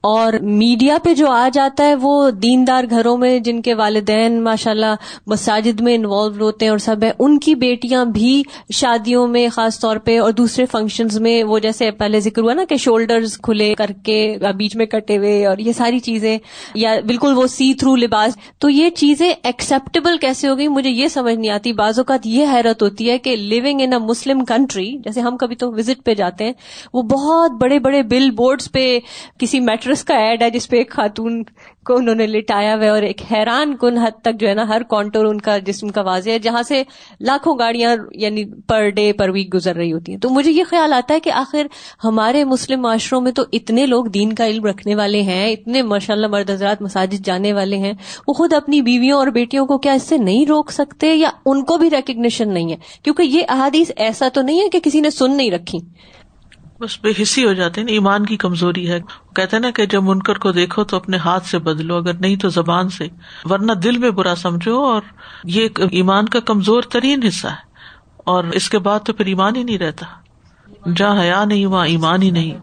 اور 0.00 0.32
میڈیا 0.32 0.98
پہ 1.02 1.14
جو 1.14 1.30
آ 1.30 1.48
جاتا 1.52 1.86
ہے 1.86 1.94
وہ 1.94 2.30
دیندار 2.30 2.84
گھروں 2.90 3.18
میں 3.18 3.38
جن 3.38 3.62
کے 3.62 3.74
والدین 3.74 4.42
ماشاء 4.42 4.70
اللہ 4.70 4.94
مساجد 5.26 5.80
میں 5.80 5.94
انوالو 5.94 6.44
ہوتے 6.44 6.64
ہیں 6.64 6.70
اور 6.70 6.78
سب 6.78 6.96
ہے 7.02 7.12
ان 7.18 7.38
کی 7.38 7.54
بیٹیاں 7.54 8.04
بھی 8.04 8.42
شادیوں 8.74 9.28
میں 9.28 9.48
خاص 9.48 9.80
طور 9.80 9.96
پہ 9.96 10.20
اور 10.20 10.32
دوسرے 10.32 10.66
فنکشنز 10.66 11.20
میں 11.20 11.44
وہ 11.44 11.58
جیسے 11.58 11.90
پہلے 11.90 12.20
ذکر 12.20 12.42
ہوا 12.42 12.54
نا 12.54 12.64
کہ 12.68 12.76
شولڈرز 12.76 13.38
کھلے 13.38 13.74
کر 13.74 13.90
کے 14.02 14.36
بیچ 14.58 14.76
میں 14.76 14.86
کٹے 14.86 15.16
ہوئے 15.18 15.46
اور 15.46 15.58
یہ 15.58 15.72
ساری 15.72 15.98
چیزیں 15.98 16.38
یا 16.74 16.94
بالکل 17.06 17.32
وہ 17.36 17.46
سی 17.46 17.74
تھرو 17.74 17.96
لباس۔ 17.96 18.36
تو 18.58 18.68
یہ 18.68 18.90
چیزیں 18.90 19.32
ایکسپٹیبل 19.42 20.16
کیسے 20.18 20.48
ہو 20.48 20.58
گئی؟ 20.58 20.68
مجھے 20.68 20.90
یہ 20.90 21.08
سمجھ 21.08 21.34
نہیں 21.34 21.50
آتی۔ 21.50 21.72
بعض 21.72 21.98
اوقات 21.98 22.26
یہ 22.26 22.46
حیرت 22.52 22.82
ہوتی 22.82 23.10
ہے 23.10 23.18
کہ 23.18 23.36
لونگ 23.36 23.80
ان 23.80 23.92
اے 23.92 23.98
مسلم 23.98 24.44
کنٹری 24.44 24.96
جیسے 25.04 25.20
ہم 25.20 25.36
کبھی 25.36 25.56
تو 25.56 25.72
وزٹ 25.72 26.04
پہ 26.04 26.14
جاتے 26.14 26.44
ہیں، 26.44 26.52
وہ 26.92 27.02
بہت 27.02 27.50
بڑے 27.50 27.78
بڑے 27.78 28.02
بل 28.02 28.30
بورڈز 28.30 28.72
پہ 28.72 28.98
کسی 29.38 29.60
میٹر 29.60 29.87
میٹرس 29.88 30.04
کا 30.04 30.14
ایڈ 30.18 30.42
ہے 30.42 30.48
جس 30.50 30.68
پہ 30.68 30.76
ایک 30.76 30.90
خاتون 30.90 31.42
کو 31.86 31.96
انہوں 31.96 32.14
نے 32.14 32.26
لٹایا 32.26 32.74
ہوا 32.74 32.88
اور 32.88 33.02
ایک 33.02 33.20
حیران 33.30 33.74
کن 33.76 33.98
حد 33.98 34.20
تک 34.22 34.40
جو 34.40 34.48
ہے 34.48 34.54
نا 34.54 34.66
ہر 34.68 34.82
کانٹور 34.88 35.24
ان 35.24 35.40
کا 35.40 35.56
جسم 35.58 35.88
کا 35.88 36.00
واضح 36.02 36.30
ہے 36.30 36.38
جہاں 36.38 36.62
سے 36.62 36.82
لاکھوں 37.20 37.56
گاڑیاں 37.58 37.94
یعنی 38.14 38.44
پر 38.68 38.88
ڈے 38.88 39.12
پر 39.12 39.30
ویک 39.30 39.52
گزر 39.54 39.76
رہی 39.76 39.92
ہوتی 39.92 40.12
ہیں 40.12 40.18
تو 40.18 40.30
مجھے 40.30 40.50
یہ 40.50 40.64
خیال 40.68 40.92
آتا 40.92 41.14
ہے 41.14 41.20
کہ 41.20 41.30
آخر 41.34 41.66
ہمارے 42.04 42.42
مسلم 42.44 42.82
معاشروں 42.82 43.20
میں 43.20 43.32
تو 43.32 43.44
اتنے 43.52 43.86
لوگ 43.86 44.06
دین 44.14 44.32
کا 44.32 44.46
علم 44.46 44.66
رکھنے 44.66 44.94
والے 44.94 45.22
ہیں 45.22 45.44
اتنے 45.46 45.82
ماشاء 45.84 46.14
اللہ 46.14 46.26
مرد 46.26 46.50
حضرات 46.50 46.82
مساجد 46.82 47.24
جانے 47.26 47.52
والے 47.52 47.76
ہیں 47.76 47.92
وہ 48.28 48.34
خود 48.34 48.52
اپنی 48.52 48.82
بیویوں 48.82 49.18
اور 49.18 49.28
بیٹیوں 49.32 49.66
کو 49.66 49.78
کیا 49.78 49.92
اس 49.92 50.02
سے 50.02 50.18
نہیں 50.18 50.44
روک 50.46 50.72
سکتے 50.72 51.14
یا 51.14 51.30
ان 51.46 51.64
کو 51.64 51.76
بھی 51.76 51.90
ریکگنیشن 51.90 52.52
نہیں 52.54 52.70
ہے 52.70 52.76
کیونکہ 53.04 53.22
یہ 53.28 53.42
احادیث 53.48 53.92
ایسا 53.98 54.28
تو 54.28 54.42
نہیں 54.42 54.60
ہے 54.60 54.68
کہ 54.68 54.80
کسی 54.80 55.00
نے 55.00 55.10
سن 55.12 55.36
نہیں 55.36 55.50
رکھی 55.50 55.78
بس 56.80 56.98
بے 57.02 57.22
حصی 57.22 57.44
ہو 57.44 57.52
جاتے 57.52 57.80
ہیں 57.80 57.88
یعنی 57.88 57.92
ایمان 57.92 58.26
کی 58.26 58.36
کمزوری 58.36 58.90
ہے۔ 58.90 59.00
کہتے 59.36 59.58
نا 59.58 59.70
کہ 59.70 59.86
جب 59.86 60.02
منکر 60.02 60.38
کو 60.38 60.52
دیکھو 60.52 60.84
تو 60.84 60.96
اپنے 60.96 61.16
ہاتھ 61.16 61.46
سے 61.46 61.58
بدلو، 61.58 61.96
اگر 61.96 62.12
نہیں 62.14 62.36
تو 62.36 62.48
زبان 62.48 62.88
سے، 62.88 63.08
ورنہ 63.44 63.72
دل 63.72 63.98
میں 63.98 64.10
برا 64.10 64.34
سمجھو۔ 64.34 64.84
اور 64.84 65.02
یہ 65.44 65.68
ایمان 65.90 66.28
کا 66.28 66.40
کمزور 66.40 66.82
ترین 66.82 67.22
حصہ 67.22 67.46
ہے۔ 67.46 67.68
اور 68.16 68.44
اس 68.44 68.70
کے 68.70 68.78
بعد 68.78 69.00
تو 69.00 69.12
پھر 69.12 69.26
ایمان 69.26 69.56
ہی 69.56 69.62
نہیں 69.62 69.78
رہتا۔ 69.78 70.06
جہاں 70.96 71.22
حیا 71.22 71.44
نہیں، 71.44 71.66
وہاں 71.66 71.86
ایمان 71.86 72.22
ہی 72.22 72.30
نہیں۔ 72.30 72.58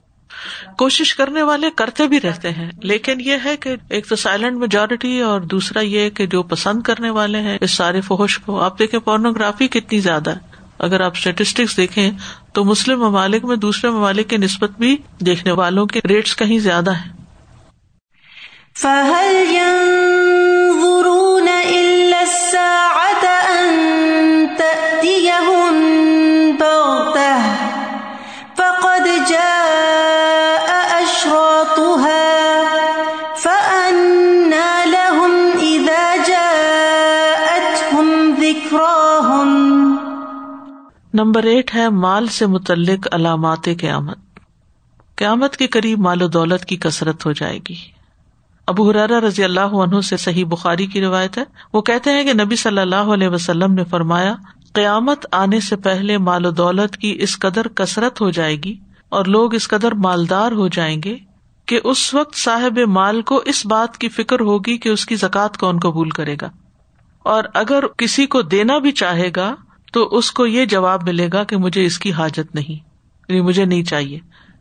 کوشش 0.77 1.15
کرنے 1.15 1.43
والے 1.43 1.67
کرتے 1.75 2.07
بھی 2.07 2.21
رہتے 2.21 2.51
ہیں۔ 2.51 2.71
لیکن 2.83 3.21
یہ 3.21 3.35
ہے 3.45 3.57
کہ 3.57 3.75
ایک 3.89 4.07
تو 4.07 4.15
سائلنٹ 4.15 4.57
میجورٹی 4.57 5.21
اور 5.21 5.41
دوسرا 5.41 5.79
یہ 5.79 6.09
کہ 6.09 6.25
جو 6.25 6.43
پسند 6.43 6.81
کرنے 6.81 7.09
والے 7.09 7.39
ہیں، 7.39 7.57
اس 7.61 7.71
سارے 7.71 8.01
فوش 8.01 8.39
کو۔ 8.39 8.61
آپ 8.61 8.79
دیکھیں 8.79 8.99
پورنوگرافی 8.99 9.67
کتنی 9.67 9.99
زیادہ 9.99 10.29
ہے۔ 10.29 10.39
اگر 10.79 11.01
آپ 11.01 11.11
اسٹیٹسٹکس 11.15 11.77
دیکھیں 11.77 12.11
تو 12.55 12.63
مسلم 12.63 12.99
ممالک 12.99 13.45
میں 13.45 13.55
دوسرے 13.55 13.89
ممالک 13.89 14.29
کی 14.29 14.37
نسبت 14.37 14.71
بھی 14.79 14.97
دیکھنے 15.19 15.51
والوں 15.51 15.85
کے 15.85 15.99
ریٹس 16.07 16.35
کہیں 16.35 16.59
زیادہ 16.59 16.91
ہیں۔ 16.91 17.11
نمبر 41.15 41.43
ایٹ 41.43 41.75
ہے 41.75 41.89
مال 41.89 42.27
سے 42.27 42.45
متعلق 42.45 43.07
علامات 43.11 43.63
قیامت۔ 43.63 44.17
قیامت 45.15 45.57
کے 45.57 45.67
قریب 45.67 45.99
مال 45.99 46.21
و 46.21 46.27
دولت 46.27 46.65
کی 46.65 46.77
کثرت 46.77 47.25
ہو 47.25 47.31
جائے 47.31 47.59
گی۔ 47.69 47.75
ابو 48.67 48.89
حرارا 48.89 49.19
رضی 49.19 49.43
اللہ 49.43 49.59
عنہ 49.59 50.01
سے 50.01 50.17
صحیح 50.17 50.45
بخاری 50.45 50.87
کی 50.87 51.01
روایت 51.01 51.37
ہے۔ 51.37 51.43
وہ 51.73 51.81
کہتے 51.81 52.11
ہیں 52.11 52.23
کہ 52.23 52.33
نبی 52.33 52.55
صلی 52.55 52.79
اللہ 52.79 52.95
علیہ 52.95 53.27
وسلم 53.27 53.73
نے 53.73 53.83
فرمایا، 53.83 54.35
قیامت 54.73 55.25
آنے 55.31 55.59
سے 55.59 55.75
پہلے 55.75 56.17
مال 56.17 56.45
و 56.45 56.51
دولت 56.51 56.97
کی 56.97 57.17
اس 57.19 57.39
قدر 57.39 57.67
کثرت 57.67 58.21
ہو 58.21 58.29
جائے 58.29 58.55
گی 58.55 58.75
اور 59.09 59.25
لوگ 59.25 59.55
اس 59.55 59.67
قدر 59.67 59.91
مالدار 59.91 60.51
ہو 60.51 60.67
جائیں 60.67 61.03
گے 61.03 61.17
کہ 61.65 61.79
اس 61.83 62.13
وقت 62.13 62.35
صاحب 62.35 62.79
مال 62.79 63.21
کو 63.21 63.41
اس 63.45 63.65
بات 63.65 63.97
کی 63.97 64.09
فکر 64.09 64.39
ہوگی 64.39 64.77
کہ 64.77 64.89
اس 64.89 65.05
کی 65.05 65.15
زکات 65.15 65.57
کون 65.57 65.79
قبول 65.79 66.09
کرے 66.09 66.35
گا۔ 66.41 66.49
اور 67.19 67.43
اگر 67.53 67.83
کسی 67.97 68.25
کو 68.25 68.41
دینا 68.41 68.77
بھی 68.77 68.91
چاہے 68.91 69.29
گا 69.35 69.55
تو 69.95 70.07
اس 70.11 70.31
کو 70.31 70.45
یہ 70.45 70.65
جواب 70.65 71.03
ملے 71.03 71.29
گا 71.33 71.43
کہ 71.43 71.57
مجھے 71.57 71.85
اس 71.85 71.99
کی 71.99 72.11
حاجت 72.13 72.55
نہیں 72.55 72.83
یعنی 73.29 73.41
مجھے 73.41 73.65
نہیں 73.65 73.83
چاہیے، 73.83 74.19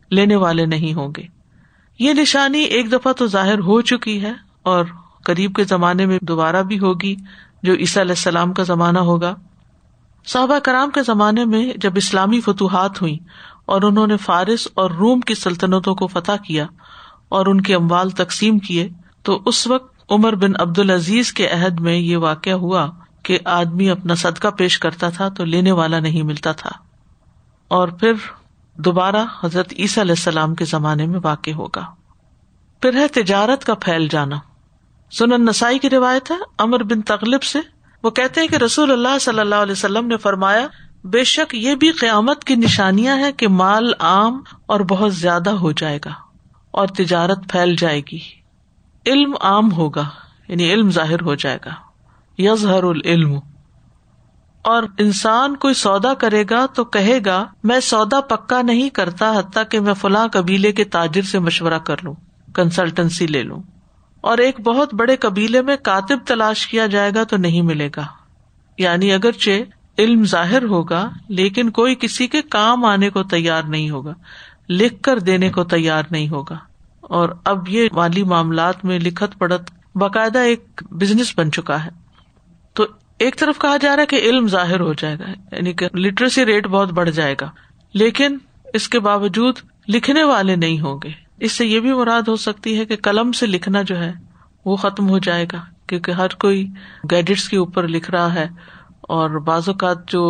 لینے 0.09 0.35
والے 0.35 0.65
نہیں 0.65 0.93
ہوں 0.93 1.13
گے۔ 1.17 1.23
یہ 1.99 2.13
نشانی 2.13 2.59
ایک 2.59 2.91
دفعہ 2.91 3.13
تو 3.13 3.27
ظاہر 3.27 3.59
ہو 3.59 3.81
چکی 3.81 4.21
ہے 4.21 4.31
اور 4.61 4.85
قریب 5.23 5.55
کے 5.55 5.63
زمانے 5.63 6.05
میں 6.05 6.19
دوبارہ 6.21 6.63
بھی 6.63 6.79
ہوگی، 6.79 7.15
جو 7.63 7.73
عیسیٰ 7.73 8.03
علیہ 8.03 8.11
السلام 8.11 8.53
کا 8.53 8.63
زمانہ 8.63 8.99
ہوگا۔ 8.99 9.35
صحابہ 10.27 10.59
کرام 10.59 10.89
کے 10.89 11.03
زمانے 11.03 11.45
میں 11.45 11.73
جب 11.77 11.93
اسلامی 11.95 12.41
فتوحات 12.41 13.01
ہوئی 13.01 13.17
اور 13.65 13.81
انہوں 13.81 14.07
نے 14.07 14.17
فارس 14.17 14.67
اور 14.73 14.91
روم 14.91 15.19
کی 15.19 15.35
سلطنتوں 15.35 15.95
کو 15.95 16.07
فتح 16.07 16.43
کیا 16.47 16.65
اور 17.29 17.45
ان 17.45 17.61
کے 17.61 17.75
اموال 17.75 18.09
تقسیم 18.09 18.59
کیے، 18.59 18.89
تو 19.23 19.41
اس 19.45 19.67
وقت 19.67 20.11
عمر 20.11 20.35
بن 20.35 20.51
عبد 20.59 20.79
العزیز 20.79 21.33
کے 21.33 21.47
عہد 21.47 21.79
میں 21.79 21.95
یہ 21.95 22.17
واقع 22.17 22.49
ہوا۔ 22.49 22.87
کہ 23.25 23.39
آدمی 23.45 23.89
اپنا 23.89 24.15
صدقہ 24.15 24.47
پیش 24.47 24.79
کرتا 24.79 25.09
تھا 25.09 25.29
تو 25.29 25.45
لینے 25.45 25.71
والا 25.71 25.99
نہیں 25.99 26.23
ملتا 26.23 26.51
تھا۔ 26.51 26.69
اور 27.67 27.87
پھر 27.87 28.13
دوبارہ 28.75 29.25
حضرت 29.43 29.73
عیسیٰ 29.79 30.03
علیہ 30.03 30.15
السلام 30.17 30.55
کے 30.55 30.65
زمانے 30.65 31.05
میں 31.05 31.19
واقع 31.23 31.51
ہوگا۔ 31.51 31.85
پھر 32.81 32.95
ہے 32.95 33.07
تجارت 33.07 33.63
کا 33.63 33.73
پھیل 33.73 34.07
جانا۔ 34.07 34.35
سنن 35.11 35.45
نسائی 35.45 35.79
کی 35.79 35.89
روایت 35.89 36.31
ہے 36.31 36.35
امر 36.57 36.83
بن 36.83 37.01
تغلب 37.01 37.43
سے۔ 37.43 37.59
وہ 38.03 38.09
کہتے 38.09 38.41
ہیں 38.41 38.47
کہ 38.47 38.55
رسول 38.55 38.91
اللہ 38.91 39.19
صلی 39.21 39.39
اللہ 39.39 39.55
علیہ 39.55 39.71
وسلم 39.71 40.07
نے 40.07 40.17
فرمایا، 40.17 40.67
بے 41.03 41.23
شک 41.23 41.55
یہ 41.55 41.75
بھی 41.75 41.91
قیامت 41.91 42.43
کی 42.43 42.55
نشانیاں 42.55 43.17
ہیں 43.17 43.31
کہ 43.31 43.47
مال 43.47 43.91
عام 43.99 44.41
اور 44.65 44.79
بہت 44.79 45.15
زیادہ 45.15 45.49
ہو 45.49 45.71
جائے 45.71 45.99
گا 46.05 46.11
اور 46.71 46.87
تجارت 46.87 47.39
پھیل 47.49 47.75
جائے 47.75 48.01
گی۔ 48.11 48.19
علم 49.05 49.33
عام 49.41 49.71
ہوگا 49.71 50.09
یعنی 50.47 50.73
علم 50.73 50.89
ظاہر 50.89 51.21
ہو 51.21 51.35
جائے 51.35 51.59
گا۔ 51.65 51.84
یظہر 52.37 52.83
العلم۔ 52.83 53.39
اور 54.61 54.83
انسان 54.97 55.55
کوئی 55.55 55.73
سودا 55.73 56.13
کرے 56.13 56.43
گا 56.49 56.65
تو 56.65 56.83
کہے 56.83 57.19
گا، 57.25 57.45
میں 57.63 57.79
سودا 57.79 58.21
پکا 58.21 58.61
نہیں 58.61 58.89
کرتا، 58.89 59.39
حتیٰ 59.39 59.63
کہ 59.69 59.79
میں 59.79 59.93
فلاں 59.93 60.27
قبیلے 60.27 60.71
کے 60.71 60.83
تاجر 60.83 61.21
سے 61.21 61.39
مشورہ 61.39 61.79
کر 61.79 61.95
لوں 62.03 62.13
کنسلٹنسی 62.53 63.27
لے 63.27 63.43
لوں۔ 63.43 63.61
اور 64.21 64.37
ایک 64.37 64.59
بہت 64.59 64.93
بڑے 64.93 65.15
قبیلے 65.15 65.61
میں 65.61 65.77
کاتب 65.83 66.17
تلاش 66.25 66.67
کیا 66.67 66.87
جائے 66.87 67.11
گا 67.15 67.23
تو 67.23 67.37
نہیں 67.37 67.61
ملے 67.61 67.89
گا۔ 67.95 68.05
یعنی 68.77 69.13
اگرچہ 69.13 69.49
علم 69.97 70.25
ظاہر 70.25 70.63
ہوگا، 70.63 71.09
لیکن 71.27 71.69
کوئی 71.69 71.95
کسی 71.95 72.27
کے 72.27 72.41
کام 72.41 72.85
آنے 72.85 73.09
کو 73.09 73.23
تیار 73.23 73.63
نہیں 73.63 73.89
ہوگا، 73.89 74.13
لکھ 74.69 75.03
کر 75.03 75.19
دینے 75.19 75.49
کو 75.49 75.63
تیار 75.63 76.03
نہیں 76.11 76.29
ہوگا۔ 76.29 76.57
اور 77.01 77.29
اب 77.43 77.69
یہ 77.69 77.89
مالی 77.93 78.23
معاملات 78.23 78.85
میں 78.85 78.99
لکھت 78.99 79.39
پڑت 79.39 79.71
باقاعدہ 79.95 80.39
ایک 80.39 80.83
بزنس 80.91 81.33
بن 81.37 81.51
چکا 81.51 81.83
ہے۔ 81.83 82.04
تو 82.75 82.85
ایک 83.19 83.37
طرف 83.39 83.59
کہا 83.59 83.77
جا 83.77 83.95
رہا 83.95 84.01
ہے 84.01 84.07
کہ 84.07 84.29
علم 84.29 84.47
ظاہر 84.47 84.79
ہو 84.79 84.93
جائے 84.93 85.15
گا 85.19 85.29
یعنی 85.51 85.73
کہ 85.73 85.87
لٹریسی 85.95 86.45
ریٹ 86.45 86.67
بہت 86.67 86.91
بڑھ 86.91 87.09
جائے 87.09 87.35
گا، 87.41 87.49
لیکن 87.93 88.37
اس 88.73 88.87
کے 88.89 88.99
باوجود 88.99 89.59
لکھنے 89.87 90.23
والے 90.23 90.55
نہیں 90.55 90.79
ہوں 90.79 90.99
گے۔ 91.03 91.09
اس 91.39 91.51
سے 91.51 91.65
یہ 91.65 91.79
بھی 91.79 91.93
مراد 91.93 92.27
ہو 92.27 92.35
سکتی 92.35 92.77
ہے 92.79 92.85
کہ 92.85 92.95
قلم 92.95 93.31
سے 93.31 93.45
لکھنا 93.45 93.81
جو 93.81 93.99
ہے 93.99 94.11
وہ 94.65 94.75
ختم 94.75 95.09
ہو 95.09 95.17
جائے 95.19 95.45
گا، 95.53 95.61
کیونکہ 95.87 96.11
ہر 96.11 96.35
کوئی 96.39 96.65
گیڈٹس 97.11 97.47
کے 97.49 97.57
اوپر 97.57 97.87
لکھ 97.87 98.11
رہا 98.11 98.33
ہے 98.33 98.47
اور 99.01 99.39
بعض 99.39 99.69
اوقات 99.69 100.09
جو 100.09 100.25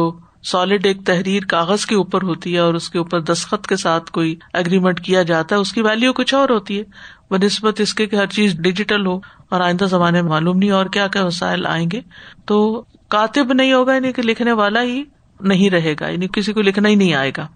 سالڈ 0.46 0.86
ایک 0.86 1.06
تحریر 1.06 1.44
کاغذ 1.44 1.86
کے 1.86 1.96
اوپر 1.96 2.22
ہوتی 2.22 2.54
ہے 2.54 2.60
اور 2.60 2.74
اس 2.74 2.90
کے 2.90 2.98
اوپر 2.98 3.20
دستخط 3.20 3.68
کے 3.68 3.76
ساتھ 3.76 4.12
کوئی 4.12 4.36
اگریمنٹ 4.54 5.00
کیا 5.00 5.24
جاتا 5.24 5.56
ہے، 5.56 5.62
اس 5.62 5.74
کی 5.74 5.82
ویلو 5.82 6.14
کچھ 6.14 6.34
اور 6.34 6.50
ہوتی 6.50 6.80
ہے۔ 6.80 6.84
بہ 7.32 7.46
نسبت 7.46 7.82
اس 7.82 7.94
کے 7.94 8.08
ہر 8.14 8.26
چیز 8.26 8.60
ڈیجیٹل 8.60 9.06
ہو 9.06 9.20
اور 9.50 9.62
آئندہ 9.62 9.84
زمانے 9.84 10.22
میں 10.22 10.30
معلوم 10.30 10.58
نہیں 10.58 10.72
اور 10.72 10.86
کیا 10.86 11.08
کیا 11.08 11.26
وسائل 11.26 11.66
آئیں 11.66 11.88
گے۔ 11.92 12.02
تو 12.46 12.84
کاتب 13.08 13.54
نہیں 13.54 13.74
ہوگا 13.74 13.96
یعنی 13.96 14.14
کہ 14.14 14.22
لکھنے 14.22 14.52
والا 14.52 14.82
ہی 14.82 15.04
نہیں 15.42 15.70
رہے 15.70 15.96
گا 16.00 16.08
یعنی 16.08 16.28
کسی 16.34 16.54
کو 16.54 16.62
لکھنا 16.62 16.90
ہی 16.90 16.96
نہیں 16.96 17.14
آئے 17.14 17.32
گا۔ 17.38 17.48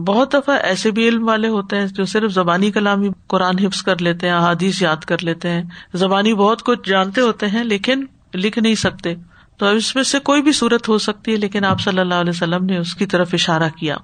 بہت 0.00 0.32
دفعہ 0.32 0.56
ایسے 0.62 0.90
بھی 0.90 1.08
علم 1.08 1.28
والے 1.28 1.48
ہوتے 1.48 1.76
ہیں 1.76 1.86
جو 1.86 2.04
صرف 2.04 2.32
زبانی 2.32 2.70
کلام 2.70 3.02
ہی 3.02 3.08
قرآن 3.26 3.58
حفظ 3.58 3.82
کر 3.82 4.02
لیتے 4.02 4.28
ہیں 4.28 4.34
حادیث 4.34 4.82
یاد 4.82 4.96
کر 4.96 5.16
لیتے 5.22 5.50
ہیں۔ 5.50 5.62
زبانی 5.94 6.34
بہت 6.34 6.62
کچھ 6.62 6.88
جانتے 6.88 7.20
ہوتے 7.20 7.46
ہیں، 7.46 7.64
لیکن 7.64 8.04
لکھ 8.34 8.58
نہیں 8.58 8.74
سکتے۔ 8.74 9.14
تو 9.62 9.68
اس 9.68 9.94
میں 9.94 10.02
سے 10.02 10.18
کوئی 10.18 10.42
بھی 10.42 10.52
صورت 10.52 10.88
ہو 10.88 10.98
سکتی 10.98 11.32
ہے، 11.32 11.36
لیکن 11.36 11.64
آپ 11.64 11.80
صلی 11.80 11.98
اللہ 11.98 12.14
علیہ 12.14 12.30
وسلم 12.30 12.64
نے 12.64 12.78
اس 12.78 12.94
کی 12.94 13.06
طرف 13.06 13.30
اشارہ 13.32 13.68
کیا۔ 13.78 13.96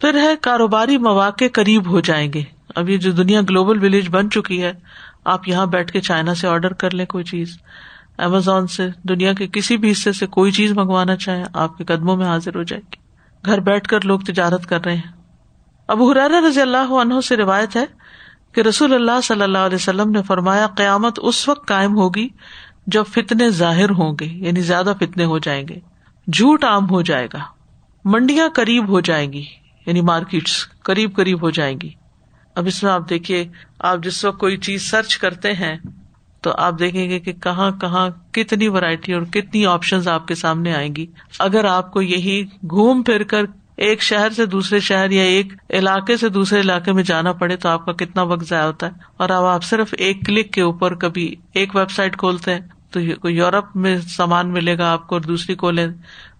پھر 0.00 0.14
ہے، 0.14 0.36
کاروباری 0.36 0.98
مواقع 0.98 1.44
قریب 1.52 1.90
ہو 1.90 2.00
جائیں 2.00 2.32
گے۔ 2.32 2.42
اب 2.74 2.88
یہ 2.88 2.96
جو 2.96 3.12
دنیا 3.12 3.40
گلوبل 3.40 3.84
ولیج 3.84 4.08
بن 4.10 4.30
چکی 4.30 4.62
ہے، 4.62 4.72
آپ 5.24 5.48
یہاں 5.48 5.66
بیٹھ 5.66 5.92
کے 5.92 6.00
چائنا 6.00 6.34
سے 6.34 6.48
آرڈر 6.48 6.72
کر 6.72 6.94
لیں 6.94 7.06
کوئی 7.06 7.24
چیز۔ 7.24 7.58
امیزون 8.18 8.66
سے، 8.66 8.88
دنیا 9.02 9.32
کے 9.32 9.46
کسی 9.46 9.76
بھی 9.76 9.90
حصے 9.90 10.12
سے 10.12 10.26
کوئی 10.26 10.52
چیز 10.52 10.72
منگوانا 10.72 11.16
چاہیں، 11.16 11.44
آپ 11.54 11.78
کے 11.78 11.84
قدموں 11.84 12.16
میں 12.16 12.26
حاضر 12.26 12.56
ہو 12.56 12.62
جائے 12.62 12.82
گی 12.82 12.96
گھر 13.46 13.60
بیٹھ 13.60 13.88
کر 13.88 14.04
لوگ 14.04 14.20
تجارت 14.20 14.66
کر 14.66 14.84
رہے 14.84 14.96
ہیں۔ 14.96 15.12
اب 15.88 16.02
حرار 16.02 16.30
رضی 16.30 16.60
اللہ 16.60 16.92
عنہ 16.92 17.20
سے 17.20 17.36
روایت 17.36 17.76
ہے 17.76 17.84
کہ 18.52 18.60
رسول 18.60 18.94
اللہ 18.94 19.20
صلی 19.22 19.42
اللہ 19.42 19.58
علیہ 19.58 19.76
وسلم 19.76 20.10
نے 20.10 20.22
فرمایا، 20.22 20.66
قیامت 20.66 21.18
اس 21.22 21.48
وقت 21.48 21.68
قائم 21.68 21.96
ہوگی 21.96 22.28
جب 22.86 23.04
فتنے 23.08 23.50
ظاہر 23.50 23.90
ہوں 23.90 24.16
گے 24.20 24.24
یعنی 24.24 24.60
زیادہ 24.60 24.92
فتنے 25.00 25.24
ہو 25.24 25.38
جائیں 25.38 25.68
گے۔ 25.68 25.74
جھوٹ 26.32 26.64
عام 26.64 26.90
ہو 26.90 27.02
جائے 27.02 27.28
گا۔ 27.32 27.38
منڈیاں 28.04 28.48
قریب 28.54 28.88
ہو 28.88 29.00
جائیں 29.00 29.32
گی 29.32 29.44
یعنی 29.86 30.00
مارکیٹس 30.00 30.68
قریب 30.82 31.16
قریب 31.16 31.42
ہو 31.42 31.50
جائیں 31.50 31.80
گی۔ 31.82 31.90
اب 32.54 32.66
اس 32.66 32.82
میں 32.82 32.92
آپ 32.92 33.10
دیکھیے، 33.10 33.48
آپ 33.78 33.98
جس 34.02 34.24
وقت 34.24 34.38
کوئی 34.38 34.56
چیز 34.56 34.90
سرچ 34.90 35.18
کرتے 35.18 35.52
ہیں، 35.52 35.76
تو 36.40 36.50
آپ 36.58 36.78
دیکھیں 36.78 37.10
گے 37.10 37.20
کہ 37.20 37.32
کہاں 37.32 37.70
کہاں 37.70 38.10
کتنی 38.32 38.68
ورائٹی 38.68 39.12
اور 39.12 39.22
کتنی 39.22 39.66
آپشن 39.66 40.08
آپ 40.08 40.28
کے 40.28 40.34
سامنے 40.34 40.74
آئیں 40.74 40.96
گی۔ 40.96 41.06
اگر 41.38 41.64
آپ 41.64 41.92
کو 41.92 42.02
یہی 42.02 42.42
گھوم 42.70 43.02
پھر 43.02 43.22
کر 43.22 43.42
ایک 43.76 44.02
شہر 44.02 44.30
سے 44.30 44.46
دوسرے 44.46 44.80
شہر 44.80 45.10
یا 45.10 45.22
ایک 45.22 45.52
علاقے 45.70 46.16
سے 46.16 46.28
دوسرے 46.28 46.60
علاقے 46.60 46.92
میں 46.92 47.02
جانا 47.02 47.32
پڑے، 47.32 47.56
تو 47.56 47.68
آپ 47.68 47.86
کا 47.86 47.92
کتنا 47.92 48.22
وقت 48.22 48.44
ضائع 48.44 48.64
ہوتا 48.64 48.86
ہے۔ 48.86 48.92
اور 49.16 49.30
اب 49.30 49.44
آپ 49.44 49.64
صرف 49.64 49.94
ایک 49.98 50.26
کلک 50.26 50.52
کے 50.52 50.62
اوپر 50.62 50.94
کبھی 50.94 51.34
ایک 51.54 51.76
ویب 51.76 51.90
سائٹ 51.90 52.16
کھولتے 52.16 52.54
ہیں 52.54 52.60
تو 52.94 53.30
یورپ 53.30 53.76
میں 53.76 53.98
سامان 54.00 54.50
ملے 54.50 54.78
گا 54.78 54.92
آپ 54.92 55.06
کو 55.06 55.14
اور 55.14 55.22
دوسری 55.22 55.54
کھولے 55.54 55.86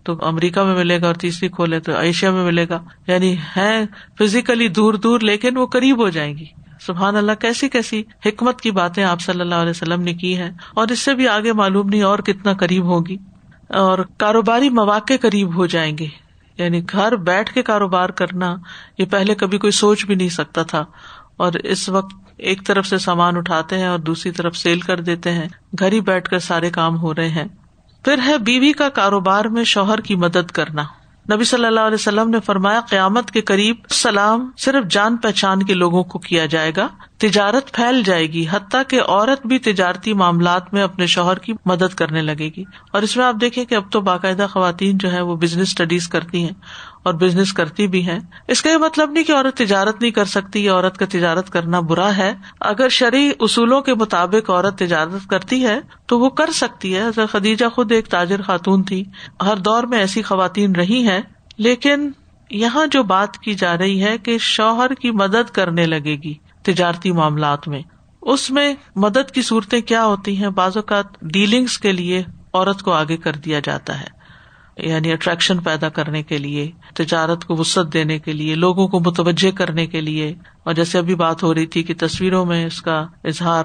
تو 0.02 0.18
امریکہ 0.22 0.62
میں 0.62 0.74
ملے 0.74 1.00
گا 1.00 1.06
اور 1.06 1.14
تیسری 1.14 1.48
کھولے 1.48 1.80
تو 1.80 1.96
ایشیا 1.96 2.30
میں 2.30 2.44
ملے 2.44 2.68
گا۔ 2.68 2.82
یعنی 3.06 3.36
ہے 3.56 3.84
فزیکلی 4.18 4.68
دور 4.68 4.94
دور 4.94 5.20
لیکن 5.20 5.56
وہ 5.56 5.66
قریب 5.66 5.98
ہو 5.98 6.08
جائیں 6.08 6.38
گی۔ 6.38 6.44
سبحان 6.80 7.16
اللہ، 7.16 7.32
کیسی 7.32 7.68
کیسی 7.68 8.02
حکمت 8.26 8.60
کی 8.60 8.70
باتیں 8.70 9.04
آپ 9.04 9.20
صلی 9.20 9.40
اللہ 9.40 9.54
علیہ 9.54 9.70
وسلم 9.70 10.02
نے 10.02 10.14
کی 10.14 10.36
ہے 10.36 10.50
اور 10.74 10.88
اس 10.88 10.98
سے 10.98 11.14
بھی 11.14 11.28
آگے 11.28 11.52
معلوم 11.52 11.88
نہیں 11.88 12.02
اور 12.02 12.18
کتنا 12.18 12.52
قریب 12.52 12.84
ہوگی۔ 12.84 13.16
اور 13.68 13.98
کاروباری 14.18 14.68
مواقع 14.68 15.12
قریب 15.20 15.56
ہو 15.56 15.66
جائیں 15.66 15.98
گے۔ 15.98 16.06
یعنی 16.58 16.82
گھر 16.92 17.16
بیٹھ 17.16 17.54
کے 17.54 17.62
کاروبار 17.62 18.08
کرنا 18.08 18.56
یہ 18.98 19.04
پہلے 19.04 19.34
کبھی 19.34 19.58
کوئی 19.58 19.70
سوچ 19.70 20.06
بھی 20.06 20.14
نہیں 20.14 20.28
سکتا 20.28 20.62
تھا۔ 20.62 20.84
اور 21.36 21.52
اس 21.52 21.88
وقت 21.88 22.23
ایک 22.44 22.66
طرف 22.66 22.86
سے 22.86 22.98
سامان 22.98 23.36
اٹھاتے 23.36 23.78
ہیں 23.78 23.86
اور 23.86 23.98
دوسری 23.98 24.32
طرف 24.32 24.56
سیل 24.56 24.80
کر 24.80 25.00
دیتے 25.00 25.32
ہیں۔ 25.32 25.48
گھر 25.78 25.92
ہی 25.92 26.00
بیٹھ 26.00 26.30
کر 26.30 26.38
سارے 26.38 26.70
کام 26.70 26.98
ہو 26.98 27.14
رہے 27.14 27.28
ہیں۔ 27.28 27.44
پھر 28.04 28.18
ہے 28.26 28.38
بیوی 28.38 28.72
کا 28.72 28.88
کاروبار 28.88 29.44
میں 29.44 29.64
شوہر 29.64 30.00
کی 30.00 30.16
مدد 30.16 30.50
کرنا۔ 30.50 30.82
نبی 31.34 31.44
صلی 31.44 31.64
اللہ 31.64 31.80
علیہ 31.80 31.94
وسلم 31.94 32.30
نے 32.30 32.40
فرمایا، 32.40 32.80
قیامت 32.80 33.30
کے 33.30 33.40
قریب 33.40 33.76
سلام 33.90 34.50
صرف 34.58 34.90
جان 34.90 35.16
پہچان 35.16 35.62
کے 35.62 35.74
لوگوں 35.74 36.04
کو 36.04 36.18
کیا 36.18 36.46
جائے 36.46 36.72
گا۔ 36.76 36.88
تجارت 37.18 37.72
پھیل 37.72 38.02
جائے 38.02 38.32
گی، 38.32 38.44
حتیٰ 38.50 38.82
کہ 38.88 39.00
عورت 39.02 39.46
بھی 39.46 39.58
تجارتی 39.58 40.12
معاملات 40.12 40.74
میں 40.74 40.82
اپنے 40.82 41.06
شوہر 41.06 41.38
کی 41.38 41.52
مدد 41.66 41.94
کرنے 41.94 42.22
لگے 42.22 42.50
گی۔ 42.56 42.64
اور 42.92 43.02
اس 43.02 43.16
میں 43.16 43.24
آپ 43.24 43.34
دیکھیں 43.40 43.64
کہ 43.64 43.74
اب 43.74 43.82
تو 43.90 44.00
باقاعدہ 44.00 44.46
خواتین 44.50 44.98
جو 44.98 45.12
ہے 45.12 45.20
وہ 45.20 45.36
بزنس 45.36 45.68
اسٹڈیز 45.68 46.08
کرتی 46.08 46.42
ہیں۔ 46.42 46.54
اور 47.04 47.14
بزنس 47.14 47.52
کرتی 47.52 47.86
بھی 47.86 48.08
ہیں۔ 48.08 48.20
اس 48.48 48.62
کا 48.62 48.70
یہ 48.70 48.76
مطلب 48.76 49.10
نہیں 49.10 49.24
کہ 49.24 49.32
عورت 49.32 49.56
تجارت 49.56 50.00
نہیں 50.00 50.10
کر 50.10 50.24
سکتی 50.24 50.64
یا 50.64 50.74
عورت 50.74 50.98
کا 50.98 51.06
تجارت 51.06 51.50
کرنا 51.50 51.80
برا 51.80 52.16
ہے۔ 52.16 52.34
اگر 52.60 52.88
شرعی 52.88 53.30
اصولوں 53.40 53.80
کے 53.80 53.94
مطابق 53.94 54.50
عورت 54.50 54.78
تجارت 54.78 55.30
کرتی 55.30 55.66
ہے 55.66 55.80
تو 56.06 56.18
وہ 56.18 56.30
کر 56.30 56.50
سکتی 56.50 56.96
ہے۔ 56.96 57.26
خدیجہ 57.30 57.68
خود 57.68 57.92
ایک 57.92 58.06
تاجر 58.06 58.42
خاتون 58.42 58.82
تھی۔ 58.82 59.04
ہر 59.42 59.56
دور 59.56 59.84
میں 59.84 59.98
ایسی 59.98 60.22
خواتین 60.22 60.72
رہی 60.72 61.08
ہیں۔ 61.08 61.20
لیکن 61.58 62.10
یہاں 62.50 62.86
جو 62.86 63.02
بات 63.02 63.38
کی 63.38 63.54
جا 63.54 63.78
رہی 63.78 64.02
ہے 64.02 64.18
کہ 64.18 64.38
شوہر 64.38 64.94
کی 64.94 65.10
مدد 65.10 65.50
کرنے 65.50 65.86
لگے 65.86 66.16
گی 66.16 66.34
تجارتی 66.62 67.12
معاملات 67.12 67.68
میں۔ 67.68 67.82
اس 68.22 68.50
میں 68.50 68.74
مدد 68.96 69.30
کی 69.30 69.42
صورتیں 69.42 69.80
کیا 69.80 70.04
ہوتی 70.04 70.36
ہیں؟ 70.36 70.48
بعض 70.48 70.76
اوقات 70.76 71.04
ڈیلنگس 71.22 71.78
کے 71.78 71.92
لیے 71.92 72.22
عورت 72.52 72.82
کو 72.82 72.92
آگے 72.92 73.16
کر 73.16 73.32
دیا 73.32 73.60
جاتا 73.64 74.00
ہے۔ 74.00 74.23
یعنی 74.76 75.12
اٹریکشن 75.12 75.58
پیدا 75.58 75.88
کرنے 75.88 76.22
کے 76.22 76.38
لیے، 76.38 76.70
تجارت 76.94 77.44
کو 77.44 77.56
وسط 77.56 77.92
دینے 77.92 78.18
کے 78.18 78.32
لیے، 78.32 78.54
لوگوں 78.54 78.88
کو 78.88 79.00
متوجہ 79.00 79.56
کرنے 79.56 79.86
کے 79.86 80.00
لیے۔ 80.00 80.34
اور 80.62 80.74
جیسے 80.74 80.98
ابھی 80.98 81.14
بات 81.14 81.42
ہو 81.42 81.54
رہی 81.54 81.66
تھی 81.66 81.82
کہ 81.82 81.94
تصویروں 81.98 82.46
میں 82.46 82.66
اس 82.66 82.82
کا 82.82 83.06
اظہار 83.24 83.64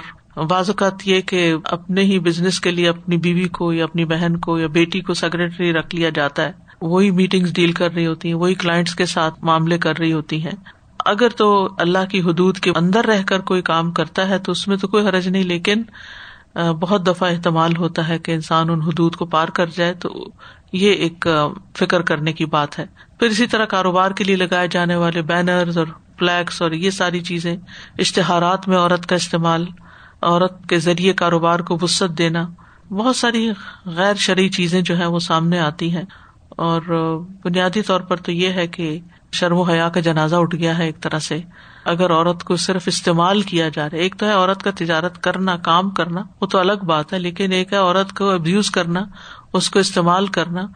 بعض 0.50 0.70
اوقات 0.70 1.08
یہ 1.08 1.22
کہ 1.22 1.56
اپنے 1.64 2.02
ہی 2.02 2.20
بزنس 2.20 2.60
کے 2.60 2.72
لیے 2.72 2.90
اپنی 2.90 3.18
بیوی 3.18 3.48
کو 3.48 3.74
یا 3.74 3.84
اپنی 3.84 4.06
بہن 4.06 4.38
کو 4.38 4.60
یا 4.60 4.68
بیٹی 4.68 5.02
کو 5.02 5.14
سیکرٹری 5.14 5.74
رکھ 5.74 5.96
لیا 5.96 6.10
جاتا 6.10 6.44
ہے۔ 6.44 6.52
وہی 6.82 7.12
میٹنگ 7.12 7.46
ڈیل 7.54 7.72
کر 7.72 7.94
رہی 7.94 8.06
ہوتی 8.08 8.28
ہیں، 8.28 8.36
وہی 8.36 8.54
کلائنٹس 8.54 8.96
کے 8.96 9.06
ساتھ 9.06 9.44
معاملے 9.44 9.78
کر 9.78 9.98
رہی 10.00 10.14
ہوتی 10.14 10.44
ہیں۔ 10.44 10.56
اگر 11.06 11.30
تو 11.30 11.70
اللہ 11.78 12.06
کی 12.10 12.22
حدود 12.22 12.58
کے 12.58 12.72
اندر 12.76 13.06
رہ 13.06 13.24
کر 13.24 13.40
کوئی 13.40 13.62
کام 13.62 13.92
کرتا 13.92 14.30
ہے 14.30 14.38
تو 14.38 14.52
اس 14.52 14.68
میں 14.68 14.78
تو 14.78 14.88
کوئی 14.88 15.08
حرج 15.08 15.28
نہیں، 15.28 15.44
لیکن 15.44 15.84
بہت 16.80 17.08
دفعہ 17.08 17.32
احتمال 17.32 17.76
ہوتا 17.78 18.08
ہے 18.08 18.20
کہ 18.20 18.32
انسان 18.32 18.70
ان 18.70 18.82
حدود 18.82 19.16
کو 19.16 19.26
پار 19.26 19.48
کر 19.48 19.66
جائے 19.68 19.94
تو 19.94 20.32
یہ 20.72 20.92
ایک 20.92 21.28
فکر 21.78 22.02
کرنے 22.02 22.34
کی 22.34 22.46
بات 22.46 22.80
ہے۔ 22.80 22.86
پھر 23.20 23.28
اسی 23.28 23.48
طرح 23.48 23.66
کاروبار 23.66 24.12
کے 24.12 24.24
لیے 24.24 24.36
لگائے 24.36 24.68
جانے 24.68 24.96
والے 24.96 25.22
بینرز 25.22 25.78
اور 25.78 25.88
فلیکس 26.20 26.62
اور 26.62 26.72
یہ 26.72 26.90
ساری 26.90 27.22
چیزیں، 27.22 27.58
اشتہارات 27.98 28.68
میں 28.68 28.78
عورت 28.78 29.06
کا 29.06 29.16
استعمال، 29.16 29.66
عورت 30.22 30.70
کے 30.70 30.80
ذریعے 30.80 31.14
کاروبار 31.14 31.60
کو 31.60 31.78
وسط 31.82 32.18
دینا، 32.18 32.48
بہت 32.90 33.16
ساری 33.16 33.52
غیر 33.86 34.14
شرعی 34.14 34.50
چیزیں 34.50 34.82
جو 34.82 34.98
ہے 34.98 35.06
وہ 35.06 35.20
سامنے 35.20 35.60
آتی 35.60 35.96
ہیں۔ 35.96 36.04
اور 36.50 36.82
بنیادی 37.44 37.82
طور 37.82 38.02
پر 38.02 38.18
تو 38.18 38.32
یہ 38.32 38.50
ہے 38.50 38.68
کہ 38.68 39.00
شرم 39.32 39.58
و 39.58 39.62
حیا 39.62 39.90
کا 39.90 40.00
جنازہ 40.00 40.36
اٹھ 40.36 40.56
گیا 40.56 40.78
ہے 40.78 40.86
ایک 40.86 41.02
طرح 41.02 41.20
سے۔ 41.20 41.42
اگر 41.86 42.12
عورت 42.12 42.44
کو 42.44 42.56
صرف 42.56 42.84
استعمال 42.86 43.42
کیا 43.42 43.70
جا 43.70 43.90
رہا 43.90 43.98
ہے، 43.98 44.02
ایک 44.02 44.16
تو 44.18 44.26
ہے 44.26 44.32
عورت 44.32 44.64
کا 44.64 44.72
تجارت 44.72 45.24
کرنا، 45.24 45.58
کام 45.58 45.90
کرنا، 45.90 46.24
وہ 46.42 46.48
تو 46.48 46.58
الگ 46.58 46.84
بات 46.84 47.14
ہے، 47.14 47.20
لیکن 47.20 47.52
ایک 47.52 47.74
ہے 47.74 47.78
عورت 47.78 48.14
کو 48.14 48.30
ابیوز 48.30 48.72
کرنا 48.72 49.06
اس 49.54 49.70
کو 49.70 49.80
استعمال 49.80 50.28
کرنا 50.28 50.68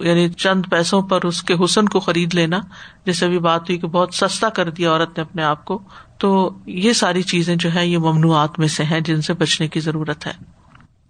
یعنی 0.00 0.28
چند 0.28 0.62
پیسوں 0.70 1.02
پر 1.02 1.26
اس 1.26 1.42
کے 1.42 1.54
حسن 1.64 1.88
کو 1.88 2.00
خرید 2.00 2.34
لینا، 2.34 2.58
جیسے 3.06 3.26
ابھی 3.26 3.38
بات 3.38 3.60
ہوئی 3.60 3.78
کہ 3.78 3.86
بہت 3.86 4.14
سستا 4.14 4.48
کر 4.48 4.70
دیا 4.70 4.90
عورت 4.90 5.18
نے 5.18 5.20
اپنے 5.20 5.42
آپ 5.42 5.64
کو، 5.64 5.78
تو 6.18 6.50
یہ 6.66 6.92
ساری 6.92 7.22
چیزیں 7.22 7.56
جو 7.56 7.74
ہے 7.74 7.86
یہ 7.86 7.98
ممنوعات 7.98 8.58
میں 8.58 8.68
سے 8.68 8.82
ہیں 8.82 9.00
جن 9.00 9.20
سے 9.20 9.32
بچنے 9.32 9.68
کی 9.68 9.80
ضرورت 9.80 10.26
ہے۔ 10.26 10.32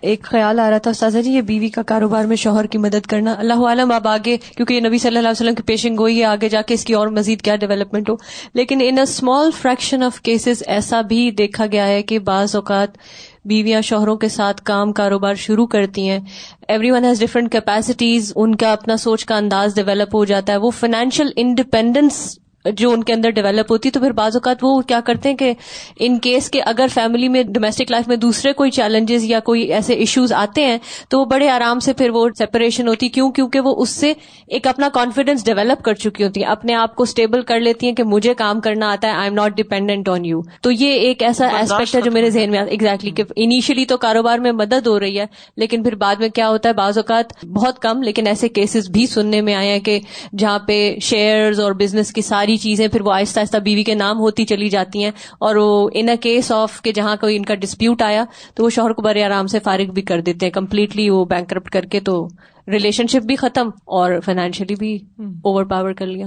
ایک 0.01 0.23
خیال 0.23 0.61
آ 0.61 0.71
رہا 0.71 0.79
تھا 0.79 0.93
سازا 0.93 1.21
جی 1.21 1.31
یہ 1.31 1.41
بیوی 1.41 1.69
کا 1.69 1.83
کاروبار 1.83 2.25
میں 2.25 2.37
شوہر 2.37 2.67
کی 2.67 2.79
مدد 2.79 3.07
کرنا۔ 3.07 3.33
اللہ 3.33 3.67
عالم، 3.67 3.93
اب 3.93 4.09
آگے، 4.09 4.37
کیونکہ 4.57 4.75
یہ 4.75 4.81
نبی 4.81 4.99
صلی 4.99 5.09
اللہ 5.09 5.29
علیہ 5.29 5.43
وسلم 5.43 5.55
کی 5.55 5.63
پیشن 5.63 5.99
گوئی 5.99 6.21
ہے، 6.21 6.25
آگے 6.25 6.49
جا 6.49 6.63
کے 6.63 6.75
اس 6.75 6.85
کی 6.85 6.95
اور 6.95 7.07
مزید 7.07 7.43
کیا 7.43 7.57
ڈیولپمنٹ 7.57 8.11
ہو۔ 8.11 8.15
لیکن 8.55 8.81
in 8.85 8.97
a 8.97 9.03
small 9.03 9.51
fraction 9.63 10.03
of 10.03 10.21
cases 10.21 10.63
ایسا 10.67 11.01
بھی 11.01 11.31
دیکھا 11.31 11.67
گیا 11.67 11.87
ہے 11.87 12.03
کہ 12.03 12.19
بعض 12.19 12.55
اوقات 12.55 12.89
بیویاں 13.45 13.81
شوہروں 13.81 14.17
کے 14.17 14.29
ساتھ 14.29 14.63
کام 14.63 14.93
کاروبار 14.93 15.35
شروع 15.35 15.67
کرتی 15.67 16.09
ہیں۔ 16.09 16.19
Every 16.69 16.91
one 16.91 17.05
has 17.05 17.21
different 17.21 17.53
capacities 17.53 18.33
ان 18.37 18.55
کا 18.55 18.73
اپنا 18.73 18.97
سوچ 18.97 19.25
کا 19.25 19.37
انداز 19.37 19.75
ڈیولپ 19.75 20.15
ہو 20.15 20.25
جاتا 20.25 20.53
ہے۔ 20.53 20.59
وہ 20.59 20.71
فائنینشیل 20.71 21.31
انڈیپینڈینس 21.37 22.39
جو 22.65 22.91
ان 22.91 23.05
کے 23.05 23.13
اندر 23.13 23.31
ڈیولپ 23.31 23.73
ہوتی 23.73 23.89
ہے 23.89 23.91
تو 23.91 24.01
پھر 24.01 24.11
بعض 24.11 24.37
اوقات 24.37 24.57
وہ 24.63 24.81
کیا 24.81 25.01
کرتے 25.01 25.29
ہیں 25.29 25.37
کہ 25.37 25.53
ان 25.99 26.19
کیس 26.19 26.51
کے 26.51 26.63
اگر 26.63 26.87
فیملی 26.95 27.29
میں 27.29 27.43
ڈومیسٹک 27.43 27.91
لائف 27.91 28.09
میں 28.09 28.17
دوسرے 28.17 28.53
کوئی 28.53 28.71
چیلنجز 28.71 29.25
یا 29.25 29.41
کوئی 29.41 29.63
ایسے 29.63 29.95
ایشوز 29.95 30.33
آتے 30.33 30.65
ہیں 30.65 30.79
تو 31.09 31.21
وہ 31.21 31.25
بڑے 31.25 31.49
آرام 31.49 31.81
سے 31.81 31.93
پھر 31.93 32.11
وہ 32.11 32.29
سیپریشن 32.39 32.89
ہوتی 32.89 33.09
کیوں؟ 33.09 33.31
کیونکہ 33.31 33.61
وہ 33.61 33.75
اس 33.79 33.91
سے 33.91 34.13
ایک 34.47 34.67
اپنا 34.67 34.89
کانفیڈینس 34.89 35.45
ڈیولپ 35.45 35.85
کر 35.85 35.95
چکی 35.95 36.25
ہوتی 36.25 36.43
ہیں۔ 36.43 36.51
اپنے 36.51 36.75
آپ 36.75 36.97
کو 36.97 37.03
اسٹیبل 37.03 37.43
کر 37.43 37.61
لیتی 37.61 37.87
ہیں 37.87 37.95
کہ 37.95 38.03
مجھے 38.03 38.35
کام 38.35 38.61
کرنا 38.61 38.93
آتا 38.93 39.09
ہے 39.09 39.13
I 39.13 39.25
am 39.25 39.35
not 39.35 39.57
dependent 39.57 40.09
on 40.09 40.25
you 40.25 40.41
تو 40.63 40.71
یہ 40.71 40.93
ایک 40.93 41.23
ایسا 41.23 41.47
ایسپیکٹ 41.47 41.95
ہے 41.95 42.01
جو 42.01 42.11
میرے 42.11 42.31
ذہن 42.31 42.51
میں 42.51 42.61
ایگزیکٹلی 42.61 43.11
کہ 43.11 43.23
انیشلی 43.37 43.85
تو 43.85 43.97
کاروبار 43.97 44.39
میں 44.39 44.53
مدد 44.53 44.87
ہو 44.87 45.01
رہی 45.01 45.21
ہے 45.21 45.27
لیکن 45.57 45.83
پھر 45.83 45.95
بعد 45.95 46.17
میں 46.17 46.29
کیا 46.29 46.49
ہوتا 46.49 46.69
ہے؟ 46.69 46.75
بعض 46.75 46.99
اوقات 46.99 47.45
بہت 47.45 47.79
کم 47.79 48.03
لیکن 48.03 48.27
ایسے 48.27 48.49
کیسز 48.49 48.91
بھی 48.91 49.07
سننے 49.07 49.41
میں 49.41 49.55
آئے 49.55 49.69
ہیں 49.69 49.81
کہ 49.81 50.01
جہاں 50.39 50.59
پہ 50.59 50.97
شیئرز 51.03 51.61
اور 51.61 51.73
بزنس 51.73 52.13
کی 52.13 52.23
ساری 52.23 52.52
چیزیں 52.57 52.89
پھر 52.89 53.01
وہ 53.01 53.13
آہستہ 53.13 53.41
آہستہ 53.41 53.57
بیوی 53.57 53.83
کے 53.83 53.95
نام 53.95 54.19
ہوتی 54.19 54.45
چلی 54.45 54.69
جاتی 54.69 55.05
ہیں 55.05 55.11
اور 55.39 55.57
وہ 55.57 55.89
ان 55.95 56.09
اے 56.09 56.17
کیس 56.17 56.53
آف 56.53 56.81
کہ 56.83 56.93
جہاں 56.93 57.17
کوئی 57.17 57.37
ان 57.37 57.45
کا 57.45 57.55
ڈسپیوٹ 57.55 58.03
آیا 58.03 58.25
تو 58.55 58.65
وہ 58.65 58.71
شوہر 58.71 58.93
کو 58.93 59.03
بڑے 59.03 59.25
آرام 59.25 59.47
سے 59.47 59.59
فارغ 59.61 59.93
بھی 59.93 60.03
کر 60.03 60.21
دیتے 60.21 60.47
ہیں. 60.47 60.53
کمپلیٹلی 60.53 61.11
وہ 61.11 61.25
بینک 61.25 61.49
کرپٹ 61.49 61.71
کر 61.71 61.85
کے 61.85 62.01
تو 62.01 62.27
ریلیشن 62.69 63.07
شپ 63.07 63.27
بھی 63.27 63.37
ختم 63.37 63.71
اور 63.85 64.13
فائنینشلی 64.25 64.75
بھی 64.75 64.99
اوور 65.19 65.65
پاور 65.65 65.93
کر 65.93 66.07
لیا. 66.07 66.27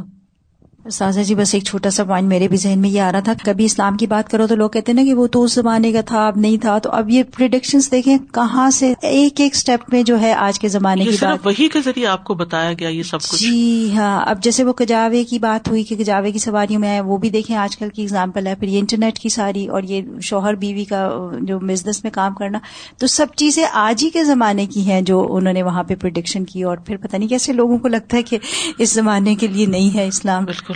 سازا 0.85 1.21
جی 1.21 1.35
بس 1.35 1.53
ایک 1.53 1.63
چھوٹا 1.63 1.89
سا 1.89 2.03
پوائنٹ 2.03 2.27
میرے 2.27 2.47
بھی 2.47 2.57
ذہن 2.57 2.79
میں 2.79 2.89
یہ 2.89 3.01
آ 3.01 3.11
رہا 3.11 3.19
تھا۔ 3.19 3.33
کبھی 3.43 3.65
اسلام 3.65 3.97
کی 3.97 4.07
بات 4.07 4.31
کرو 4.31 4.47
تو 4.47 4.55
لوگ 4.55 4.69
کہتے 4.69 4.91
ہیں 4.91 4.99
نا 4.99 5.03
کہ 5.03 5.13
وہ 5.13 5.27
تو 5.27 5.43
اس 5.43 5.53
زمانے 5.53 5.91
کا 5.91 6.01
تھا 6.01 6.27
اب 6.27 6.37
نہیں 6.37 6.57
تھا۔ 6.57 6.77
تو 6.77 6.89
اب 6.89 7.09
یہ 7.09 7.23
پرڈکشن 7.37 7.79
دیکھیں 7.91 8.17
کہاں 8.33 8.69
سے 8.69 8.93
ایک 9.01 9.39
ایک 9.39 9.51
اسٹیپ 9.55 9.93
میں 9.93 10.03
جو 10.03 10.19
ہے 10.21 10.33
آج 10.33 10.59
کے 10.59 10.67
زمانے 10.67 11.03
کی 11.03 11.15
بات۔ 11.21 11.45
وہی 11.45 11.67
کے 11.69 11.81
ذریعے 11.81 12.07
آپ 12.07 12.23
کو 12.23 12.33
بتایا 12.33 12.73
گیا 12.73 12.89
یہ 12.89 13.03
سب 13.03 13.21
کچھ۔ 13.21 13.41
جی 13.41 13.89
ہاں 13.95 14.21
اب 14.25 14.43
جیسے 14.43 14.63
وہ 14.63 14.73
کجاوے 14.73 15.23
کی 15.23 15.39
بات 15.39 15.67
ہوئی 15.67 15.83
کہ 15.83 15.95
کجاوے 15.95 16.31
کی 16.31 16.39
سواریوں 16.39 16.79
میں 16.79 17.01
وہ 17.01 17.17
بھی 17.17 17.29
دیکھیں 17.29 17.55
آج 17.55 17.77
کل 17.77 17.89
کی 17.89 18.01
اگزامپل 18.01 18.47
ہے۔ 18.47 18.55
پھر 18.55 18.67
یہ 18.67 18.79
انٹرنیٹ 18.79 19.19
کی 19.19 19.29
ساری 19.29 19.67
اور 19.67 19.83
یہ 19.83 20.01
شوہر 20.21 20.53
بیوی 20.53 20.83
کا 20.83 21.09
جو 21.41 21.59
بزنس 21.59 22.03
میں 22.03 22.11
کام 22.11 22.33
کرنا 22.33 22.59
تو 22.97 23.07
سب 23.07 23.25
چیزیں 23.35 23.65
آج 23.73 24.03
ہی 24.03 24.09
کے 24.09 24.23
زمانے 24.23 24.65
کی 24.65 24.81
ہیں 24.91 25.01
جو 25.01 25.27
انہوں 25.29 25.53
نے 25.53 25.63
وہاں 25.63 25.83
پہ 25.83 25.95
پرڈکشن 25.95 26.45
کی۔ 26.45 26.63
اور 26.63 26.77
پھر 26.77 26.97
پتہ 26.97 27.15
نہیں 27.15 27.29
کیسے 27.29 27.53
لوگوں 27.53 27.77
کو 27.77 27.87
لگتا 27.87 28.17
ہے 28.17 28.23
کہ 28.23 28.37
اس 28.77 28.93
زمانے 28.93 29.35
کے 29.35 29.47
لیے 29.47 29.65
نہیں 29.65 29.95
ہے 29.95 30.07
اسلام۔ 30.07 30.45
بالکل۔ 30.45 30.74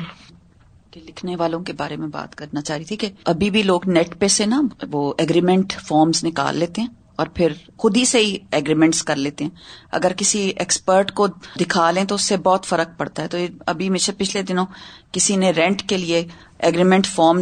لکھنے 0.95 1.35
والوں 1.35 1.59
کے 1.59 1.73
بارے 1.73 1.95
میں 1.95 2.07
بات 2.07 2.35
کرنا 2.35 2.61
چاہ 2.61 2.77
رہی 2.77 2.85
تھی 2.85 2.97
کہ 2.97 3.09
ابھی 3.25 3.49
بھی 3.49 3.63
لوگ 3.63 3.89
نیٹ 3.89 4.19
پہ 4.19 4.27
سے 4.27 4.45
نا 4.45 4.61
وہ 4.91 5.13
اگریمنٹ 5.17 5.73
فارمز 5.73 6.23
نکال 6.23 6.57
لیتے 6.57 6.81
ہیں 6.81 6.87
اور 7.15 7.27
پھر 7.27 7.53
خود 7.77 7.97
ہی 7.97 8.05
سے 8.05 8.19
ہی 8.19 8.37
اگریمنٹس 8.51 9.03
کر 9.03 9.15
لیتے 9.15 9.43
ہیں۔ 9.43 9.51
اگر 9.91 10.13
کسی 10.13 10.51
ایکسپرٹ 10.55 11.11
کو 11.11 11.27
دکھا 11.61 11.91
لیں 11.91 12.03
تو 12.03 12.15
اس 12.15 12.21
سے 12.21 12.37
بہت 12.37 12.65
فرق 12.65 12.97
پڑتا 12.97 13.23
ہے۔ 13.23 13.27
تو 13.27 13.37
ابھی 13.65 13.89
مجھے 13.89 14.13
پچھلے 14.17 14.43
دنوں 14.43 14.65
کسی 15.11 15.35
نے 15.35 15.51
رینٹ 15.51 15.81
کے 15.81 15.97
لیے 15.97 16.27
اگریمنٹ 16.59 17.07
فارم 17.07 17.41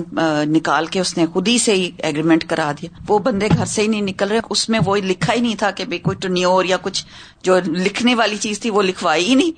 نکال 0.51 0.85
کے 0.85 0.99
اس 0.99 1.17
نے 1.17 1.25
خود 1.25 1.47
ہی 1.47 1.57
سے 1.57 1.73
ہی 1.73 1.91
اگریمنٹ 2.03 2.43
کرا 2.43 2.71
دیا۔ 2.81 2.89
وہ 3.07 3.19
بندے 3.19 3.47
گھر 3.57 3.65
سے 3.65 3.81
ہی 3.81 3.87
نہیں 3.87 4.01
نکل 4.01 4.27
رہے۔ 4.27 4.39
اس 4.49 4.69
میں 4.69 4.79
وہ 4.85 4.95
لکھا 4.95 5.33
ہی 5.33 5.39
نہیں 5.39 5.55
تھا 5.55 5.71
کہ 5.71 5.85
بھائی 5.85 5.99
کوئی 5.99 6.17
ٹنیور 6.17 6.65
یا 6.65 6.77
کچھ 6.81 7.05
جو 7.43 7.59
لکھنے 7.65 8.15
والی 8.15 8.37
چیز 8.37 8.59
تھی 8.59 8.69
وہ 8.69 8.81
لکھوائی 8.81 9.25
ہی 9.25 9.35
نہیں۔ 9.35 9.51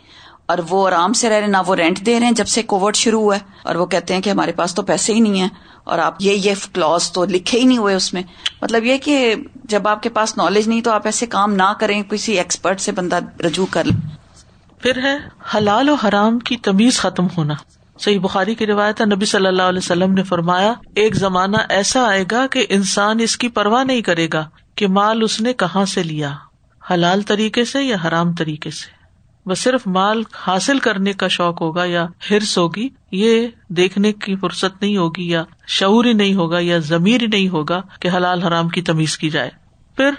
اور 0.50 0.58
وہ 0.70 0.88
آرام 0.88 1.14
سے 1.14 1.30
رہ 1.30 1.34
رہے 1.34 1.47
نہ 1.47 1.58
وہ 1.68 1.76
رینٹ 1.76 2.06
دے 2.06 2.20
رہے 2.20 2.26
ہیں 2.26 2.34
جب 2.34 2.47
سے 2.47 2.64
کووڈ 2.64 2.95
شروع 2.95 3.22
ہوا 3.22 3.36
ہے۔ 3.36 3.41
اور 3.64 3.76
وہ 3.76 3.86
کہتے 3.86 4.14
ہیں 4.14 4.22
کہ 4.22 4.30
ہمارے 4.30 4.52
پاس 4.52 4.76
تو 4.76 4.82
پیسے 4.82 5.14
ہی 5.14 5.20
نہیں 5.20 5.39
ہیں۔ 5.41 5.50
اور 5.84 6.00
آپ 6.00 6.16
یہ 6.20 6.32
یہ 6.32 6.54
کلوز 6.74 7.12
تو 7.12 7.26
لکھے 7.26 7.60
ہی 7.60 7.64
نہیں 7.64 7.78
ہوئے 7.78 7.95
اس 7.95 8.14
میں۔ 8.14 8.22
مطلب 8.62 8.84
یہ 8.84 8.97
کہ 8.97 9.36
جب 9.64 9.88
آپ 9.88 10.04
کے 10.04 10.10
پاس 10.10 10.38
نالج 10.38 10.68
نہیں 10.68 10.82
تو 10.82 10.91
آپ 10.91 11.06
ایسے 11.06 11.26
کام 11.26 11.54
نہ 11.54 11.74
کریں، 11.80 12.04
کسی 12.04 12.38
ایکسپرٹ 12.38 12.82
سے 12.82 12.91
بندہ 12.91 13.20
رجوع 13.45 13.66
کر 13.70 13.84
لیں 13.84 13.97
پھر 14.82 15.04
ہے، 15.04 15.18
حلال 15.56 15.89
و 15.89 15.93
حرام 15.93 16.39
کی 16.39 16.58
تمیز 16.58 17.00
ختم 17.00 17.28
ہونا۔ 17.38 17.54
صحیح 18.00 18.20
بخاری 18.20 18.56
کی 18.56 18.66
روایت 18.66 19.02
نبی 19.02 19.26
صلی 19.26 19.47
اللہ 19.47 19.64
علیہ 19.64 19.80
وسلم 19.80 20.14
نے 20.14 20.24
فرمایا، 20.24 20.74
ایک 20.95 21.16
زمانہ 21.16 21.58
ایسا 21.70 22.08
آئے 22.08 22.26
گا 22.32 22.47
کہ 22.47 22.66
انسان 22.70 23.20
اس 23.20 23.38
کی 23.38 23.47
پرواہ 23.47 23.84
نہیں 23.84 24.02
کرے 24.02 24.28
گا 24.34 24.50
کہ 24.76 24.88
مال 24.88 25.24
اس 25.24 25.41
نے 25.41 25.54
کہاں 25.54 25.86
سے 25.86 26.04
لیا۔ 26.04 26.34
حلال 26.91 27.22
طریقے 27.22 27.66
سے 27.66 27.84
یا 27.84 27.97
حرام 28.08 28.34
طریقے 28.34 28.70
سے؟ 28.70 28.99
بس 29.46 29.60
صرف 29.60 29.88
مال 29.88 30.24
حاصل 30.34 30.80
کرنے 30.80 31.14
کا 31.14 31.28
شوق 31.28 31.62
ہوگا 31.62 31.84
یا 31.86 32.06
ہرس 32.32 32.58
ہوگی، 32.58 32.90
یہ 33.12 33.48
دیکھنے 33.68 34.14
کی 34.14 34.36
فرصت 34.36 34.82
نہیں 34.82 34.98
ہوگی 34.98 35.30
یا 35.30 35.44
شعور 35.68 36.06
ہی 36.06 36.14
نہیں 36.14 36.34
ہوگا 36.34 36.58
یا 36.60 36.78
ضمیر 36.78 37.22
ہی 37.22 37.28
نہیں 37.28 37.50
ہوگا 37.50 37.82
کہ 38.00 38.10
حلال 38.14 38.44
حرام 38.44 38.70
کی 38.70 38.82
تمیز 38.82 39.18
کی 39.18 39.30
جائے۔ 39.30 39.50
پھر 39.98 40.10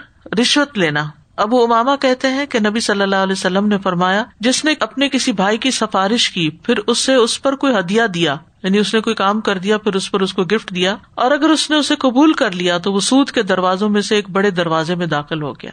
رشوت 0.41 0.77
لینا۔ 0.77 1.09
ابو 1.35 1.63
اماما 1.63 1.95
کہتے 1.95 2.27
ہیں 2.27 2.45
کہ 2.45 2.59
نبی 2.59 2.79
صلی 2.79 3.01
اللہ 3.01 3.15
علیہ 3.15 3.31
وسلم 3.31 3.67
نے 3.67 3.77
فرمایا، 3.77 4.23
جس 4.39 4.65
نے 4.65 4.73
اپنے 4.79 5.09
کسی 5.09 5.31
بھائی 5.31 5.57
کی 5.57 5.71
سفارش 5.71 6.29
کی، 6.29 6.49
پھر 6.49 6.79
اس 6.87 6.97
سے 6.97 7.13
اس 7.13 7.41
پر 7.41 7.55
کوئی 7.55 7.73
ہدیہ 7.79 8.01
دیا 8.13 8.35
یعنی 8.63 8.77
اس 8.77 8.93
نے 8.93 9.01
کوئی 9.01 9.15
کام 9.15 9.41
کر 9.41 9.57
دیا، 9.57 9.77
پھر 9.77 9.95
اس 9.95 10.11
پر 10.11 10.21
اس 10.21 10.33
کو 10.33 10.43
گفٹ 10.43 10.75
دیا، 10.75 10.95
اور 11.15 11.31
اگر 11.31 11.49
اس 11.49 11.69
نے 11.69 11.75
اسے 11.75 11.95
قبول 11.95 12.33
کر 12.33 12.51
لیا 12.51 12.77
تو 12.77 12.93
وہ 12.93 12.99
سود 12.99 13.31
کے 13.31 13.43
دروازوں 13.43 13.89
میں 13.89 14.01
سے 14.01 14.15
ایک 14.15 14.29
بڑے 14.29 14.49
دروازے 14.49 14.95
میں 14.95 15.07
داخل 15.07 15.41
ہو 15.41 15.53
گیا۔ 15.53 15.71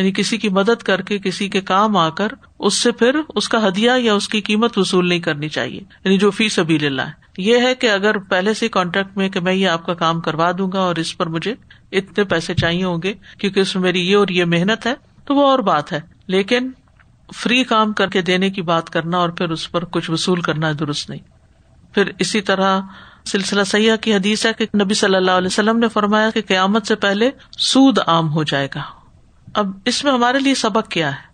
یعنی 0.00 0.12
کسی 0.12 0.38
کی 0.38 0.48
مدد 0.48 0.82
کر 0.82 1.02
کے 1.02 1.18
کسی 1.18 1.48
کے 1.48 1.60
کام 1.60 1.96
آ 1.96 2.10
کر 2.10 2.28
اس 2.58 2.74
سے 2.74 2.92
پھر 2.92 3.20
اس 3.34 3.48
کا 3.48 3.68
ہدیہ 3.68 3.90
یا 3.98 4.14
اس 4.14 4.28
کی 4.28 4.40
قیمت 4.40 4.78
وصول 4.78 5.08
نہیں 5.08 5.18
کرنی 5.18 5.48
چاہیے۔ 5.48 5.80
یعنی 6.04 6.18
جو 6.18 6.30
فیس 6.30 6.58
ابھی 6.58 6.78
للہ 6.78 7.02
ہے۔ 7.02 7.20
یہ 7.38 7.58
ہے 7.58 7.74
کہ 7.74 7.90
اگر 7.90 8.18
پہلے 8.18 8.54
سے 8.54 8.68
کانٹریکٹ 8.68 9.16
میں 9.16 9.28
کہ 9.28 9.40
میں 9.40 9.52
یہ 9.52 9.68
آپ 9.68 9.86
کا 9.86 9.94
کام 9.94 10.20
کروا 10.20 10.50
دوں 10.58 10.72
گا 10.72 10.80
اور 10.80 10.96
اس 10.96 11.16
پر 11.16 11.26
مجھے 11.26 11.54
اتنے 11.92 12.24
پیسے 12.24 12.54
چاہیے 12.54 12.84
ہوں 12.84 12.98
گے 13.02 13.14
کیونکہ 13.38 13.60
اس 13.60 13.74
میں 13.74 13.82
میری 13.82 14.10
یہ 14.10 14.16
اور 14.16 14.28
یہ 14.28 14.44
محنت 14.44 14.86
ہے، 14.86 14.94
تو 15.24 15.34
وہ 15.34 15.46
اور 15.46 15.58
بات 15.58 15.92
ہے۔ 15.92 16.00
لیکن 16.26 16.70
فری 17.34 17.64
کام 17.64 17.92
کر 17.92 18.08
کے 18.08 18.22
دینے 18.22 18.50
کی 18.50 18.62
بات 18.62 18.90
کرنا 18.90 19.18
اور 19.18 19.28
پھر 19.28 19.50
اس 19.50 19.70
پر 19.70 19.84
کچھ 19.84 20.10
وصول 20.10 20.40
کرنا 20.40 20.72
درست 20.80 21.10
نہیں۔ 21.10 21.20
پھر 21.94 22.10
اسی 22.18 22.40
طرح 22.40 22.80
سلسلہ 23.24 23.64
سیاح 23.64 23.96
کی 23.96 24.14
حدیث 24.14 24.46
ہے 24.46 24.52
کہ 24.58 24.66
نبی 24.82 24.94
صلی 24.94 25.16
اللہ 25.16 25.30
علیہ 25.30 25.46
وسلم 25.46 25.78
نے 25.78 25.88
فرمایا 25.88 26.30
کہ 26.30 26.42
قیامت 26.48 26.86
سے 26.86 26.94
پہلے 26.94 27.30
سود 27.58 27.98
عام 28.06 28.32
ہو 28.32 28.42
جائے 28.42 28.68
گا۔ 28.74 28.99
اب 29.54 29.70
اس 29.84 30.04
میں 30.04 30.12
ہمارے 30.12 30.38
لیے 30.38 30.54
سبق 30.54 30.88
کیا 30.88 31.10
ہے 31.10 31.28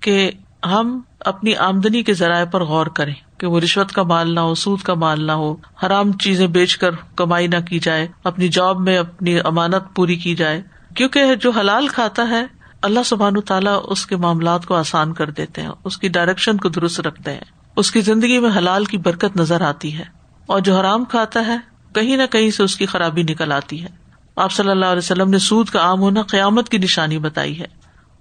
کہ 0.00 0.30
ہم 0.64 1.00
اپنی 1.20 1.54
آمدنی 1.54 2.02
کے 2.02 2.14
ذرائع 2.14 2.44
پر 2.44 2.64
غور 2.64 2.86
کریں 2.86 3.14
کہ 3.38 3.46
وہ 3.46 3.60
رشوت 3.60 3.92
کا 3.92 4.02
مال 4.02 4.34
نہ 4.34 4.40
ہو، 4.40 4.54
سود 4.54 4.82
کا 4.82 4.94
مال 4.94 5.24
نہ 5.24 5.32
ہو، 5.32 5.54
حرام 5.82 6.12
چیزیں 6.12 6.46
بیچ 6.46 6.76
کر 6.76 6.90
کمائی 7.16 7.46
نہ 7.46 7.60
کی 7.60 7.78
جائے، 7.78 8.06
اپنی 8.24 8.48
جاب 8.48 8.80
میں 8.80 8.98
اپنی 8.98 9.38
امانت 9.44 9.94
پوری 9.94 10.16
کی 10.16 10.34
جائے، 10.34 10.62
کیونکہ 10.94 11.34
جو 11.34 11.50
حلال 11.50 11.88
کھاتا 11.88 12.28
ہے، 12.28 12.44
اللہ 12.82 13.02
سبحان 13.04 13.40
تعالیٰ 13.40 13.80
اس 13.84 14.06
کے 14.06 14.16
معاملات 14.16 14.66
کو 14.66 14.74
آسان 14.74 15.12
کر 15.12 15.30
دیتے 15.30 15.62
ہیں، 15.62 15.70
اس 15.84 15.98
کی 15.98 16.08
ڈائریکشن 16.08 16.56
کو 16.56 16.68
درست 16.68 17.00
رکھتے 17.00 17.32
ہیں، 17.32 17.52
اس 17.76 17.90
کی 17.90 18.00
زندگی 18.00 18.38
میں 18.38 18.50
حلال 18.56 18.84
کی 18.84 18.98
برکت 18.98 19.36
نظر 19.36 19.60
آتی 19.60 19.98
ہے، 19.98 20.04
اور 20.46 20.60
جو 20.60 20.78
حرام 20.78 21.04
کھاتا 21.04 21.46
ہے، 21.46 21.56
کہیں 21.94 22.16
نہ 22.16 22.26
کہیں 22.30 22.50
سے 22.50 22.62
اس 22.62 22.76
کی 22.76 22.86
خرابی 22.86 23.22
نکل 23.22 23.52
آتی 23.52 23.82
ہے۔ 23.82 23.88
آپ 24.38 24.52
صلی 24.52 24.70
اللہ 24.70 24.86
علیہ 24.86 24.98
وسلم 24.98 25.30
نے 25.30 25.38
سود 25.38 25.68
کا 25.68 25.80
عام 25.80 26.00
ہونا 26.00 26.22
قیامت 26.22 26.68
کی 26.68 26.78
نشانی 26.78 27.18
بتائی 27.18 27.60
ہے۔ 27.60 27.66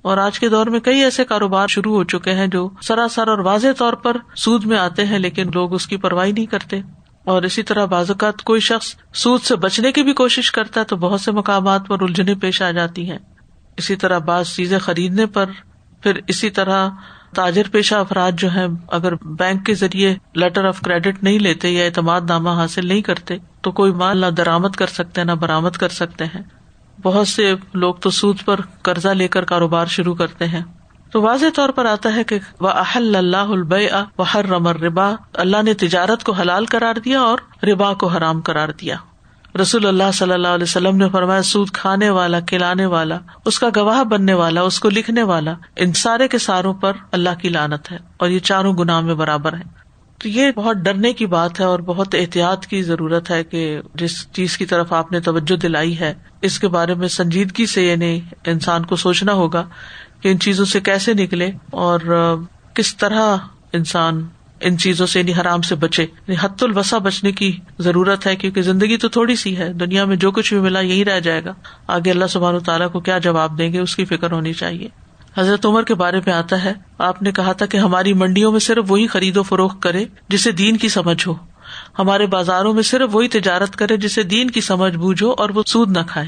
اور 0.02 0.18
آج 0.18 0.40
کے 0.40 0.50
دور 0.50 0.68
میں 0.68 0.80
کئی 0.80 1.04
ایسے 1.04 1.26
کاروبار 1.26 1.68
شروع 1.68 1.96
ہو 1.96 2.04
چکے 2.04 2.32
ہیں 2.32 2.48
جو 2.48 2.70
سراسر 2.82 3.28
اور 3.28 3.40
واضح 3.40 3.68
طور 3.78 3.94
پر 3.94 4.18
سود 4.36 4.66
میں 4.66 4.78
آتے 4.78 5.06
ہیں، 5.06 5.20
لیکن 5.20 5.52
لوگ 5.54 5.74
اس 5.74 5.88
کی 5.88 5.98
پرواہی 5.98 6.32
نہیں 6.32 6.46
کرتے۔ 6.46 6.82
اور 7.26 7.44
اسی 7.44 7.64
طرح 7.64 7.86
بعض 7.86 8.12
اوقات 8.12 8.42
کوئی 8.42 8.62
شخص 8.62 8.96
سود 9.14 9.42
سے 9.42 9.56
بچنے 9.56 9.92
کی 9.92 10.04
بھی 10.04 10.14
کوشش 10.14 10.52
کرتا 10.52 10.80
ہے 10.80 10.86
تو 10.86 10.96
بہت 10.96 11.22
سے 11.22 11.32
مقامات 11.32 11.88
پر 11.88 12.02
الجھنے 12.02 12.36
پیش 12.36 12.62
آ 12.62 12.72
جاتی 12.72 13.12
ہیں۔ 13.12 13.18
اسی 13.78 13.96
طرح 13.96 14.18
بعض 14.18 14.50
چیزیں 14.50 14.80
خریدنے 14.80 15.26
پر 15.26 15.46
پھر 16.02 16.20
اسی 16.28 16.50
طرح 16.50 16.90
تاجر 17.36 17.64
پیشہ 17.72 17.96
افراد 17.96 18.32
جو 18.38 18.54
ہے 18.54 18.66
اگر 18.88 19.16
بینک 19.16 19.66
کے 19.66 19.74
ذریعے 19.74 20.16
لیٹر 20.36 20.66
آف 20.66 20.82
کریڈٹ 20.82 21.24
نہیں 21.24 21.40
لیتے 21.40 21.70
یا 21.70 21.86
اعتماد 21.86 22.22
نامہ 22.30 22.50
حاصل 22.50 22.88
نہیں 22.88 23.02
کرتے 23.02 23.38
تو 23.68 23.72
کوئی 23.72 23.92
مال 23.92 24.18
نہ 24.18 24.26
درامد 24.26 24.68
کر 24.68 24.88
سکتے، 24.88 25.24
نہ 25.24 25.32
برامد 25.32 25.70
کر 25.70 25.90
سکتے 25.90 26.26
ہیں۔ 26.26 26.42
بہت 27.04 27.28
سے 27.28 27.56
لوگ 27.74 27.96
تو 27.96 28.10
سود 28.10 28.38
پر 28.46 28.60
قرضہ 28.82 29.08
لے 29.08 29.28
کر 29.28 29.46
کاروبار 29.46 29.86
شروع 29.86 30.16
کرتے 30.16 30.48
ہیں۔ 30.48 30.62
تو 31.12 31.22
واضح 31.22 31.46
طور 31.56 31.70
پر 31.70 31.86
آتا 31.86 32.16
ہے 32.16 32.24
کہ 32.24 32.40
وہ 32.60 32.70
احل 32.70 33.16
اللہ 33.16 33.38
الب 33.38 33.74
و 34.18 34.24
ہر 34.34 34.46
رمر 34.46 34.80
ربا 34.80 35.14
اللہ 35.34 35.62
نے 35.64 35.74
تجارت 35.74 36.24
کو 36.24 36.32
حلال 36.32 36.66
کرار 36.66 36.96
دیا 36.96 37.20
اور 37.20 37.66
ربا 37.66 37.94
کو 37.94 38.08
حرام 38.08 38.42
کرار 38.42 38.70
دیا۔ 38.70 38.96
رسول 39.62 39.86
اللہ 39.86 40.12
صلی 40.14 40.34
اللہ 40.34 40.48
علیہ 40.48 40.64
وسلم 40.64 40.96
نے 40.96 41.10
فرمایا، 41.10 41.42
سود 41.42 41.70
کھانے 41.72 42.10
والا، 42.10 42.40
کھلانے 42.40 42.86
والا، 42.86 43.20
اس 43.46 43.60
کا 43.60 43.68
گواہ 43.76 44.04
بننے 44.04 44.34
والا، 44.34 44.62
اس 44.62 44.80
کو 44.80 44.90
لکھنے 44.90 45.24
والا، 45.24 45.54
ان 45.76 45.94
سارے 45.94 46.28
کے 46.28 46.38
ساروں 46.38 46.74
پر 46.74 46.94
اللہ 47.12 47.40
کی 47.42 47.50
لانت 47.50 47.92
ہے 47.92 47.98
اور 48.18 48.30
یہ 48.30 48.40
چاروں 48.40 48.74
گنا 48.74 49.00
میں 49.00 49.16
برابر 49.16 49.54
ہے 49.54 49.87
تو 50.20 50.30
یہ 50.30 50.52
بہت 50.52 50.78
ڈرنے 50.78 51.14
کی 51.14 51.26
بات 51.26 51.60
ہے 51.60 51.66
اور 51.66 51.80
بہت 51.80 52.16
احتیاط 52.16 52.66
کی 52.66 52.82
ضرورت 52.82 53.32
ہے 53.32 53.44
کہ 53.44 53.80
جس 53.96 54.32
چیز 54.32 54.58
کی 54.58 54.66
طرف 54.66 54.94
آپ 54.94 55.12
نے 55.12 55.20
توجہ 55.20 55.56
دلائی 55.56 56.00
ہے، 56.00 56.14
اس 56.42 56.60
کے 56.60 56.68
بارے 56.68 56.94
میں 56.94 57.08
سنجیدگی 57.08 57.66
سے 57.66 57.86
یعنی 57.88 58.20
انسان 58.46 58.86
کو 58.86 58.96
سوچنا 58.96 59.34
ہوگا 59.34 59.70
کہ 60.22 60.30
ان 60.30 60.40
چیزوں 60.40 60.66
سے 60.66 60.80
کیسے 60.80 61.14
نکلے 61.14 61.52
اور 61.72 62.00
کس 62.74 62.98
طرح 62.98 63.38
انسان 63.74 64.28
ان 64.60 64.78
چیزوں 64.78 65.08
سے 65.08 65.20
یعنی 65.20 65.34
حرام 65.42 65.62
سے 65.62 65.76
بچے۔ 65.76 66.04
یعنی 66.04 66.36
حت 66.42 66.64
الوسا 66.64 66.98
بچنے 66.98 67.32
کی 67.32 67.60
ضرورت 67.80 68.28
ہے، 68.28 68.36
کیونکہ 68.36 68.62
زندگی 68.62 68.98
تو 68.98 69.10
تھوڑی 69.10 69.36
سی 69.36 69.58
ہے، 69.58 69.74
دنیا 69.74 70.06
میں 70.06 70.16
جو 70.16 70.32
کچھ 70.32 70.54
بھی 70.54 70.62
ملا 70.62 70.80
یہی 70.80 71.06
رہ 71.06 71.20
جائے 71.20 71.46
گا۔ 71.46 71.54
آگے 71.88 72.12
اللہ 72.12 72.26
سبحان 72.26 72.60
تعالیٰ 72.60 72.92
کو 72.92 73.00
کیا 73.00 73.18
جواب 73.18 73.58
دیں 73.58 73.74
گے، 73.74 73.80
اس 73.80 73.96
کی 73.96 74.06
فکر 74.06 74.32
ہونی 74.32 74.54
چاہیے۔ 74.54 75.07
حضرت 75.38 75.66
عمر 75.66 75.84
کے 75.84 75.94
بارے 75.94 76.20
میں 76.26 76.34
آتا 76.34 76.64
ہے، 76.64 76.74
آپ 76.98 77.22
نے 77.22 77.32
کہا 77.32 77.52
تھا 77.52 77.66
کہ 77.66 77.78
ہماری 77.78 78.14
منڈیوں 78.14 78.52
میں 78.52 78.60
صرف 78.60 78.86
وہی 78.88 79.08
خرید 79.08 79.38
و 79.38 79.44
فروخت 79.44 79.82
کرے 79.82 80.06
جسے 80.30 80.52
دین 80.52 80.78
کی 80.78 80.90
سمجھ 80.90 81.28
ہو۔ 81.28 81.34
ہمارے 82.00 82.26
بازاروں 82.26 82.74
میں 82.74 82.84
صرف 82.84 83.10
وہی 83.12 83.28
تجارت 83.28 83.76
کرے 83.76 83.98
جسے 83.98 84.24
دین 84.24 84.50
کی 84.50 84.62
سمجھ 84.62 84.98
بوجھو 84.98 85.34
اور 85.38 85.50
وہ 85.50 85.64
سود 85.66 85.98
نہ 85.98 86.02
کھائے۔ 86.08 86.28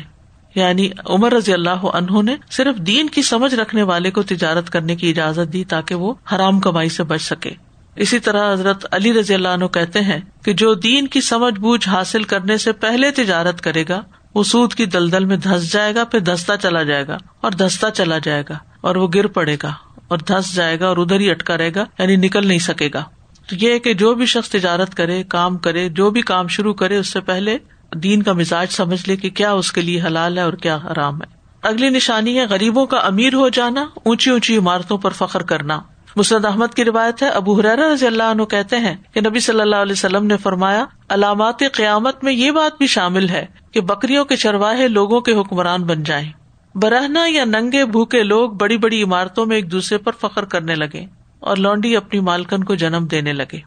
یعنی 0.56 0.90
عمر 1.06 1.34
رضی 1.34 1.54
اللہ 1.54 1.70
عنہ 1.70 2.22
نے 2.22 2.36
صرف 2.52 2.76
دین 2.78 3.10
کی 3.10 3.22
سمجھ 3.22 3.56
رکھنے 3.56 3.84
والے 3.84 4.12
کو 4.12 4.24
تجارت 4.24 4.70
کرنے 4.70 4.96
کی 4.96 5.10
اجازت 5.10 5.54
دی 5.54 5.64
تاکہ 5.64 5.96
وہ 5.96 6.14
حرام 6.36 6.60
کمائی 6.60 6.90
سے 6.90 7.04
بچ 7.04 7.22
سکے۔ 7.22 7.52
اسی 7.96 8.20
طرح 8.20 8.54
حضرت 8.54 8.86
علی 8.92 9.14
رضی 9.14 9.34
اللہ 9.34 9.48
عنہ 9.48 9.66
کہتے 9.66 10.02
ہیں 10.02 10.20
کہ 10.44 10.54
جو 10.54 10.74
دین 10.74 11.08
کی 11.08 11.22
سمجھ 11.22 11.60
بوجھ 11.60 11.90
حاصل 11.90 12.24
کرنے 12.24 12.58
سے 12.58 12.72
پہلے 12.72 13.12
تجارت 13.12 13.62
کرے 13.62 13.84
گا، 13.90 14.02
وہ 14.36 14.44
سود 14.44 14.74
کی 14.74 14.86
دلدل 14.86 15.26
میں 15.26 15.38
دھس 15.38 15.72
جائے 15.72 15.96
گا، 15.96 16.04
پھر 16.04 16.20
دستا 16.20 16.58
چلا 16.58 16.84
جائے 16.84 17.08
گا 17.08 17.18
اور 17.42 17.52
دستا 17.52 17.92
چلا 17.92 18.18
جائے 18.18 18.44
گا۔ 18.50 18.58
اور 18.82 18.96
وہ 18.96 19.08
گر 19.16 19.28
پڑے 19.28 19.58
گا 19.64 19.72
اور 20.08 20.18
دھس 20.18 20.56
جائے 20.56 20.80
گا 20.80 20.88
اور 20.88 20.98
ادھر 20.98 21.20
ہی 21.20 21.32
اٹکا 21.32 21.58
رہے 21.58 21.72
گا 21.76 21.86
یعنی 22.00 22.16
نکل 22.16 22.48
نہیں 22.48 22.60
سکے 22.60 22.90
گا۔ 22.94 23.04
تو 23.50 23.56
یہ 23.56 23.80
کہ 23.80 23.94
جو 23.94 24.14
بھی 24.14 24.26
شخص 24.26 24.50
تجارت 24.50 24.96
کرے، 24.96 25.24
کام 25.24 25.58
کرے، 25.58 25.90
جو 25.90 26.12
بھی 26.12 26.22
کام 26.22 26.48
شروع 26.48 26.74
کرے، 26.74 26.98
اس 26.98 27.08
سے 27.08 27.22
پہلے 27.22 27.58
دین 27.96 28.24
کا 28.24 28.34
مزاج 28.34 28.68
سمجھ 28.72 29.10
لے 29.10 29.16
کہ 29.16 29.30
کیا 29.30 29.52
اس 29.52 29.72
کے 29.72 29.82
لیے 29.82 30.02
حلال 30.02 30.38
ہے 30.38 30.44
اور 30.44 30.54
کیا 30.54 30.76
حرام 30.76 31.22
ہے۔ 31.22 31.28
اگلی 31.62 31.90
نشانی 31.90 32.40
ہے 32.40 32.46
غریبوں 32.46 32.86
کا 32.86 32.98
امیر 32.98 33.34
ہو 33.34 33.50
جانا، 33.50 33.86
اونچی 33.94 34.30
اونچی 34.30 34.58
عمارتوں 34.58 34.98
پر 34.98 35.12
فخر 35.12 35.42
کرنا۔ 35.42 35.80
مسرد 36.16 36.46
احمد 36.46 36.74
کی 36.76 36.86
روایت 36.86 37.24
ہے، 37.24 37.28
ابو 37.28 37.60
حرار 37.60 37.78
رضی 37.78 38.08
اللہ 38.08 38.24
عنہ 38.24 38.44
کہتے 38.44 38.78
ہیں 38.78 38.96
کہ 39.14 39.22
نبی 39.22 39.40
صلی 39.40 39.62
اللہ 39.62 39.76
علیہ 39.76 39.92
وسلم 39.92 40.26
نے 40.26 40.38
فرمایا، 40.38 40.86
علامات 41.10 41.60
قیامت 41.74 42.24
میں 42.24 42.34
یہ 42.34 42.52
بات 42.52 42.78
بھی 42.78 42.88
شامل 42.88 43.30
ہے 43.30 43.46
کہ 43.72 43.82
بکریوں 43.82 44.26
کے 44.26 44.36
چرواہے 44.36 44.88
لوگوں 44.88 45.22
کے 45.22 45.34
حکمران 45.34 45.84
بن 45.84 46.04
جائیں۔ 46.04 46.32
برہنا 46.76 47.20
یا 47.28 47.46
ننگے 47.46 47.86
بھوکے 47.86 48.24
لوگ 48.24 48.52
بڑی 48.52 48.78
بڑی 48.78 49.04
عمارتوں 49.04 49.46
میں 49.46 49.56
ایک 49.56 49.72
دوسرے 49.72 49.98
پر 49.98 50.12
فخر 50.22 50.46
کرنے 50.46 50.76
لگے 50.76 51.06
اور 51.40 51.58
لونڈی 51.58 51.96
اپنی 51.96 52.20
مالکن 52.20 52.64
کو 52.64 52.76
جنم 52.76 53.08
دینے 53.12 53.34
لگے۔ 53.34 53.60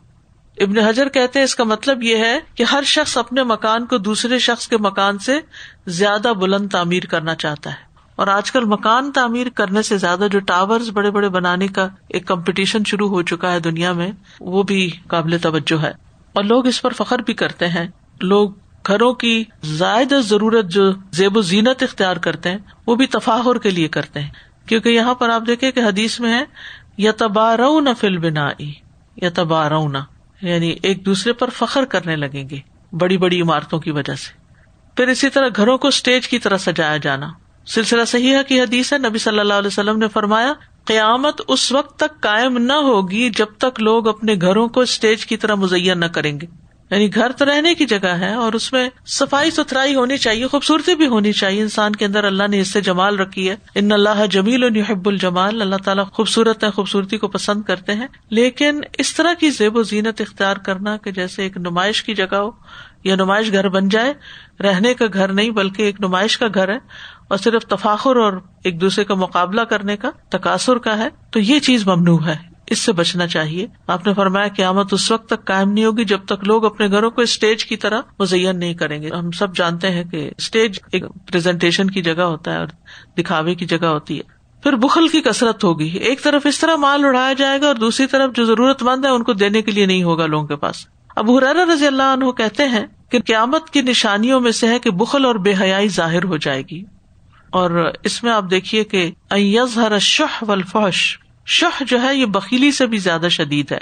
ابن 0.58 0.78
حجر 0.78 1.08
کہتے 1.08 1.42
اس 1.42 1.54
کا 1.54 1.64
مطلب 1.64 2.02
یہ 2.02 2.16
ہے 2.16 2.38
کہ 2.54 2.62
ہر 2.62 2.82
شخص 2.86 3.18
اپنے 3.18 3.42
مکان 3.42 3.86
کو 3.86 3.98
دوسرے 3.98 4.38
شخص 4.38 4.68
کے 4.68 4.76
مکان 4.76 5.18
سے 5.18 5.40
زیادہ 5.86 6.32
بلند 6.40 6.68
تعمیر 6.68 7.02
کرنا 7.02 7.34
چاہتا 7.34 7.70
ہے۔ 7.70 7.92
اور 8.16 8.26
آج 8.26 8.52
کل 8.52 8.64
مکان 8.64 9.12
تعمیر 9.12 9.46
کرنے 9.48 9.82
سے 9.82 9.98
زیادہ 9.98 10.26
جو 10.32 10.40
ٹاور 10.40 10.80
بڑے 10.92 11.10
بڑے 11.10 11.28
بنانے 11.28 11.68
کا 11.68 11.88
ایک 12.08 12.26
کمپٹیشن 12.26 12.78
شروع 12.86 13.08
ہو 13.08 13.22
چکا 13.22 13.52
ہے 13.52 13.60
دنیا 13.60 13.92
میں، 13.92 14.12
وہ 14.40 14.62
بھی 14.62 14.90
قابل 15.06 15.38
توجہ 15.42 15.82
ہے۔ 15.82 15.92
اور 16.32 16.44
لوگ 16.44 16.66
اس 16.66 16.82
پر 16.82 16.92
فخر 16.92 17.18
بھی 17.18 17.34
کرتے 17.34 17.68
ہیں۔ 17.68 17.88
لوگ 18.20 18.50
گھروں 18.86 19.12
کی 19.12 19.44
زائد 19.64 20.12
ضرورت 20.20 20.64
جو 20.64 20.92
زیب 21.12 21.36
و 21.36 21.40
زینت 21.40 21.82
اختیار 21.82 22.16
کرتے 22.16 22.50
ہیں، 22.50 22.58
وہ 22.86 22.94
بھی 22.94 23.06
تفاہر 23.06 23.58
کے 23.58 23.70
لیے 23.70 23.88
کرتے 23.88 24.20
ہیں۔ 24.20 24.30
کیونکہ 24.66 24.88
یہاں 24.88 25.14
پر 25.14 25.28
آپ 25.28 25.42
دیکھیں 25.46 25.70
کہ 25.70 25.80
حدیث 25.80 26.20
میں 26.20 26.38
ہے 26.38 26.44
یا 26.98 27.12
تبار 27.16 27.58
فل 27.98 28.18
بنا 28.18 28.48
یا 29.16 29.28
تبار 29.34 29.70
یعنی 30.42 30.74
ایک 30.82 31.06
دوسرے 31.06 31.32
پر 31.32 31.50
فخر 31.50 31.84
کرنے 31.84 32.16
لگیں 32.16 32.50
گے 32.50 32.58
بڑی 32.92 33.16
بڑی 33.16 33.40
عمارتوں 33.40 33.78
کی 33.78 33.90
وجہ 33.90 34.14
سے۔ 34.14 34.42
پھر 34.96 35.08
اسی 35.08 35.28
طرح 35.28 35.48
گھروں 35.56 35.78
کو 35.78 35.88
اسٹیج 35.88 36.28
کی 36.28 36.38
طرح 36.38 36.56
سجایا 36.56 36.96
جانا۔ 36.96 37.28
سلسلہ 37.66 38.04
صحیح 38.04 38.36
کی 38.48 38.60
حدیث 38.60 38.92
ہے، 38.92 38.98
نبی 38.98 39.18
صلی 39.18 39.38
اللہ 39.38 39.54
علیہ 39.54 39.66
وسلم 39.66 39.98
نے 39.98 40.08
فرمایا، 40.08 40.52
قیامت 40.84 41.40
اس 41.48 41.72
وقت 41.72 41.98
تک 41.98 42.20
قائم 42.20 42.58
نہ 42.58 42.72
ہوگی 42.72 43.30
جب 43.30 43.46
تک 43.58 43.80
لوگ 43.80 44.08
اپنے 44.08 44.34
گھروں 44.40 44.68
کو 44.68 44.80
اسٹیج 44.80 45.26
کی 45.26 45.36
طرح 45.36 45.54
مزین 45.54 46.00
نہ 46.00 46.06
کریں 46.06 46.40
گے۔ 46.40 46.61
یعنی 46.92 47.14
گھر 47.14 47.32
تو 47.32 47.44
رہنے 47.44 47.74
کی 47.74 47.86
جگہ 47.86 48.06
ہے 48.06 48.34
اور 48.34 48.52
اس 48.52 48.72
میں 48.72 48.90
صفائی 49.06 49.50
ستھرائی 49.50 49.94
ہونی 49.94 50.16
چاہیے، 50.16 50.46
خوبصورتی 50.46 50.94
بھی 50.94 51.06
ہونی 51.06 51.32
چاہیے۔ 51.32 51.62
انسان 51.62 51.96
کے 51.96 52.04
اندر 52.04 52.24
اللہ 52.24 52.48
نے 52.48 52.60
اس 52.60 52.72
سے 52.72 52.80
جمال 52.80 53.18
رکھی 53.18 53.50
ہے۔ 53.50 53.56
ان 53.74 53.92
اللہ 53.92 54.26
جمیل 54.30 54.76
یحب 54.76 55.08
الجمال، 55.08 55.62
اللہ 55.62 55.76
تعالیٰ 55.84 56.04
خوبصورت 56.12 56.64
ہے، 56.64 56.70
خوبصورتی 56.70 57.18
کو 57.18 57.28
پسند 57.28 57.62
کرتے 57.62 57.94
ہیں۔ 57.94 58.06
لیکن 58.30 58.80
اس 58.98 59.14
طرح 59.14 59.32
کی 59.34 59.50
زیب 59.50 59.76
و 59.76 59.82
زینت 59.82 60.20
اختیار 60.20 60.56
کرنا 60.56 60.96
کہ 60.96 61.10
جیسے 61.10 61.42
ایک 61.42 61.56
نمائش 61.56 62.02
کی 62.02 62.14
جگہ 62.14 62.34
ہو 62.34 62.50
یا 63.04 63.14
نمائش 63.14 63.52
گھر 63.52 63.68
بن 63.68 63.88
جائے، 63.88 64.14
رہنے 64.62 64.94
کا 64.94 65.04
گھر 65.12 65.32
نہیں 65.32 65.50
بلکہ 65.50 65.82
ایک 65.82 66.00
نمائش 66.00 66.38
کا 66.38 66.46
گھر 66.54 66.68
ہے 66.68 66.78
اور 67.28 67.38
صرف 67.38 67.62
تفاخر 67.62 68.16
اور 68.16 68.32
ایک 68.64 68.80
دوسرے 68.80 69.04
کا 69.04 69.14
مقابلہ 69.14 69.60
کرنے 69.60 69.96
کا 69.96 70.10
تقاصر 70.28 70.76
کا 70.76 70.98
ہے، 70.98 71.08
تو 71.30 71.38
یہ 71.38 71.58
چیز 71.58 71.86
ممنوع 71.86 72.26
ہے۔ 72.26 72.51
اس 72.72 72.78
سے 72.78 72.92
بچنا 72.92 73.26
چاہیے۔ 73.26 73.66
آپ 73.86 74.06
نے 74.06 74.14
فرمایا 74.14 74.48
قیامت 74.48 74.94
اس 74.94 75.10
وقت 75.10 75.26
تک 75.26 75.44
قائم 75.44 75.72
نہیں 75.72 75.84
ہوگی 75.84 76.04
جب 76.04 76.20
تک 76.24 76.44
لوگ 76.44 76.64
اپنے 76.64 76.88
گھروں 76.88 77.10
کو 77.10 77.22
اسٹیج 77.22 77.64
کی 77.64 77.76
طرح 77.76 78.00
مزین 78.18 78.58
نہیں 78.58 78.74
کریں 78.74 79.02
گے۔ 79.02 79.08
ہم 79.08 79.30
سب 79.30 79.56
جانتے 79.56 79.90
ہیں 79.90 80.04
کہ 80.04 80.30
اسٹیج 80.38 80.78
ایک 80.92 81.04
پرزنٹیشن 81.32 81.90
کی 81.90 82.02
جگہ 82.02 82.22
ہوتا 82.22 82.52
ہے 82.52 82.58
اور 82.58 82.66
دکھاوے 83.18 83.54
کی 83.54 83.66
جگہ 83.66 83.86
ہوتی 83.86 84.18
ہے۔ 84.18 84.22
پھر 84.62 84.72
بخل 84.72 85.08
کی 85.08 85.20
کسرت 85.20 85.64
ہوگی۔ 85.64 85.88
ایک 85.88 86.22
طرف 86.22 86.46
اس 86.46 86.58
طرح 86.58 86.76
مال 86.76 87.04
اڑایا 87.04 87.32
جائے 87.32 87.60
گا 87.60 87.66
اور 87.66 87.74
دوسری 87.74 88.06
طرف 88.06 88.34
جو 88.34 88.44
ضرورت 88.44 88.82
مند 88.82 89.04
ہے 89.04 89.10
ان 89.10 89.22
کو 89.22 89.32
دینے 89.32 89.62
کے 89.62 89.70
لیے 89.70 89.86
نہیں 89.86 90.02
ہوگا 90.02 90.26
لوگوں 90.26 90.46
کے 90.46 90.56
پاس۔ 90.56 90.86
اب 91.16 91.30
حرار 91.30 91.54
رضی 91.54 91.86
اللہ 91.86 92.02
عنہ 92.02 92.30
کہتے 92.30 92.68
ہیں 92.68 92.86
کہ 93.10 93.18
قیامت 93.20 93.70
کی 93.70 93.82
نشانیوں 93.82 94.40
میں 94.40 94.52
سے 94.52 94.68
ہے 94.68 94.78
کہ 94.78 94.90
بخل 94.90 95.24
اور 95.24 95.34
بے 95.34 95.54
حیائی 95.60 95.88
ظاہر 95.88 96.24
ہو 96.24 96.36
جائے 96.36 96.62
گی۔ 96.70 96.82
اور 97.50 97.92
اس 98.02 98.22
میں 98.22 98.32
آپ 98.32 98.44
دیکھیے 98.50 98.84
کہ 98.84 99.10
ہر 99.30 99.98
شہ 99.98 100.44
ولفش 100.48 101.18
شہ 101.46 101.82
جو 101.86 102.02
ہے 102.02 102.16
یہ 102.16 102.26
بکیلی 102.26 102.72
سے 102.72 102.86
بھی 102.86 102.98
زیادہ 102.98 103.26
شدید 103.30 103.72
ہے۔ 103.72 103.78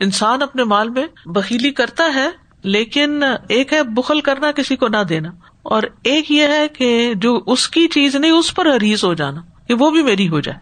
انسان 0.00 0.42
اپنے 0.42 0.64
مال 0.64 0.88
میں 0.88 1.06
بکیلی 1.26 1.70
کرتا 1.70 2.04
ہے، 2.14 2.28
لیکن 2.62 3.22
ایک 3.48 3.72
ہے 3.72 3.82
بخل 3.82 4.20
کرنا، 4.20 4.52
کسی 4.52 4.76
کو 4.76 4.88
نہ 4.88 5.02
دینا۔ 5.08 5.28
اور 5.62 5.82
ایک 6.02 6.30
یہ 6.30 6.42
ہے 6.42 6.68
کہ 6.68 7.12
جو 7.14 7.40
اس 7.46 7.68
کی 7.68 7.88
چیز 7.88 8.16
نہیں، 8.16 8.30
اس 8.30 8.54
پر 8.54 8.76
حریض 8.76 9.04
ہو 9.04 9.14
جانا۔ 9.14 9.40
کہ 9.68 9.74
وہ 9.74 9.90
بھی 9.90 10.02
میری 10.02 10.28
ہو 10.28 10.40
جائے۔ 10.40 10.58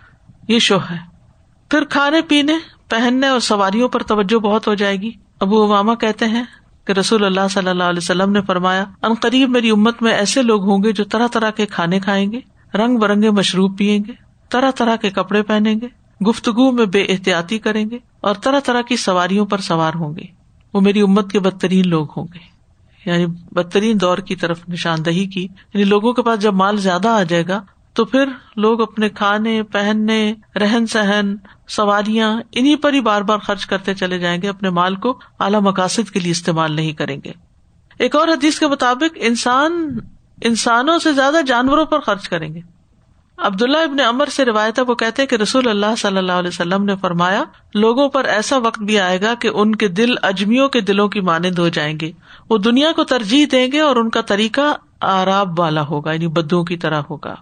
یہ 0.49 0.59
شوہ 0.59 0.91
ہے۔ 0.91 0.97
پھر 1.71 1.85
کھانے 1.85 2.21
پینے، 2.23 2.53
پہننے 2.89 3.29
اور 3.29 3.41
سواریوں 3.41 3.89
پر 3.89 4.03
توجہ 4.03 4.39
بہت 4.39 4.67
ہو 4.67 4.75
جائے 4.75 4.97
گی۔ 4.97 5.11
ابو 5.41 5.65
اماما 5.65 5.95
کہتے 5.95 6.27
ہیں 6.27 6.45
کہ 6.85 6.93
رسول 6.93 7.25
اللہ 7.25 7.49
صلی 7.51 7.69
اللہ 7.69 7.85
علیہ 7.85 8.01
وسلم 8.03 8.33
نے 8.33 8.41
فرمایا، 8.43 8.85
ان 9.03 9.15
قریب 9.15 9.51
میری 9.51 9.71
امت 9.71 10.03
میں 10.03 10.13
ایسے 10.13 10.43
لوگ 10.43 10.63
ہوں 10.63 10.83
گے 10.83 10.93
جو 10.93 11.05
طرح 11.05 11.27
طرح 11.27 11.51
کے 11.51 11.67
کھانے 11.67 12.01
کھائیں 12.01 12.33
گے، 12.33 12.41
رنگ 12.75 12.97
برنگے 12.97 13.31
مشروب 13.31 13.79
پیئیں 13.79 13.99
گے، 14.07 14.13
طرح 14.51 14.71
طرح 14.71 14.97
کے 14.97 15.11
کپڑے 15.11 15.43
پہنیں 15.43 15.75
گے۔ 15.81 16.02
گفتگو 16.27 16.73
میں 16.73 16.87
بے 16.87 17.03
احتیاطی 17.03 17.59
کریں 17.59 17.91
گے 17.91 17.99
اور 18.21 18.35
طرح 18.35 18.61
طرح 18.61 18.83
کی 18.83 18.97
سواریوں 18.97 19.47
پر 19.47 19.59
سوار 19.59 19.93
ہوں 19.95 20.17
گے۔ 20.17 20.23
وہ 20.75 20.81
میری 20.81 21.01
امت 21.01 21.33
کے 21.33 21.41
بدترین 21.41 21.89
لوگ 21.89 22.07
ہوں 22.17 22.27
گے۔ 22.35 22.53
یعنی 23.11 23.27
بدترین 23.27 24.01
دور 24.01 24.19
کی 24.19 24.37
طرف 24.37 24.69
نشاندہی 24.69 25.27
کی۔ 25.27 25.43
یعنی 25.45 25.85
لوگوں 25.85 26.13
کے 26.13 26.23
پاس 26.23 26.41
جب 26.41 26.55
مال 26.55 26.77
زیادہ 26.77 27.09
آ 27.09 27.23
جائے 27.23 27.49
گا 27.49 27.63
تو 27.93 28.05
پھر 28.05 28.25
لوگ 28.57 28.81
اپنے 28.81 29.09
کھانے، 29.09 29.63
پہننے، 29.63 30.35
رہن 30.57 30.87
سہن، 30.87 31.35
سواریاں 31.69 32.41
انہیں 32.53 32.77
پر 32.77 32.93
ہی 32.93 33.01
بار 33.01 33.23
بار 33.23 33.39
خرچ 33.39 33.67
کرتے 33.67 33.95
چلے 33.95 34.19
جائیں 34.19 34.43
گے، 34.43 34.49
اپنے 34.49 34.71
مال 34.71 34.97
کو 34.97 35.19
اعلی 35.41 35.59
مقاصد 35.61 36.11
کے 36.11 36.21
لیے 36.21 36.31
استعمال 36.31 36.73
نہیں 36.73 36.93
کریں 36.93 37.17
گے۔ 37.25 37.33
ایک 37.99 38.17
اور 38.17 38.29
حدیث 38.29 38.59
کے 38.59 38.67
مطابق 38.67 39.19
انسان، 39.21 39.99
انسانوں 40.43 40.99
سے 40.99 41.13
زیادہ 41.13 41.37
جانوروں 41.47 41.87
پر 41.87 42.01
خرچ 42.01 42.29
کریں 42.29 42.55
گے۔ 42.55 42.61
عبداللہ 43.43 43.77
ابن 43.77 44.01
امر 44.01 44.27
سے 44.27 44.45
روایت 44.45 44.79
ہے، 44.79 44.85
وہ 44.85 44.95
کہتے 44.95 45.27
کہ 45.27 45.37
رسول 45.37 45.69
اللہ 45.69 45.95
صلی 45.99 46.19
اللہ 46.19 46.33
علیہ 46.33 46.49
وسلم 46.49 46.85
نے 46.85 46.97
فرمایا، 46.97 47.45
لوگوں 47.75 48.09
پر 48.09 48.25
ایسا 48.25 48.59
وقت 48.59 48.79
بھی 48.79 49.01
آئے 49.01 49.21
گا 49.21 49.35
کہ 49.35 49.51
ان 49.55 49.75
کے 49.75 49.89
دل 49.89 50.15
اجمیوں 50.23 50.69
کے 50.69 50.81
دلوں 50.81 51.09
کی 51.09 51.21
مانند 51.21 51.59
ہو 51.59 51.69
جائیں 51.69 52.01
گے۔ 52.01 52.13
وہ 52.51 52.59
دنیا 52.59 52.93
کو 52.97 53.05
ترجیح 53.05 53.47
دیں 53.53 53.69
گے 53.73 53.81
اور 53.81 53.97
ان 53.97 54.11
کا 54.11 54.21
طریقہ 54.21 54.75
آراب 55.01 55.61
والا 55.61 55.83
ہوگا 55.83 56.13
یعنی 56.13 56.27
بدو 56.27 56.65
کی 56.65 56.77
طرح 56.77 57.03
ہوگا۔ 57.11 57.35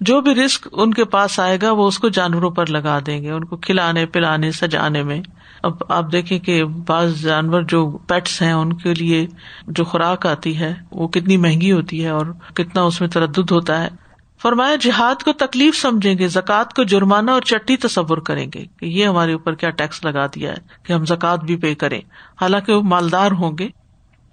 جو 0.00 0.20
بھی 0.20 0.34
رسک 0.34 0.68
ان 0.72 0.94
کے 0.94 1.04
پاس 1.04 1.40
آئے 1.40 1.58
گا، 1.62 1.72
وہ 1.72 1.88
اس 1.88 1.98
کو 1.98 2.08
جانوروں 2.08 2.50
پر 2.50 2.66
لگا 2.66 2.98
دیں 3.06 3.22
گے، 3.22 3.30
ان 3.30 3.44
کو 3.44 3.56
کھلانے، 3.56 4.06
پلانے، 4.06 4.52
سجانے 4.52 5.02
میں۔ 5.02 5.22
اب 5.62 5.72
آپ 5.88 6.12
دیکھیں 6.12 6.38
کہ 6.38 6.64
بعض 6.64 7.22
جانور 7.22 7.62
جو 7.62 7.90
پیٹس 7.90 8.42
ہیں، 8.42 8.52
ان 8.52 8.72
کے 8.72 8.94
لیے 8.94 9.26
جو 9.68 9.84
خوراک 9.84 10.26
آتی 10.26 10.58
ہے، 10.58 10.74
وہ 10.90 11.08
کتنی 11.08 11.36
مہنگی 11.36 11.72
ہوتی 11.72 12.04
ہے 12.04 12.10
اور 12.10 12.26
کتنا 12.54 12.82
اس 12.82 13.00
میں 13.00 13.08
تردد 13.08 13.50
ہوتا 13.50 13.82
ہے۔ 13.82 14.03
فرمایا، 14.44 14.74
جہاد 14.80 15.22
کو 15.22 15.32
تکلیف 15.32 15.76
سمجھیں 15.76 16.18
گے، 16.18 16.28
زکوٰۃ 16.28 16.74
کو 16.76 16.82
جرمانہ 16.82 17.30
اور 17.30 17.42
چٹی 17.42 17.76
تصور 17.76 18.18
کریں 18.18 18.46
گے 18.54 18.64
کہ 18.80 18.86
یہ 18.86 19.06
ہمارے 19.06 19.32
اوپر 19.32 19.54
کیا 19.54 19.70
ٹیکس 19.70 20.04
لگا 20.04 20.26
دیا 20.26 20.50
ہے 20.50 20.56
کہ 20.82 20.92
ہم 20.92 21.04
زکوٰۃ 21.04 21.36
بھی 21.36 21.56
پے 21.56 21.74
کریں۔ 21.74 22.00
حالانکہ 22.40 22.72
وہ 22.72 22.82
مالدار 22.82 23.30
ہوں 23.30 23.52
گے۔ 23.58 23.68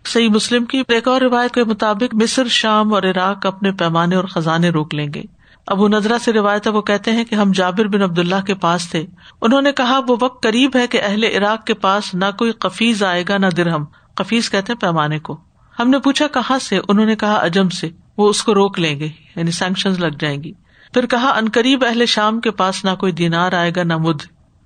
صحیح 0.06 0.30
مسلم 0.30 0.66
کی 0.66 0.84
ایک 0.88 1.08
اور 1.08 1.22
روایت 1.22 1.54
کے 1.54 1.64
مطابق، 1.64 2.16
مصر، 2.16 2.48
شام 2.48 2.94
اور 2.94 3.04
عراق 3.04 3.46
اپنے 3.46 3.72
پیمانے 3.72 4.16
اور 4.16 4.24
خزانے 4.24 4.70
روک 4.70 4.96
لیں 4.96 5.08
گے۔ 5.16 5.24
ابو 5.68 5.88
نظرا 5.88 6.20
سے 6.20 6.34
روایت 6.34 6.68
وہ 6.68 6.82
کہتے 6.82 7.12
ہیں 7.12 7.26
کہ 7.26 7.36
ہم 7.36 7.52
جابر 7.52 7.88
بن 7.88 8.02
عبد 8.02 8.20
اللہ 8.20 8.46
کے 8.48 8.56
پاس 8.56 8.90
تھے۔ 8.90 9.06
انہوں 9.42 9.62
نے 9.62 9.72
کہا، 9.72 10.00
وہ 10.08 10.18
وقت 10.22 10.44
قریب 10.44 10.76
ہے 10.76 10.88
کہ 10.88 11.02
اہل 11.04 11.24
عراق 11.24 11.66
کے 11.66 11.74
پاس 11.74 12.16
نہ 12.16 12.26
کوئی 12.38 12.52
قفیز 12.52 13.04
آئے 13.04 13.24
گا 13.30 13.38
نہ 13.38 13.48
درہم۔ 13.48 13.86
قفیز 14.16 14.50
کہتے 14.50 14.74
ہیں 14.74 14.80
پیمانے 14.80 15.20
کو۔ 15.20 15.38
ہم 15.80 15.90
نے 15.90 16.00
پوچھا، 16.00 16.28
کہاں 16.28 16.60
سے؟ 16.60 16.80
انہوں 16.88 17.06
نے 17.06 17.16
کہا 17.16 17.34
اجم 17.34 17.70
سے۔ 17.70 17.90
وہ 18.18 18.30
اس 18.30 18.44
کو 18.44 18.54
روک 18.54 18.80
لیں 18.80 19.00
گے 19.00 19.10
یعنی 19.36 19.52
سینکشن 19.52 19.94
لگ 20.00 20.18
جائیں 20.20 20.44
گی۔ 20.44 20.52
پھر 20.94 21.06
کہا 21.06 21.30
انقریب 21.30 21.84
اہل 21.90 22.06
شام 22.06 22.40
کے 22.40 22.52
پاس 22.52 22.86
نہ 22.86 22.90
کوئی 23.00 23.12
دینار 23.12 23.54
آئے 23.54 23.72
گا، 23.76 23.84
نہ 23.84 23.98
مد، 23.98 24.22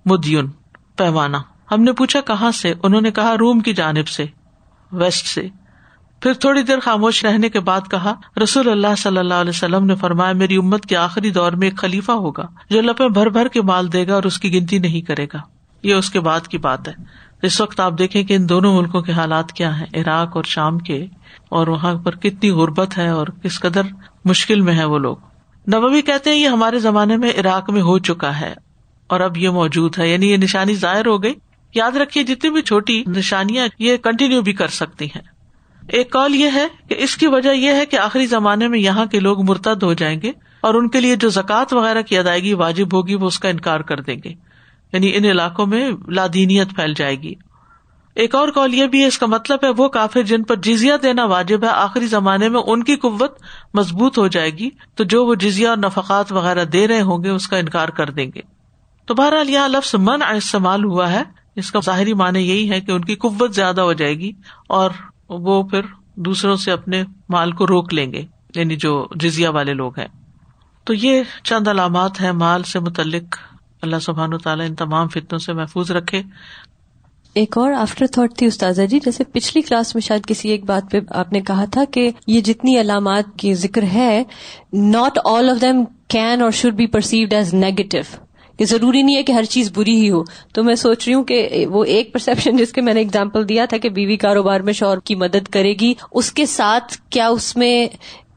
مدیون 0.06 0.50
پیمانہ 0.96 1.38
ہم 1.72 1.82
نے 1.82 1.92
پوچھا، 1.92 2.22
کہاں 2.22 2.52
سے؟ 2.52 2.74
انہوں 2.84 3.02
نے 3.02 3.12
کہا، 3.12 3.38
روم 3.40 3.60
کی 3.60 3.74
جانب 3.74 4.08
سے، 4.08 4.26
ویسٹ 4.92 5.28
سے۔ 5.28 5.48
پھر 6.22 6.34
تھوڑی 6.34 6.62
دیر 6.62 6.80
خاموش 6.80 7.26
رہنے 7.26 7.50
کے 7.50 7.60
بعد 7.60 7.82
کہا، 7.92 8.14
رسول 8.44 8.70
اللہ 8.70 8.96
صلی 8.98 9.18
اللہ 9.18 9.34
علیہ 9.34 9.50
وسلم 9.50 9.86
نے 9.86 9.96
فرمایا، 9.96 10.34
میری 10.34 10.56
امت 10.56 10.86
کے 10.86 10.96
آخری 10.96 11.30
دور 11.30 11.52
میں 11.52 11.68
ایک 11.68 11.78
خلیفہ 11.78 12.12
ہوگا، 12.12 12.48
جو 12.70 12.82
لپے 12.82 13.10
بھر 13.10 13.30
بھر 13.30 13.48
کے 13.48 13.62
مال 13.62 13.94
دے 13.94 14.08
گا 14.08 14.14
اور 14.14 14.24
اس 14.24 14.40
کی 14.40 14.60
گنتی 14.60 14.80
نہیں 14.80 15.02
کرے 15.02 15.26
گا۔ 15.34 15.38
یہ 15.84 15.94
اس 15.94 16.10
کے 16.10 16.20
بعد 16.20 16.48
کی 16.48 16.58
بات 16.58 16.88
ہے۔ 16.88 16.94
اس 17.46 17.62
وقت 17.62 17.80
آپ 17.80 17.98
دیکھیں 18.00 18.24
کہ 18.24 18.34
ان 18.34 18.50
دونوں 18.50 18.82
ملکوں 18.82 19.02
کے 19.02 19.12
حالات 19.12 19.52
کیا 19.52 19.80
ہیں، 19.80 19.86
عراق 19.94 20.36
اور 20.36 20.44
شام 20.44 20.80
کے، 20.80 21.06
اور 21.50 21.68
وہاں 21.68 21.94
پر 21.96 22.16
کتنی 22.16 22.50
غربت 22.50 22.98
ہے 22.98 23.10
اور 23.10 23.28
کس 23.44 23.60
قدر 23.60 23.82
مشکل 24.26 24.62
میں 24.62 24.74
ہے 24.74 24.86
وہ 24.86 25.00
لوگ۔ 25.00 25.18
نبوی 25.68 26.02
کہتے 26.02 26.30
ہیں 26.30 26.38
یہ 26.38 26.48
ہمارے 26.48 26.80
زمانے 26.80 27.18
میں 27.18 27.32
عراق 27.38 27.70
میں 27.70 27.82
ہو 27.82 28.00
چکا 28.00 28.40
ہے، 28.40 28.54
اور 29.08 29.20
اب 29.20 29.38
یہ 29.38 29.50
موجود 29.50 29.98
ہے۔ 29.98 30.10
یعنی 30.10 30.32
یہ 30.32 30.38
نشانی 30.38 30.76
ظاہر 30.76 31.06
ہو 31.06 31.24
گئی۔ 31.24 31.34
یاد 31.76 31.92
رکھیے، 31.92 32.24
جتنی 32.24 32.50
بھی 32.50 32.62
چھوٹی 32.62 33.04
نشانیاں 33.08 33.68
یہ 33.80 33.98
کنٹینیو 33.98 34.42
بھی 34.42 34.54
کر 34.54 34.68
سکتی 34.68 35.06
ہیں۔ 35.06 35.22
ایک 35.88 36.12
کال 36.12 36.36
یہ 36.36 36.50
ہے 36.54 36.68
کہ 36.90 36.96
اس 36.98 37.18
کی 37.18 37.28
وجہ 37.28 37.50
یہ 37.50 37.72
ہے 37.72 37.86
کہ 37.86 37.96
آخری 37.96 38.26
زمانے 38.26 38.68
میں 38.68 38.80
یہاں 38.80 39.06
کے 39.06 39.20
لوگ 39.20 39.50
مرتد 39.50 39.84
ہو 39.84 39.94
جائیں 39.94 40.22
گے 40.22 40.32
اور 40.62 40.74
ان 40.74 40.90
کے 40.90 41.02
لیے 41.02 41.16
جو 41.16 41.30
زکوٰۃ 41.30 41.66
وغیرہ 41.72 42.02
کی 42.02 42.18
ادائیگی 42.18 42.54
واجب 42.54 42.94
ہوگی 42.94 43.16
وہ 43.16 43.28
اس 43.28 43.40
کا 43.40 43.50
انکار 43.50 43.80
کر 43.80 44.02
دیں 44.02 44.16
گے۔ 44.24 44.34
یعنی 44.96 45.12
ان 45.16 45.26
علاقوں 45.26 45.66
میں 45.66 45.92
لادینیت 46.08 46.70
پھیل 46.76 46.94
جائے 46.94 47.16
گی۔ 47.16 47.34
ایک 48.16 48.36
اور 48.36 48.48
کال 48.48 48.74
یہ 48.74 48.86
بھی 48.86 49.02
ہے، 49.02 49.08
اس 49.08 49.18
کا 49.18 49.26
مطلب 49.26 49.60
ہے 49.64 49.70
وہ 49.70 49.88
کافی 49.88 50.24
جن 50.24 50.44
پر 50.44 50.56
جزیا 50.56 50.96
دینا 51.04 51.26
واجب 51.26 51.64
ہے، 51.64 51.70
آخری 51.70 52.08
زمانے 52.08 52.50
میں 52.50 52.62
ان 52.68 52.84
کی 52.84 52.96
قوت 52.96 53.42
مضبوط 53.74 54.18
ہو 54.18 54.28
جائے 54.28 54.50
گی۔ 54.50 54.70
تو 54.96 55.04
جو 55.04 55.26
وہ 55.26 55.36
جزیا 55.36 55.70
اور 55.70 55.78
نفقات 55.78 56.32
وغیرہ 56.32 56.66
دے 56.66 56.88
رہے 56.88 57.02
ہوں 57.02 57.24
گے، 57.24 57.30
اس 57.30 57.48
کا 57.48 57.58
انکار 57.58 57.90
کر 57.90 58.10
دیں 58.10 58.32
گے۔ 58.36 58.42
تو 59.06 59.14
بہرحال 59.14 59.50
یہاں 59.50 59.68
لفظ 59.68 59.96
من 59.96 60.22
استعمال 60.36 60.84
ہوا 60.84 61.12
ہے۔ 61.12 61.24
اس 61.56 61.72
کا 61.72 61.80
ظاہری 61.80 62.14
معنی 62.14 62.40
یہی 62.40 62.70
ہے 62.70 62.82
کہ 62.82 62.92
ان 62.92 63.06
کی 63.06 63.16
قوت 63.16 63.56
زیادہ 63.56 63.82
ہو 63.82 63.94
جائے 63.94 64.14
گی 64.14 64.32
اور 64.70 64.92
وہ 65.30 65.64
پھر 65.64 65.82
دوسروں 66.16 66.56
سے 66.56 66.72
اپنے 66.72 67.04
مال 67.30 67.52
کو 67.52 67.68
روک 67.68 67.94
لیں 67.94 68.14
گے 68.14 68.26
یعنی 68.56 68.76
جو 68.76 69.08
جزیا 69.16 69.50
والے 69.50 69.74
لوگ 69.74 70.00
ہیں۔ 70.00 70.08
تو 70.84 70.94
یہ 70.94 71.24
چند 71.44 71.68
علامات 71.68 72.22
ہیں 72.22 72.32
مال 72.32 72.64
سے 72.64 72.80
متعلق۔ 72.80 73.55
اللہ 73.86 74.00
سبحان 74.02 74.34
و 74.34 74.38
تعالیٰ 74.38 74.66
ان 74.66 74.76
تمام 74.76 75.08
فتنوں 75.08 75.38
سے 75.38 75.54
محفوظ 75.54 75.92
رکھے۔ 75.92 76.22
ایک 77.34 77.58
اور 77.58 77.72
آفٹر 77.72 78.08
تھاٹ 78.08 78.38
تھی 78.38 78.48
استاذہ 78.48 78.82
جی 78.82 79.00
جیسے 79.00 79.24
پچھلی 79.24 79.62
کلاس 79.62 79.96
میں 79.96 80.02
شاید 80.02 80.26
کسی 80.26 80.50
ایک 80.50 80.66
بات 80.66 80.92
پہ 80.92 81.00
آپ 81.10 81.34
نے 81.34 81.42
کہا 81.42 81.66
تھا 81.66 81.84
کہ 81.92 82.10
یہ 82.28 82.42
جتنی 82.42 82.80
علامات 82.82 83.38
کی 83.38 83.54
ذکر 83.54 83.84
ہے 83.84 84.24
not 84.74 85.20
all 85.26 85.50
of 85.50 85.62
them 85.62 85.84
can 86.08 86.42
اور 86.42 86.52
should 86.52 86.74
be 86.74 86.88
perceived 86.88 87.34
as 87.34 87.54
negative 87.54 87.98
کہ 88.58 88.66
ضروری 88.66 89.02
نہیں 89.02 89.16
ہے 89.16 89.24
کہ 89.24 89.32
ہر 89.32 89.44
چیز 89.44 89.72
بری 89.76 89.96
ہی 89.96 90.10
ہو۔ 90.12 90.24
تو 90.54 90.64
میں 90.64 90.76
سوچ 90.76 91.08
رہی 91.08 91.14
ہوں 91.14 91.24
کہ 91.24 91.66
وہ 91.70 91.84
ایک 91.84 92.14
پرسپشن 92.14 92.58
جس 92.58 92.72
کے 92.74 92.82
میں 92.82 92.94
نے 92.94 93.02
اگزامپل 93.02 93.50
دیا 93.50 93.66
تھا 93.66 93.78
کہ 93.78 93.90
بیوی 93.90 94.18
کاروبار 94.18 94.60
میں 94.60 94.74
شور 94.74 94.98
کی 94.98 95.16
مدد 95.16 95.48
کرے 95.48 95.74
گی، 95.74 95.94
اس 96.12 96.32
کے 96.32 96.46
ساتھ 96.46 96.98
کیا 97.10 97.28
اس 97.28 97.56
میں 97.58 97.88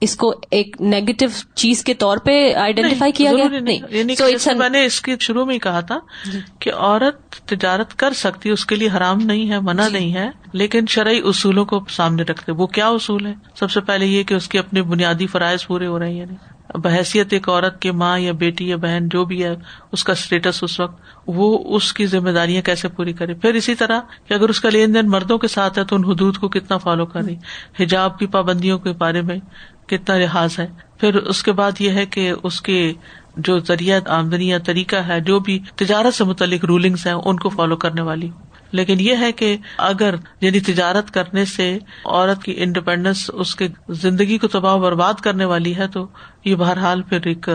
اس 0.02 0.14
کو 0.16 0.32
ایک 0.50 0.76
نیگیٹو 0.80 1.26
چیز 1.54 1.82
کے 1.84 1.94
طور 1.94 2.18
پہ 2.18 2.32
آئیڈینٹیفائی 2.54 3.12
کیا 3.12 3.32
گیا 3.32 3.58
نہیں 3.60 4.54
میں 4.58 4.68
نے 4.68 4.84
اس 4.84 5.00
کے 5.00 5.16
شروع 5.20 5.44
میں 5.44 5.58
کہا 5.58 5.80
تھا 5.80 5.98
جی۔ 6.32 6.40
کہ 6.60 6.72
عورت 6.72 7.36
تجارت 7.48 7.98
کر 7.98 8.12
سکتی 8.12 8.50
اس 8.50 8.64
کے 8.64 8.76
لیے 8.76 8.88
حرام 8.88 9.22
نہیں 9.22 9.50
ہے 9.50 9.58
منع 9.60 9.88
جی۔ 9.88 9.92
نہیں 9.92 10.14
ہے 10.14 10.28
لیکن 10.52 10.86
شرعی 10.88 11.20
اصولوں 11.24 11.64
کو 11.64 11.84
سامنے 11.88 12.22
رکھتے 12.22 12.52
وہ 12.52 12.66
کیا 12.68 12.88
اصول 12.88 13.26
ہے 13.26 13.34
سب 13.54 13.70
سے 13.70 13.80
پہلے 13.80 14.06
یہ 14.06 14.22
کہ 14.22 14.34
اس 14.34 14.48
کے 14.48 14.58
اپنے 14.58 14.82
بنیادی 14.84 15.26
فرائض 15.26 15.66
پورے 15.66 15.86
ہو 15.86 15.98
رہے 15.98 16.12
ہیں 16.12 16.26
بحثیت 16.74 17.32
ایک 17.32 17.48
عورت 17.48 17.82
کے 17.82 17.92
ماں 17.92 18.18
یا 18.18 18.32
بیٹی 18.32 18.68
یا 18.68 18.76
بہن 18.76 19.08
جو 19.08 19.24
بھی 19.24 19.44
ہے، 19.44 19.54
اس 19.92 20.04
کا 20.04 20.12
اسٹیٹس 20.12 20.62
اس 20.62 20.80
وقت، 20.80 21.00
وہ 21.26 21.76
اس 21.76 21.92
کی 21.92 22.06
ذمہ 22.06 22.30
داریاں 22.30 22.62
کیسے 22.62 22.88
پوری 22.88 23.12
کرے؟ 23.12 23.34
پھر 23.34 23.54
اسی 23.54 23.74
طرح 23.74 24.00
کہ 24.28 24.34
اگر 24.34 24.48
اس 24.48 24.60
کا 24.60 24.70
لین 24.70 24.94
دین 24.94 25.10
مردوں 25.10 25.38
کے 25.38 25.48
ساتھ 25.48 25.78
ہے 25.78 25.84
تو 25.84 25.96
ان 25.96 26.04
حدود 26.04 26.36
کو 26.36 26.48
کتنا 26.48 26.76
فالو 26.76 27.06
کرے؟ 27.06 27.34
حجاب 27.80 28.18
کی 28.18 28.26
پابندیوں 28.26 28.78
کے 28.78 28.92
بارے 28.92 29.22
میں 29.22 29.38
کتنا 29.86 30.16
لحاظ 30.16 30.58
ہے؟ 30.58 30.66
پھر 30.98 31.14
اس 31.14 31.42
کے 31.42 31.52
بعد 31.52 31.72
یہ 31.78 31.90
ہے 31.90 32.06
کہ 32.06 32.32
اس 32.42 32.60
کے 32.60 32.92
جو 33.36 33.58
ذریعہ، 33.58 34.00
آمدنی 34.06 34.48
یا 34.48 34.58
طریقہ 34.58 34.96
ہے، 34.96 35.20
جو 35.20 35.40
بھی 35.40 35.58
تجارت 35.76 36.14
سے 36.14 36.24
متعلق 36.24 36.64
رولنگس 36.64 37.06
ہیں، 37.06 37.14
ان 37.14 37.36
کو 37.36 37.48
فالو 37.48 37.76
کرنے 37.76 38.00
والی 38.00 38.30
لیکن 38.72 39.00
یہ 39.00 39.14
ہے 39.20 39.32
کہ 39.32 39.56
اگر 39.78 40.14
یعنی 40.40 40.60
تجارت 40.60 41.10
کرنے 41.10 41.44
سے 41.44 41.78
عورت 42.04 42.42
کی 42.42 42.54
انڈیپینڈینس 42.56 43.30
اس 43.34 43.54
کے 43.54 43.68
زندگی 43.88 44.38
کو 44.38 44.48
تباہ 44.48 44.76
برباد 44.76 45.14
کرنے 45.14 45.44
والی 45.44 45.76
ہے 45.76 45.86
تو 45.86 46.06
یہ 46.44 46.54
بہرحال 46.54 47.02
پھر 47.02 47.18
ایک 47.24 47.48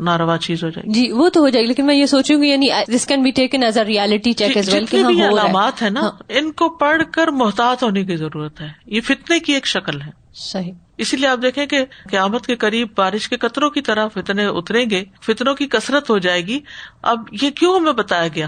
ناروا 0.00 0.38
چیز 0.38 0.64
ہو 0.64 0.68
جائے 0.68 0.88
گی۔ 0.88 0.92
جی 0.92 1.12
وہ 1.12 1.28
تو 1.28 1.40
ہو 1.40 1.48
جائے 1.48 1.62
گی 1.62 1.68
لیکن 1.68 1.86
میں 1.86 1.94
یہ 1.94 2.06
سوچوں 2.06 2.42
گی 2.42 2.48
یعنی 2.48 2.68
this 2.96 3.06
can 3.06 3.22
be 3.22 3.30
taken 3.30 3.62
as 3.62 3.78
a 3.78 3.84
reality 3.84 4.32
check 4.32 4.56
as 4.56 4.74
well 4.74 4.84
علامات 5.20 5.82
ہے 5.82 5.90
نا 5.90 6.00
ہاں۔ 6.00 6.10
ان 6.28 6.52
کو 6.52 6.68
پڑھ 6.68 7.02
کر 7.12 7.28
محتاط 7.28 7.82
ہونے 7.82 8.04
کی 8.04 8.16
ضرورت 8.16 8.60
ہے۔ 8.60 8.68
یہ 8.86 9.00
فتنے 9.00 9.40
کی 9.40 9.52
ایک 9.52 9.66
شکل 9.66 10.00
ہے۔ 10.00 10.10
صحیح۔ 10.34 10.72
اسی 10.96 11.16
لیے 11.16 11.28
آپ 11.28 11.38
دیکھیں 11.42 11.66
کہ 11.66 11.84
قیامت 12.10 12.46
کے 12.46 12.56
قریب 12.56 12.88
بارش 12.96 13.28
کے 13.28 13.36
قطروں 13.36 13.70
کی 13.70 13.80
طرح 13.80 14.08
فتنے 14.08 14.46
اتریں 14.46 14.90
گے 14.90 15.04
فتنوں 15.22 15.54
کی 15.54 15.66
کثرت 15.66 16.10
ہو 16.10 16.18
جائے 16.18 16.46
گی۔ 16.46 16.60
اب 17.02 17.18
یہ 17.42 17.50
کیوں 17.50 17.76
ہمیں 17.76 17.92
بتایا 17.92 18.28
گیا؟ 18.28 18.46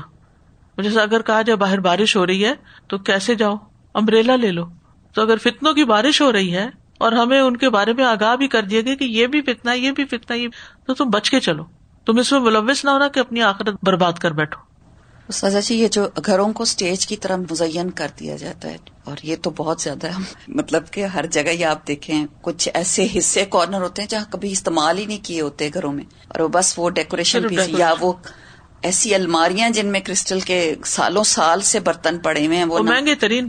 جیسے 0.82 1.00
اگر 1.00 1.22
کہا 1.22 1.42
جائے 1.42 1.56
باہر 1.56 1.80
بارش 1.80 2.16
ہو 2.16 2.26
رہی 2.26 2.44
ہے 2.44 2.52
تو 2.88 2.98
کیسے 2.98 3.34
جاؤ؟ 3.34 3.54
امبریلا 3.94 4.36
لے 4.36 4.50
لو۔ 4.52 4.64
تو 5.14 5.22
اگر 5.22 5.36
فتنوں 5.36 5.72
کی 5.72 5.84
بارش 5.84 6.22
ہو 6.22 6.32
رہی 6.32 6.56
ہے 6.56 6.66
اور 6.98 7.12
ہمیں 7.12 7.40
ان 7.40 7.56
کے 7.56 7.70
بارے 7.70 7.92
میں 7.92 8.04
آگاہ 8.04 8.36
بھی 8.36 8.48
کر 8.48 8.62
دیا 8.62 8.80
گیا 8.80 8.94
کہ 8.94 9.04
یہ 9.04 9.26
بھی 9.26 9.40
فتنا 9.42 9.72
یہ 9.72 9.90
بھی 9.90 10.04
فتنا 10.04 10.36
یہ 10.36 10.48
تو 10.86 10.94
تم 10.94 11.10
بچ 11.10 11.30
کے 11.30 11.40
چلو۔ 11.40 11.64
تم 12.06 12.18
اس 12.18 12.32
میں 12.32 12.40
ملوث 12.40 12.84
نہ 12.84 12.90
ہونا 12.90 13.08
کہ 13.08 13.20
اپنی 13.20 13.42
آخرت 13.42 13.74
برباد 13.82 14.12
کر 14.12 14.30
بیٹھو۔ 14.30 14.74
سزا 15.32 15.60
جی 15.60 15.74
یہ 15.74 15.88
جو 15.88 16.08
گھروں 16.26 16.52
کو 16.52 16.62
اسٹیج 16.62 17.06
کی 17.06 17.16
طرح 17.16 17.36
مزین 17.36 17.90
کر 17.90 18.06
دیا 18.20 18.36
جاتا 18.36 18.68
ہے 18.68 18.76
اور 19.04 19.16
یہ 19.22 19.36
تو 19.42 19.50
بہت 19.50 19.80
زیادہ 19.80 20.06
مطلب 20.48 20.82
کہ 20.90 21.04
ہر 21.04 21.26
جگہ 21.26 21.48
یہ 21.48 21.66
آپ 21.66 21.86
دیکھیں 21.88 22.26
کچھ 22.40 22.68
ایسے 22.74 23.06
حصے 23.18 23.44
کارنر 23.50 23.80
ہوتے 23.80 24.02
ہیں 24.02 24.08
جہاں 24.08 24.24
کبھی 24.30 24.52
استعمال 24.52 24.98
ہی 24.98 25.06
نہیں 25.06 25.24
کیے 25.24 25.40
ہوتے 25.40 25.70
گھروں 25.74 25.92
میں 25.92 26.04
اور 26.28 26.40
وہ 26.40 26.48
بس 26.48 26.74
وہ 26.76 26.90
ڈیکوریشن 26.90 27.48
پیس 27.48 27.68
یا 27.68 27.94
وہ 28.00 28.12
ایسی 28.84 29.14
الماریاں 29.14 29.70
جن 29.70 29.86
میں 29.86 30.00
کرسٹل 30.00 30.40
کے 30.40 30.74
سالوں 30.84 31.24
سال 31.24 31.60
سے 31.60 31.80
برتن 31.80 32.18
پڑے 32.18 32.46
ہوئے 32.46 32.56
ہیں 32.56 32.64
وہ 32.64 32.78
مہنگے 32.78 33.14
ترین 33.14 33.48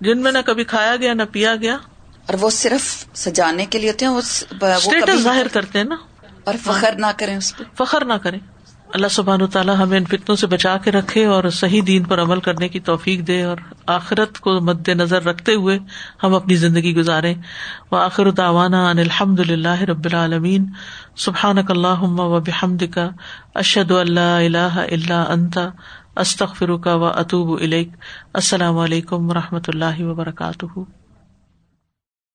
جن 0.00 0.18
میں 0.18 0.32
نہ 0.32 0.38
کبھی 0.46 0.64
کھایا 0.64 0.96
گیا 0.96 1.14
نہ 1.14 1.22
پیا 1.32 1.56
گیا۔ 1.56 1.74
اور 2.26 2.34
وہ 2.40 2.50
صرف 2.50 3.04
سجانے 3.14 3.66
کے 3.66 3.78
لیے 3.78 3.90
ہوتے 3.90 4.06
ہیں 4.06 4.12
وہ 4.12 4.20
ظاہر 5.16 5.48
کرتے 5.48 5.78
ہیں 5.78 5.86
نا۔ 5.86 5.96
اور 6.44 6.54
فخر 6.64 6.92
نہ 6.92 7.06
کریں 7.16 7.36
اس 7.36 7.56
پہ۔ 7.56 7.84
فخر 7.84 8.04
نہ 8.04 8.12
کریں۔ 8.12 8.38
اللہ 8.96 9.08
سبحان 9.10 9.42
و 9.42 9.46
تعالیٰ 9.46 9.76
ہمیں 9.78 9.98
ان 9.98 10.04
فتنوں 10.04 10.36
سے 10.36 10.46
بچا 10.46 10.76
کے 10.76 10.90
رکھے 10.90 11.24
اور 11.24 11.44
صحیح 11.50 11.82
دین 11.86 12.04
پر 12.04 12.20
عمل 12.22 12.40
کرنے 12.40 12.68
کی 12.68 12.80
توفیق 12.80 13.26
دے 13.26 13.42
اور 13.42 13.56
آخرت 13.86 14.38
کو 14.38 14.60
مد 14.60 14.88
نظر 14.88 15.24
رکھتے 15.24 15.54
ہوئے 15.54 15.78
ہم 16.22 16.34
اپنی 16.34 16.54
زندگی 16.54 16.94
گزارے 16.96 17.34
و 17.92 17.96
آخر 17.96 18.30
داوانا 18.30 18.90
ان 18.90 18.98
الحمد 18.98 19.40
اللہ 19.40 19.82
رب 19.82 20.04
العالمین۔ 20.04 20.66
سبحان 21.16 21.58
اللہ 21.68 22.02
و 22.02 22.40
بحمد 22.40 22.82
کا 22.94 23.08
اشد 23.54 23.90
اللہ 23.90 24.20
اللہ 24.20 24.80
اللہ 24.92 25.24
انتا 25.28 25.68
استخ 26.16 26.56
فرقہ 26.56 26.94
و 26.94 27.04
اطوب 27.04 27.58
السلام 28.32 28.78
علیکم 28.78 29.30
و 29.30 29.34
رحمۃ 29.34 29.68
اللہ 29.68 30.02
وبرکاتہ۔ 30.02 30.80